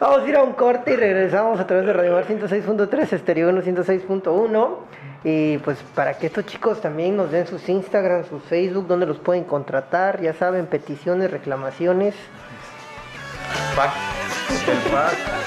Vamos 0.00 0.22
a 0.22 0.26
ir 0.28 0.36
a 0.36 0.42
un 0.42 0.52
corte 0.54 0.92
y 0.92 0.96
regresamos 0.96 1.60
a 1.60 1.66
través 1.66 1.84
de 1.84 1.92
Radio 1.92 2.12
Mar 2.14 2.24
106.3, 2.24 3.12
Estéreo 3.12 3.50
1 3.50 3.60
106.1. 3.60 4.76
Y 5.24 5.58
pues 5.58 5.76
para 5.94 6.14
que 6.14 6.28
estos 6.28 6.46
chicos 6.46 6.80
también 6.80 7.18
nos 7.18 7.30
den 7.30 7.46
sus 7.46 7.68
Instagram, 7.68 8.24
sus 8.24 8.42
Facebook, 8.44 8.86
donde 8.86 9.04
los 9.04 9.18
pueden 9.18 9.44
contratar, 9.44 10.22
ya 10.22 10.32
saben, 10.32 10.64
peticiones, 10.66 11.30
reclamaciones. 11.30 12.14
Pac. 13.76 13.92
El 14.66 14.90
pack. 14.90 15.38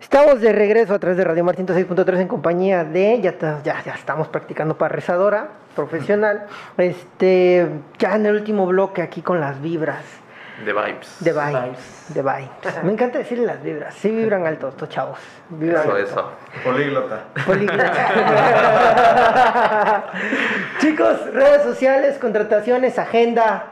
Estamos 0.00 0.40
de 0.40 0.52
regreso 0.52 0.94
a 0.94 0.98
través 0.98 1.16
de 1.16 1.24
Radio 1.24 1.44
Mar 1.44 1.56
106.3 1.56 2.20
en 2.20 2.28
compañía 2.28 2.84
de, 2.84 3.20
ya, 3.20 3.38
ya, 3.62 3.82
ya 3.84 3.94
estamos 3.94 4.28
practicando 4.28 4.76
para 4.76 4.94
rezadora 4.94 5.67
profesional. 5.78 6.46
Este, 6.76 7.68
ya 7.98 8.16
en 8.16 8.26
el 8.26 8.34
último 8.34 8.66
bloque 8.66 9.00
aquí 9.00 9.22
con 9.22 9.40
las 9.40 9.62
vibras. 9.62 10.04
The 10.64 10.72
Vibes. 10.72 11.16
De 11.20 11.32
vibes. 11.32 12.06
De 12.14 12.20
vibes. 12.20 12.82
Me 12.82 12.90
encanta 12.92 13.18
decirle 13.18 13.46
las 13.46 13.62
vibras. 13.62 13.94
Sí 13.94 14.10
vibran 14.10 14.44
alto 14.44 14.66
estos 14.70 14.88
chavos. 14.88 15.20
Vibran 15.50 15.82
Eso, 15.82 15.94
alto. 15.94 16.10
eso. 16.10 16.32
Políglota. 16.64 17.24
Políglota. 17.46 17.92
Chicos, 20.80 21.32
redes 21.32 21.62
sociales, 21.62 22.18
contrataciones, 22.18 22.98
agenda. 22.98 23.66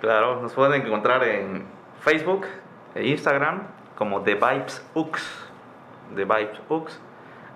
Claro, 0.00 0.40
nos 0.40 0.54
pueden 0.54 0.80
encontrar 0.80 1.22
en 1.24 1.66
Facebook 2.00 2.46
e 2.94 3.06
Instagram 3.06 3.64
como 3.96 4.22
The 4.22 4.34
Vibes 4.36 4.82
Ux. 4.94 5.22
The 6.16 6.24
Vibes 6.24 6.58
Ux. 6.70 6.98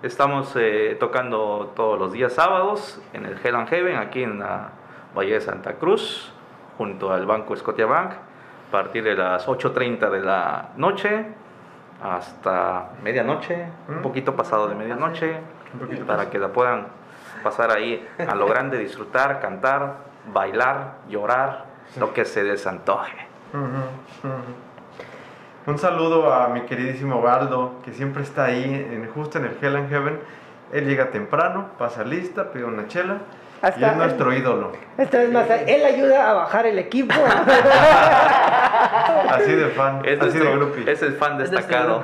Estamos 0.05 0.53
eh, 0.55 0.95
tocando 0.99 1.73
todos 1.75 1.97
los 1.99 2.11
días 2.13 2.33
sábados 2.33 3.01
en 3.13 3.25
el 3.25 3.37
Hell 3.43 3.55
and 3.55 3.67
Heaven, 3.69 3.95
aquí 3.97 4.23
en 4.23 4.39
la 4.39 4.69
Valle 5.15 5.33
de 5.33 5.41
Santa 5.41 5.73
Cruz, 5.73 6.31
junto 6.77 7.11
al 7.11 7.25
Banco 7.25 7.55
Scotiabank, 7.55 8.11
a 8.11 8.71
partir 8.71 9.03
de 9.03 9.15
las 9.15 9.47
8.30 9.47 10.09
de 10.09 10.19
la 10.21 10.69
noche 10.77 11.25
hasta 12.03 12.89
medianoche, 13.01 13.67
un 13.87 13.99
Mm. 13.99 14.01
poquito 14.01 14.35
pasado 14.35 14.67
de 14.67 14.75
medianoche, 14.75 15.37
para 16.05 16.29
que 16.29 16.37
la 16.39 16.49
puedan 16.49 16.87
pasar 17.43 17.71
ahí 17.71 18.05
a 18.27 18.35
lo 18.35 18.47
grande, 18.47 18.77
disfrutar, 18.77 19.39
cantar, 19.39 19.95
bailar, 20.31 20.95
llorar, 21.09 21.65
lo 21.99 22.13
que 22.13 22.25
se 22.25 22.43
les 22.43 22.65
antoje. 22.67 23.15
Ujú, 23.53 24.27
ujú. 24.27 24.33
Un 25.67 25.79
saludo 25.79 26.31
a 26.31 26.47
mi 26.49 26.61
queridísimo 26.61 27.21
Baldo, 27.21 27.81
que 27.83 27.91
siempre 27.91 28.21
está 28.21 28.45
ahí, 28.45 28.63
en, 28.63 29.09
justo 29.09 29.39
en 29.39 29.45
el 29.45 29.57
Hell 29.59 29.75
and 29.75 29.89
Heaven. 29.89 30.19
Él 30.71 30.85
llega 30.87 31.09
temprano, 31.09 31.69
pasa 31.79 32.03
lista, 32.03 32.51
pide 32.51 32.65
una 32.65 32.87
chela 32.87 33.21
y 33.75 33.83
es 33.83 33.95
nuestro 33.95 34.31
ídolo. 34.31 34.71
Esta 34.97 35.17
vez 35.19 35.31
más, 35.31 35.49
él 35.49 35.83
ayuda 35.83 36.29
a 36.29 36.33
bajar 36.33 36.67
el 36.67 36.77
equipo. 36.77 37.15
Así 39.29 39.53
de 39.53 39.69
fan, 39.69 40.01
Es, 40.05 40.21
así 40.21 40.37
de 40.37 40.51
groupie. 40.51 40.91
es 40.91 41.01
el 41.01 41.13
fan 41.13 41.37
destacado. 41.37 42.03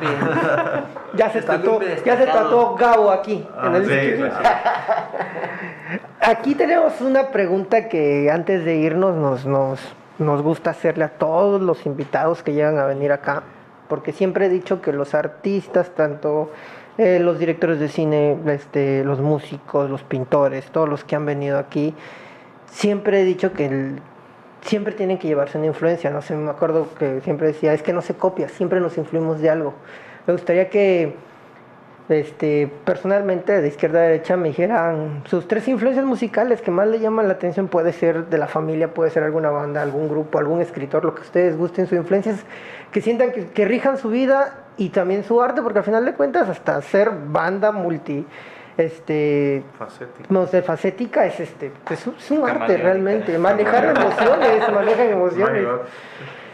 ya 1.13 1.29
se 1.29 1.41
grupo 1.41 1.81
ya 2.03 2.17
se 2.17 2.25
Gabo 2.25 3.11
aquí. 3.11 3.47
Ah, 3.57 3.67
en 3.67 3.75
el 3.75 3.85
sí, 3.85 4.17
sí. 4.17 4.23
Aquí 6.19 6.55
tenemos 6.55 6.99
una 7.01 7.27
pregunta 7.27 7.89
que 7.89 8.29
antes 8.31 8.65
de 8.65 8.75
irnos 8.75 9.15
nos, 9.15 9.45
nos, 9.45 9.79
nos 10.21 10.41
gusta 10.41 10.69
hacerle 10.69 11.03
a 11.03 11.09
todos 11.09 11.61
los 11.61 11.85
invitados 11.85 12.43
que 12.43 12.53
llegan 12.53 12.77
a 12.77 12.85
venir 12.85 13.11
acá, 13.11 13.43
porque 13.89 14.13
siempre 14.13 14.45
he 14.45 14.49
dicho 14.49 14.81
que 14.81 14.93
los 14.93 15.13
artistas, 15.13 15.91
tanto 15.95 16.51
eh, 16.97 17.19
los 17.19 17.39
directores 17.39 17.79
de 17.79 17.89
cine, 17.89 18.37
este, 18.47 19.03
los 19.03 19.19
músicos, 19.19 19.89
los 19.89 20.03
pintores, 20.03 20.65
todos 20.71 20.87
los 20.87 21.03
que 21.03 21.15
han 21.15 21.25
venido 21.25 21.57
aquí, 21.57 21.93
siempre 22.67 23.21
he 23.21 23.25
dicho 23.25 23.51
que 23.51 23.95
siempre 24.61 24.93
tienen 24.93 25.17
que 25.17 25.27
llevarse 25.27 25.57
una 25.57 25.67
influencia, 25.67 26.09
no 26.11 26.21
sé, 26.21 26.35
me 26.35 26.51
acuerdo 26.51 26.87
que 26.97 27.21
siempre 27.21 27.47
decía, 27.47 27.73
es 27.73 27.81
que 27.81 27.93
no 27.93 28.01
se 28.01 28.13
copia, 28.13 28.47
siempre 28.47 28.79
nos 28.79 28.97
influimos 28.97 29.41
de 29.41 29.49
algo. 29.49 29.73
Me 30.27 30.33
gustaría 30.33 30.69
que 30.69 31.15
este, 32.11 32.71
personalmente, 32.85 33.61
de 33.61 33.67
izquierda 33.67 33.99
a 33.99 34.03
derecha, 34.03 34.37
me 34.37 34.49
dijeran 34.49 35.23
sus 35.25 35.47
tres 35.47 35.67
influencias 35.67 36.05
musicales 36.05 36.61
que 36.61 36.71
más 36.71 36.87
le 36.87 36.99
llaman 36.99 37.27
la 37.27 37.33
atención. 37.33 37.67
Puede 37.67 37.93
ser 37.93 38.27
de 38.27 38.37
la 38.37 38.47
familia, 38.47 38.93
puede 38.93 39.11
ser 39.11 39.23
alguna 39.23 39.49
banda, 39.49 39.81
algún 39.81 40.09
grupo, 40.09 40.37
algún 40.37 40.61
escritor, 40.61 41.05
lo 41.05 41.15
que 41.15 41.21
ustedes 41.21 41.57
gusten, 41.57 41.87
sus 41.87 41.97
influencias, 41.97 42.43
que 42.91 43.01
sientan 43.01 43.31
que, 43.31 43.47
que 43.47 43.65
rijan 43.65 43.97
su 43.97 44.09
vida 44.09 44.65
y 44.77 44.89
también 44.89 45.23
su 45.23 45.41
arte, 45.41 45.61
porque 45.61 45.79
al 45.79 45.85
final 45.85 46.05
de 46.05 46.13
cuentas, 46.13 46.49
hasta 46.49 46.81
ser 46.81 47.11
banda 47.11 47.71
multi, 47.71 48.25
este, 48.77 49.63
multifacética 50.29 51.25
es 51.25 51.39
este, 51.39 51.71
pues, 51.85 52.07
es 52.07 52.31
un 52.31 52.49
arte 52.49 52.77
realmente. 52.77 53.37
Manejar 53.37 53.95
emociones, 53.95 54.71
manejan 54.71 55.09
emociones. 55.11 55.67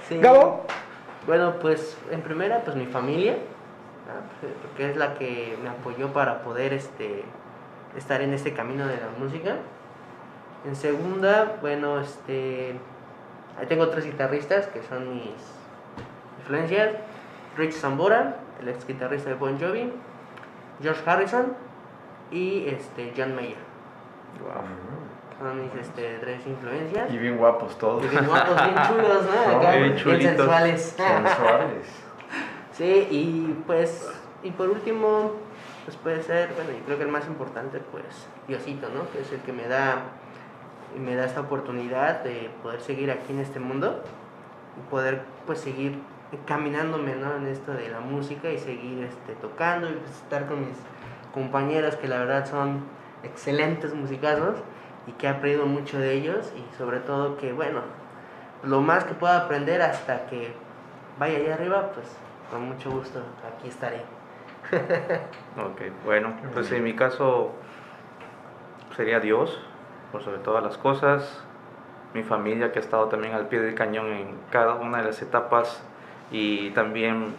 Sí. 0.08 0.18
Gabo. 0.20 0.66
Bueno, 1.26 1.56
pues 1.60 1.98
en 2.10 2.22
primera, 2.22 2.62
pues 2.64 2.76
mi 2.78 2.86
familia, 2.86 3.36
porque 4.62 4.90
es 4.90 4.98
la 4.98 5.14
que 5.16 5.58
me 5.62 5.70
apoyó 5.70 6.14
para 6.14 6.42
poder 6.42 6.74
este, 6.74 7.24
estar 7.96 8.22
en 8.22 8.34
este 8.34 8.54
camino 8.54 8.88
de 8.88 8.98
la 8.98 9.10
música. 9.20 9.56
En 10.66 10.76
segunda, 10.76 11.58
bueno, 11.62 12.00
este, 12.00 12.76
ahí 13.60 13.66
tengo 13.68 13.90
tres 13.90 14.06
guitarristas 14.06 14.68
que 14.68 14.82
son 14.84 15.14
mis 15.16 15.34
influencias. 16.40 16.96
Rich 17.58 17.74
Zambora, 17.74 18.38
el 18.62 18.70
ex 18.70 18.86
guitarrista 18.86 19.30
de 19.30 19.36
Bon 19.36 19.60
Jovi, 19.60 19.92
George 20.82 21.02
Harrison 21.06 21.54
y 22.32 22.68
este, 22.68 23.14
John 23.16 23.36
Mayer. 23.36 23.68
Son 25.40 25.62
mis 25.62 25.74
este, 25.76 26.18
tres 26.20 26.46
influencias. 26.46 27.12
Y 27.12 27.18
bien 27.18 27.38
guapos 27.38 27.78
todos. 27.78 28.04
Y 28.04 28.08
bien 28.08 28.26
guapos, 28.26 28.56
bien 28.56 28.76
chulos, 28.88 29.24
¿no? 29.26 29.60
Bien 29.72 29.96
bien 30.04 30.22
sensuales. 30.22 30.82
Sensuales. 30.82 32.07
Sí, 32.78 33.08
y 33.10 33.64
pues, 33.66 34.08
y 34.44 34.52
por 34.52 34.70
último, 34.70 35.32
pues 35.86 35.98
puede 35.98 36.22
ser, 36.22 36.54
bueno, 36.54 36.70
y 36.78 36.82
creo 36.84 37.00
que 37.00 37.06
el 37.06 37.10
más 37.10 37.26
importante, 37.26 37.80
pues, 37.92 38.06
Diosito, 38.48 38.88
¿no? 38.90 39.10
Que 39.10 39.22
es 39.22 39.32
el 39.32 39.40
que 39.40 39.52
me 39.52 39.68
da, 39.68 40.04
me 40.96 41.16
da 41.16 41.26
esta 41.26 41.42
oportunidad 41.42 42.24
de 42.24 42.52
poder 42.62 42.80
seguir 42.82 43.10
aquí 43.10 43.34
en 43.34 43.40
este 43.40 43.60
mundo 43.60 44.04
y 44.78 44.92
poder, 44.92 45.24
pues, 45.48 45.60
seguir 45.60 45.98
caminándome, 46.46 47.16
¿no? 47.16 47.36
En 47.38 47.48
esto 47.48 47.72
de 47.72 47.90
la 47.90 48.00
música 48.00 48.52
y 48.52 48.60
seguir, 48.60 49.04
este, 49.06 49.34
tocando 49.42 49.90
y 49.90 49.94
pues, 49.94 50.12
estar 50.12 50.46
con 50.46 50.60
mis 50.60 50.78
compañeros 51.34 51.96
que 51.96 52.08
la 52.08 52.20
verdad 52.20 52.46
son 52.46 52.82
excelentes 53.24 53.96
musicazos 53.96 54.58
y 55.08 55.14
que 55.14 55.26
he 55.26 55.30
aprendido 55.30 55.66
mucho 55.66 55.98
de 55.98 56.14
ellos 56.14 56.54
y 56.56 56.78
sobre 56.78 57.00
todo 57.00 57.38
que, 57.38 57.54
bueno, 57.54 57.82
lo 58.62 58.82
más 58.82 59.04
que 59.04 59.16
pueda 59.16 59.46
aprender 59.46 59.82
hasta 59.82 60.28
que 60.28 60.52
vaya 61.18 61.40
allá 61.40 61.56
arriba, 61.56 61.92
pues 61.96 62.06
con 62.50 62.68
mucho 62.68 62.92
gusto 62.92 63.22
aquí 63.56 63.68
estaré. 63.70 64.02
Ok, 65.58 65.82
bueno, 66.06 66.34
pues 66.54 66.72
en 66.72 66.84
mi 66.84 66.94
caso 66.94 67.52
sería 68.96 69.20
Dios, 69.20 69.60
por 70.12 70.24
sobre 70.24 70.40
todas 70.40 70.64
las 70.64 70.78
cosas, 70.78 71.44
mi 72.14 72.24
familia 72.24 72.72
que 72.72 72.80
ha 72.80 72.82
estado 72.82 73.08
también 73.08 73.34
al 73.34 73.48
pie 73.48 73.60
del 73.60 73.76
cañón 73.76 74.08
en 74.08 74.36
cada 74.52 74.76
una 74.76 75.00
de 75.00 75.06
las 75.06 75.22
etapas 75.22 75.84
y 76.32 76.72
también 76.72 77.36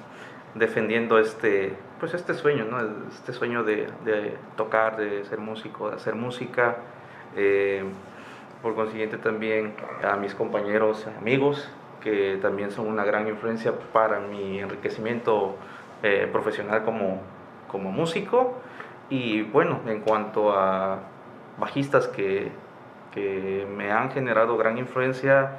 defendiendo 0.55 1.19
este, 1.19 1.77
pues 2.01 2.15
este 2.15 2.35
sueño, 2.35 2.65
¿no? 2.65 2.79
Este 3.09 3.33
sueño 3.33 3.63
de, 3.65 3.89
de 4.05 4.37
tocar, 4.57 4.97
de 4.97 5.25
ser 5.25 5.39
músico, 5.39 5.91
de 5.91 5.97
hacer 5.97 6.15
música. 6.15 6.77
eh, 7.37 7.85
por 8.63 8.75
consiguiente 8.75 9.19
también 9.19 9.75
a 10.03 10.17
mis 10.17 10.35
compañeros, 10.35 11.07
amigos, 11.21 11.71
que 12.01 12.39
también 12.41 12.71
son 12.71 12.87
una 12.87 13.05
gran 13.05 13.29
influencia 13.29 13.73
para 13.93 14.21
mi 14.21 14.61
enriquecimiento 14.61 15.57
eh, 16.03 16.29
profesional 16.31 16.85
como, 16.85 17.21
como 17.69 17.91
músico. 17.91 18.55
Y 19.11 19.43
bueno, 19.43 19.81
en 19.87 20.01
cuanto 20.01 20.53
a 20.53 21.01
bajistas 21.59 22.09
que, 22.09 22.53
que 23.13 23.67
me 23.77 23.91
han 23.91 24.11
generado 24.11 24.57
gran 24.57 24.79
influencia, 24.79 25.59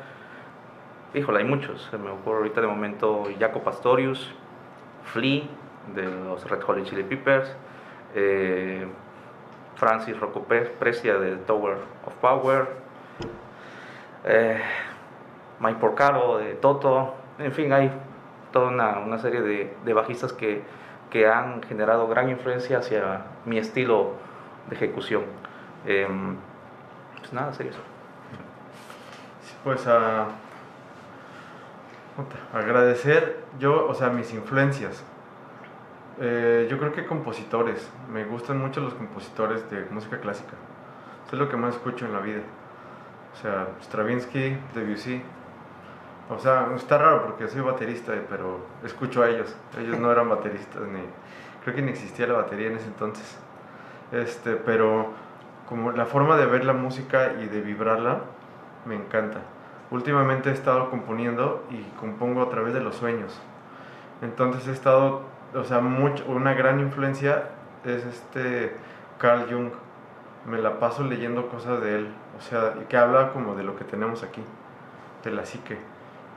híjole, 1.14 1.40
hay 1.40 1.46
muchos. 1.46 1.88
Se 1.92 1.98
me 1.98 2.10
ocurre 2.10 2.38
ahorita 2.38 2.62
de 2.62 2.68
momento 2.68 3.24
Jaco 3.40 3.62
Pastorius, 3.62 4.34
Flea 5.04 5.44
de 5.96 6.04
los 6.04 6.48
Red 6.50 6.62
Hot 6.62 6.84
Chili 6.84 7.04
Peppers, 7.04 7.56
eh, 8.16 8.88
Francis 9.76 10.20
Rocco 10.20 10.44
Precia 10.44 11.18
de 11.18 11.38
Tower 11.38 11.78
of 12.06 12.14
Power, 12.22 12.68
eh, 14.26 14.60
Mike 15.60 15.80
Porcaro 15.80 16.38
de 16.38 16.54
Toto, 16.54 17.16
en 17.38 17.52
fin, 17.52 17.72
hay 17.74 17.92
toda 18.52 18.70
una, 18.70 19.18
serie 19.20 19.42
de, 19.42 19.94
bajistas 19.94 20.34
que, 20.34 20.62
que 21.10 21.28
han 21.28 21.62
generado 21.64 22.08
gran 22.08 22.30
influencia 22.30 22.80
hacia 22.80 23.26
mi 23.46 23.58
estilo 23.58 24.14
de 24.70 24.76
ejecución. 24.76 25.24
Em, 25.86 26.36
pues 27.18 27.34
nada. 27.34 27.54
Sí, 27.54 27.70
Pues 29.64 29.88
a 29.88 30.28
puta, 32.16 32.36
agradecer 32.58 33.44
yo, 33.60 33.88
o 33.88 33.94
sea, 33.94 34.10
mis 34.10 34.34
influencias. 34.34 35.04
Eh, 36.22 36.68
yo 36.70 36.78
creo 36.78 36.92
que 36.92 37.06
compositores. 37.06 37.90
Me 38.12 38.26
gustan 38.26 38.58
mucho 38.60 38.82
los 38.82 38.94
compositores 38.94 39.70
de 39.72 39.86
música 39.90 40.20
clásica. 40.20 40.54
Eso 41.26 41.36
es 41.36 41.40
lo 41.40 41.50
que 41.50 41.56
más 41.56 41.76
escucho 41.76 42.06
en 42.06 42.14
la 42.14 42.20
vida. 42.20 42.42
O 43.34 43.42
sea, 43.42 43.68
Stravinsky, 43.82 44.58
Debussy. 44.74 45.22
O 46.30 46.38
sea, 46.38 46.70
está 46.76 46.98
raro 47.00 47.26
porque 47.26 47.48
soy 47.48 47.62
baterista, 47.62 48.14
eh, 48.14 48.24
pero 48.30 48.60
escucho 48.84 49.24
a 49.24 49.30
ellos. 49.30 49.56
Ellos 49.80 50.00
no 50.00 50.12
eran 50.12 50.30
bateristas 50.30 50.84
ni 50.84 51.02
creo 51.64 51.76
que 51.76 51.82
ni 51.82 51.92
existía 51.92 52.28
la 52.28 52.36
batería 52.36 52.68
en 52.68 52.78
ese 52.78 52.88
entonces. 52.88 53.38
Este, 54.12 54.56
pero 54.56 55.08
como 55.68 55.92
la 55.92 56.06
forma 56.06 56.36
de 56.38 56.46
ver 56.46 56.66
la 56.66 56.74
música 56.74 57.34
y 57.42 57.46
de 57.46 57.62
vibrarla 57.62 58.22
me 58.86 58.96
encanta. 58.96 59.40
Últimamente 59.92 60.50
he 60.50 60.54
estado 60.54 60.90
componiendo 60.90 61.64
y 61.70 61.82
compongo 62.00 62.44
a 62.44 62.50
través 62.50 62.74
de 62.74 62.82
los 62.82 62.96
sueños. 62.96 63.40
Entonces 64.22 64.68
he 64.68 64.72
estado, 64.72 65.24
o 65.54 65.64
sea, 65.64 65.80
mucho, 65.80 66.26
una 66.28 66.54
gran 66.54 66.80
influencia 66.80 67.50
es 67.86 68.06
este 68.06 68.76
Carl 69.18 69.46
Jung. 69.50 69.72
Me 70.46 70.58
la 70.58 70.80
paso 70.80 71.04
leyendo 71.04 71.50
cosas 71.50 71.82
de 71.82 71.96
él, 71.96 72.14
o 72.38 72.42
sea, 72.42 72.74
que 72.88 72.98
habla 72.98 73.32
como 73.32 73.56
de 73.56 73.64
lo 73.64 73.76
que 73.76 73.84
tenemos 73.84 74.24
aquí, 74.24 74.42
de 75.24 75.32
la 75.32 75.46
psique. 75.46 75.78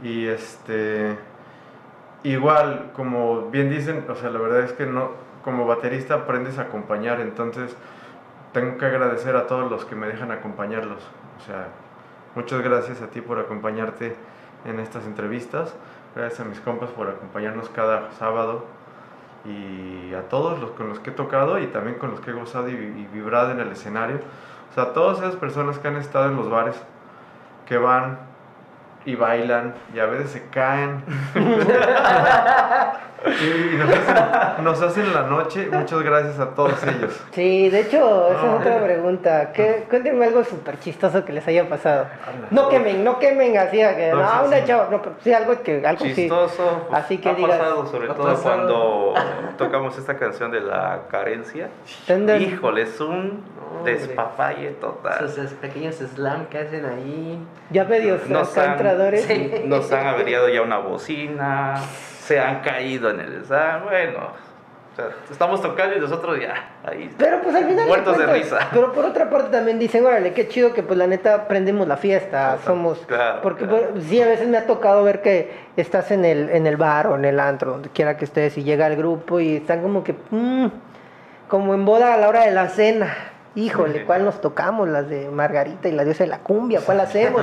Y 0.03 0.26
este, 0.26 1.16
igual, 2.24 2.90
como 2.95 3.51
bien 3.51 3.70
dicen, 3.70 4.05
o 4.09 4.14
sea, 4.14 4.30
la 4.30 4.38
verdad 4.38 4.61
es 4.61 4.72
que 4.72 4.86
no, 4.86 5.11
como 5.45 5.66
baterista 5.66 6.14
aprendes 6.14 6.59
a 6.59 6.62
acompañar, 6.62 7.20
entonces 7.20 7.76
tengo 8.53 8.78
que 8.78 8.86
agradecer 8.86 9.36
a 9.36 9.47
todos 9.47 9.70
los 9.70 9.84
que 9.84 9.95
me 9.95 10.07
dejan 10.07 10.30
acompañarlos. 10.30 11.03
O 11.38 11.45
sea, 11.45 11.68
muchas 12.34 12.62
gracias 12.62 13.03
a 13.03 13.09
ti 13.09 13.20
por 13.20 13.38
acompañarte 13.38 14.14
en 14.64 14.80
estas 14.80 15.05
entrevistas. 15.07 15.74
Gracias 16.14 16.40
a 16.40 16.45
mis 16.45 16.61
compas 16.61 16.90
por 16.90 17.09
acompañarnos 17.09 17.68
cada 17.70 18.11
sábado. 18.12 18.64
y 19.45 20.14
a 20.14 20.28
todos 20.28 20.61
los 20.61 20.70
con 20.70 20.88
los 20.88 21.01
que 21.01 21.11
he 21.11 21.12
tocado 21.12 21.59
y 21.59 21.66
también 21.66 21.99
con 21.99 22.12
los 22.12 22.20
que 22.20 22.30
he 22.30 22.34
gozado 22.34 22.68
y, 22.68 22.74
y 22.74 23.09
vibrado 23.12 23.51
en 23.51 23.59
el 23.59 23.72
escenario. 23.72 24.20
O 24.70 24.74
sea, 24.74 24.93
todas 24.93 25.18
esas 25.18 25.34
personas 25.34 25.78
que 25.80 25.88
han 25.88 25.97
estado 25.97 26.26
en 26.26 26.36
los 26.36 26.49
bares, 26.49 26.80
que 27.66 27.76
van 27.76 28.18
y 29.05 29.15
bailan 29.17 29.75
y 29.95 29.99
a 29.99 30.07
veces 30.07 30.31
se 30.31 30.49
caen. 30.49 31.03
y 33.25 33.77
nos 33.77 33.89
hacen, 33.89 34.65
nos 34.65 34.83
hacen 34.83 35.13
la 35.15 35.23
noche. 35.23 35.69
Muchas 35.71 36.03
gracias 36.03 36.39
a 36.41 36.51
todos 36.55 36.83
ellos. 36.85 37.21
Sí, 37.33 37.69
de 37.69 37.81
hecho, 37.81 38.29
esa 38.33 38.47
es 38.55 38.61
otra 38.61 38.83
pregunta. 38.83 39.53
¿Qué, 39.53 39.85
cuéntenme 39.89 40.25
algo 40.27 40.43
súper 40.45 40.79
chistoso 40.81 41.25
que 41.25 41.33
les 41.33 41.47
haya 41.47 41.69
pasado. 41.69 42.07
No 42.51 42.69
quemen, 42.69 43.05
no 43.05 43.19
quemen 43.19 43.57
así, 43.59 43.81
a 43.81 43.97
que, 43.97 44.11
No, 44.11 44.17
no, 44.23 44.29
sí, 44.29 44.35
una 44.49 44.57
sí. 44.59 44.65
chava, 44.67 44.89
no, 44.91 45.01
pero 45.03 45.15
sí, 45.23 45.33
algo 45.33 45.63
que, 45.63 45.87
algo 45.87 46.05
sí. 46.05 46.15
Chistoso. 46.15 46.87
pues, 46.89 47.03
Así 47.05 47.19
que 47.19 47.29
ha 47.29 47.35
digas, 47.35 47.59
pasado 47.59 47.87
sobre 47.87 48.11
ha 48.11 48.15
todo 48.15 48.27
pasado. 48.27 48.43
cuando 48.57 49.15
tocamos 49.57 49.97
esta 49.99 50.17
canción 50.17 50.51
de 50.51 50.61
la 50.61 51.03
carencia. 51.09 51.69
Tendrán- 52.07 52.41
Híjole, 52.43 52.83
es 52.83 53.01
un 53.01 53.45
despapalle 53.85 54.71
total. 54.73 55.25
Esos 55.25 55.39
es- 55.39 55.53
pequeños 55.55 55.95
slam 55.97 56.47
que 56.47 56.59
hacen 56.59 56.85
ahí. 56.87 57.39
Ya 57.71 57.85
medios 57.85 58.29
Nos 58.29 58.57
han, 58.59 58.77
Sí. 59.22 59.62
nos 59.66 59.90
han 59.93 60.07
averiado 60.07 60.49
ya 60.49 60.62
una 60.62 60.78
bocina, 60.78 61.76
se 62.20 62.38
han 62.40 62.61
caído 62.61 63.11
en 63.11 63.20
el 63.20 63.36
examen, 63.38 63.84
bueno, 63.84 64.18
o 64.93 64.95
sea, 64.95 65.07
estamos 65.30 65.62
tocando 65.62 65.97
y 65.97 66.01
nosotros 66.01 66.38
ya, 66.38 66.55
ahí, 66.84 67.11
Pero 67.16 67.40
pues 67.40 67.55
al 67.57 67.64
final. 67.64 67.86
muertos 67.86 68.18
de 68.18 68.24
cuentas, 68.26 68.43
risa. 68.51 68.68
Pero 68.72 68.93
por 68.93 69.07
otra 69.07 69.30
parte 69.30 69.51
también 69.51 69.78
dicen, 69.78 70.05
órale, 70.05 70.34
qué 70.34 70.49
chido 70.49 70.74
que 70.74 70.82
pues 70.82 70.99
la 70.99 71.07
neta 71.07 71.49
prendemos 71.49 71.88
la 71.88 71.97
fiesta, 71.97 72.59
somos. 72.66 72.99
claro, 73.07 73.40
porque 73.43 73.64
claro. 73.66 73.88
pues, 73.93 74.05
sí, 74.05 74.20
a 74.20 74.26
veces 74.26 74.49
me 74.49 74.59
ha 74.59 74.66
tocado 74.66 75.03
ver 75.03 75.22
que 75.22 75.51
estás 75.78 76.11
en 76.11 76.24
el, 76.26 76.51
en 76.51 76.66
el 76.66 76.76
bar 76.76 77.07
o 77.07 77.16
en 77.16 77.24
el 77.24 77.40
antro, 77.40 77.72
donde 77.72 77.88
quiera 77.88 78.18
que 78.18 78.26
estés, 78.26 78.59
y 78.59 78.64
llega 78.64 78.86
el 78.86 78.97
grupo 78.97 79.40
y 79.40 79.57
están 79.57 79.80
como 79.80 80.05
que. 80.05 80.14
mm, 80.30 80.66
como 81.49 81.74
en 81.74 81.84
boda 81.84 82.14
a 82.14 82.16
la 82.16 82.28
hora 82.28 82.45
de 82.45 82.51
la 82.53 82.68
cena. 82.68 83.14
Híjole. 83.55 84.05
¿cuál 84.05 84.25
nos 84.25 84.41
tocamos? 84.41 84.89
Las 84.89 85.09
de 85.09 85.29
Margarita 85.31 85.89
y 85.89 85.93
la 85.93 86.05
diosa 86.05 86.25
de 86.25 86.31
la 86.31 86.39
cumbia, 86.39 86.81
¿cuál 86.85 87.01
hacemos? 87.01 87.43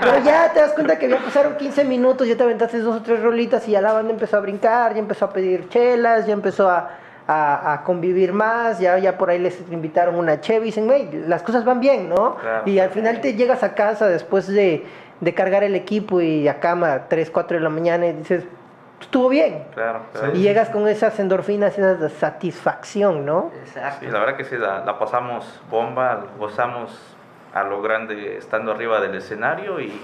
Pero 0.00 0.18
ya 0.24 0.52
te 0.52 0.60
das 0.60 0.72
cuenta 0.72 0.98
que 0.98 1.08
ya 1.08 1.18
pasaron 1.18 1.56
15 1.56 1.84
minutos, 1.84 2.28
ya 2.28 2.36
te 2.36 2.42
aventaste 2.44 2.78
dos 2.78 2.96
o 2.96 3.02
tres 3.02 3.20
rolitas 3.22 3.66
y 3.68 3.72
ya 3.72 3.80
la 3.80 3.92
banda 3.92 4.12
empezó 4.12 4.36
a 4.36 4.40
brincar, 4.40 4.92
ya 4.94 5.00
empezó 5.00 5.24
a 5.26 5.32
pedir 5.32 5.68
chelas, 5.68 6.26
ya 6.26 6.32
empezó 6.32 6.70
a, 6.70 6.90
a- 7.26 7.72
a 7.72 7.82
convivir 7.84 8.32
más, 8.32 8.78
ya, 8.78 8.98
ya 8.98 9.18
por 9.18 9.30
ahí 9.30 9.38
les 9.38 9.60
invitaron 9.70 10.14
una 10.14 10.40
cheve 10.40 10.60
y 10.60 10.68
dicen, 10.68 10.86
güey, 10.86 11.10
las 11.26 11.42
cosas 11.42 11.64
van 11.64 11.80
bien, 11.80 12.08
¿no? 12.08 12.36
Claro. 12.36 12.62
Y 12.66 12.78
al 12.78 12.90
final 12.90 13.20
te 13.20 13.34
llegas 13.34 13.62
a 13.64 13.74
casa 13.74 14.06
después 14.08 14.46
de, 14.46 14.86
de 15.20 15.34
cargar 15.34 15.64
el 15.64 15.74
equipo 15.74 16.20
y 16.20 16.46
a 16.46 16.60
cama 16.60 16.92
a 16.92 17.08
3, 17.08 17.30
4 17.30 17.58
de 17.58 17.62
la 17.64 17.68
mañana 17.70 18.06
y 18.06 18.12
dices, 18.12 18.44
estuvo 19.00 19.28
bien. 19.28 19.64
Claro, 19.74 20.02
claro. 20.12 20.34
Y 20.34 20.40
llegas 20.42 20.68
con 20.70 20.86
esas 20.88 21.18
endorfinas 21.20 21.76
y 21.78 21.80
esa 21.80 22.08
satisfacción, 22.08 23.24
¿no? 23.26 23.50
Exacto. 23.60 23.98
Sí, 24.00 24.10
la 24.10 24.18
verdad 24.20 24.36
que 24.36 24.44
sí, 24.44 24.56
la, 24.56 24.84
la 24.84 24.98
pasamos 24.98 25.60
bomba, 25.70 26.24
gozamos 26.38 26.90
a 27.54 27.62
lo 27.62 27.80
grande 27.82 28.36
estando 28.36 28.72
arriba 28.72 29.00
del 29.00 29.14
escenario 29.14 29.80
y, 29.80 29.98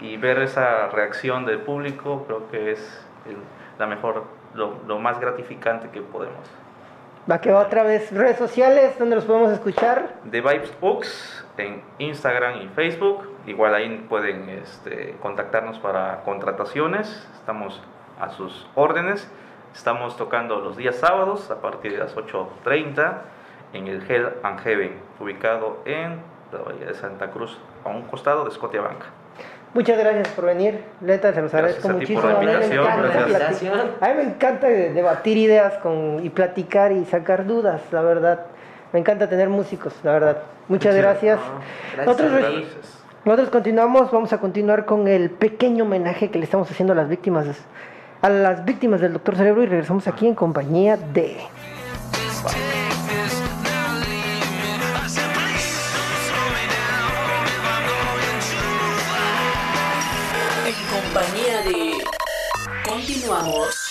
y 0.00 0.16
ver 0.18 0.38
esa 0.40 0.88
reacción 0.88 1.46
del 1.46 1.58
público 1.60 2.24
creo 2.26 2.50
que 2.50 2.72
es 2.72 3.06
el- 3.26 3.36
la 3.78 3.86
mejor, 3.86 4.24
lo, 4.54 4.78
lo 4.86 4.98
más 4.98 5.20
gratificante 5.20 5.90
que 5.90 6.00
podemos. 6.00 6.38
Va 7.30 7.40
que 7.40 7.50
va 7.50 7.60
otra 7.60 7.82
vez. 7.82 8.12
Redes 8.12 8.38
sociales, 8.38 8.98
donde 8.98 9.16
los 9.16 9.24
podemos 9.24 9.50
escuchar. 9.52 10.10
The 10.30 10.40
Vibes 10.40 10.72
Ux 10.80 11.44
en 11.58 11.82
Instagram 11.98 12.62
y 12.62 12.68
Facebook. 12.68 13.28
Igual 13.46 13.74
ahí 13.74 14.06
pueden 14.08 14.48
este, 14.48 15.16
contactarnos 15.20 15.78
para 15.80 16.20
contrataciones. 16.24 17.28
Estamos 17.34 17.82
a 18.20 18.30
sus 18.30 18.66
órdenes. 18.74 19.28
Estamos 19.74 20.16
tocando 20.16 20.60
los 20.60 20.76
días 20.76 20.96
sábados 20.96 21.50
a 21.50 21.60
partir 21.60 21.92
de 21.92 21.98
las 21.98 22.16
8.30 22.16 23.12
en 23.72 23.88
el 23.88 24.10
Hell 24.10 24.28
and 24.42 24.60
Heaven, 24.60 24.94
ubicado 25.20 25.78
en 25.84 26.20
la 26.52 26.60
Bahía 26.60 26.86
de 26.86 26.94
Santa 26.94 27.30
Cruz, 27.30 27.58
a 27.84 27.88
un 27.90 28.02
costado 28.02 28.44
de 28.44 28.50
Scotiabank. 28.52 29.00
Muchas 29.74 29.98
gracias 29.98 30.28
por 30.28 30.46
venir. 30.46 30.80
Neta, 31.02 31.34
se 31.34 31.42
los 31.42 31.52
agradezco 31.52 31.88
muchísimo. 31.90 32.22
por 32.22 32.30
la 32.30 32.36
A 32.38 32.40
mí 32.40 32.46
me 32.46 32.52
invitación, 32.54 32.86
encanta. 32.86 33.20
Invitación. 33.20 33.80
A 34.00 34.08
mí 34.08 34.14
me 34.14 34.22
encanta 34.22 34.66
de- 34.68 34.92
debatir 34.94 35.36
ideas 35.36 35.74
con, 35.78 36.24
y 36.24 36.30
platicar 36.30 36.92
y 36.92 37.04
sacar 37.04 37.44
dudas, 37.46 37.82
la 37.92 38.00
verdad. 38.00 38.46
Me 38.94 39.00
encanta 39.00 39.28
tener 39.28 39.50
músicos, 39.50 39.92
la 40.02 40.12
verdad. 40.12 40.38
Muchas 40.68 40.94
chido. 40.94 41.02
gracias. 41.06 41.38
No, 41.38 41.52
gracias 41.58 42.06
Nosotros. 42.06 42.32
Gracias. 42.32 43.04
nosotros 43.26 43.50
continuamos, 43.50 44.10
vamos 44.10 44.32
a 44.32 44.40
continuar 44.40 44.86
con 44.86 45.06
el 45.08 45.28
pequeño 45.30 45.84
homenaje 45.84 46.30
que 46.30 46.38
le 46.38 46.44
estamos 46.44 46.70
haciendo 46.70 46.94
a 46.94 46.96
las 46.96 47.08
víctimas 47.10 47.46
a 48.26 48.28
las 48.28 48.64
víctimas 48.64 49.00
del 49.00 49.12
Doctor 49.12 49.36
Cerebro 49.36 49.62
y 49.62 49.66
regresamos 49.66 50.08
aquí 50.08 50.26
en 50.26 50.34
compañía 50.34 50.96
de 50.96 51.38
En 60.66 60.74
compañía 60.90 61.62
de... 61.62 61.92
Continuamos. 62.84 63.86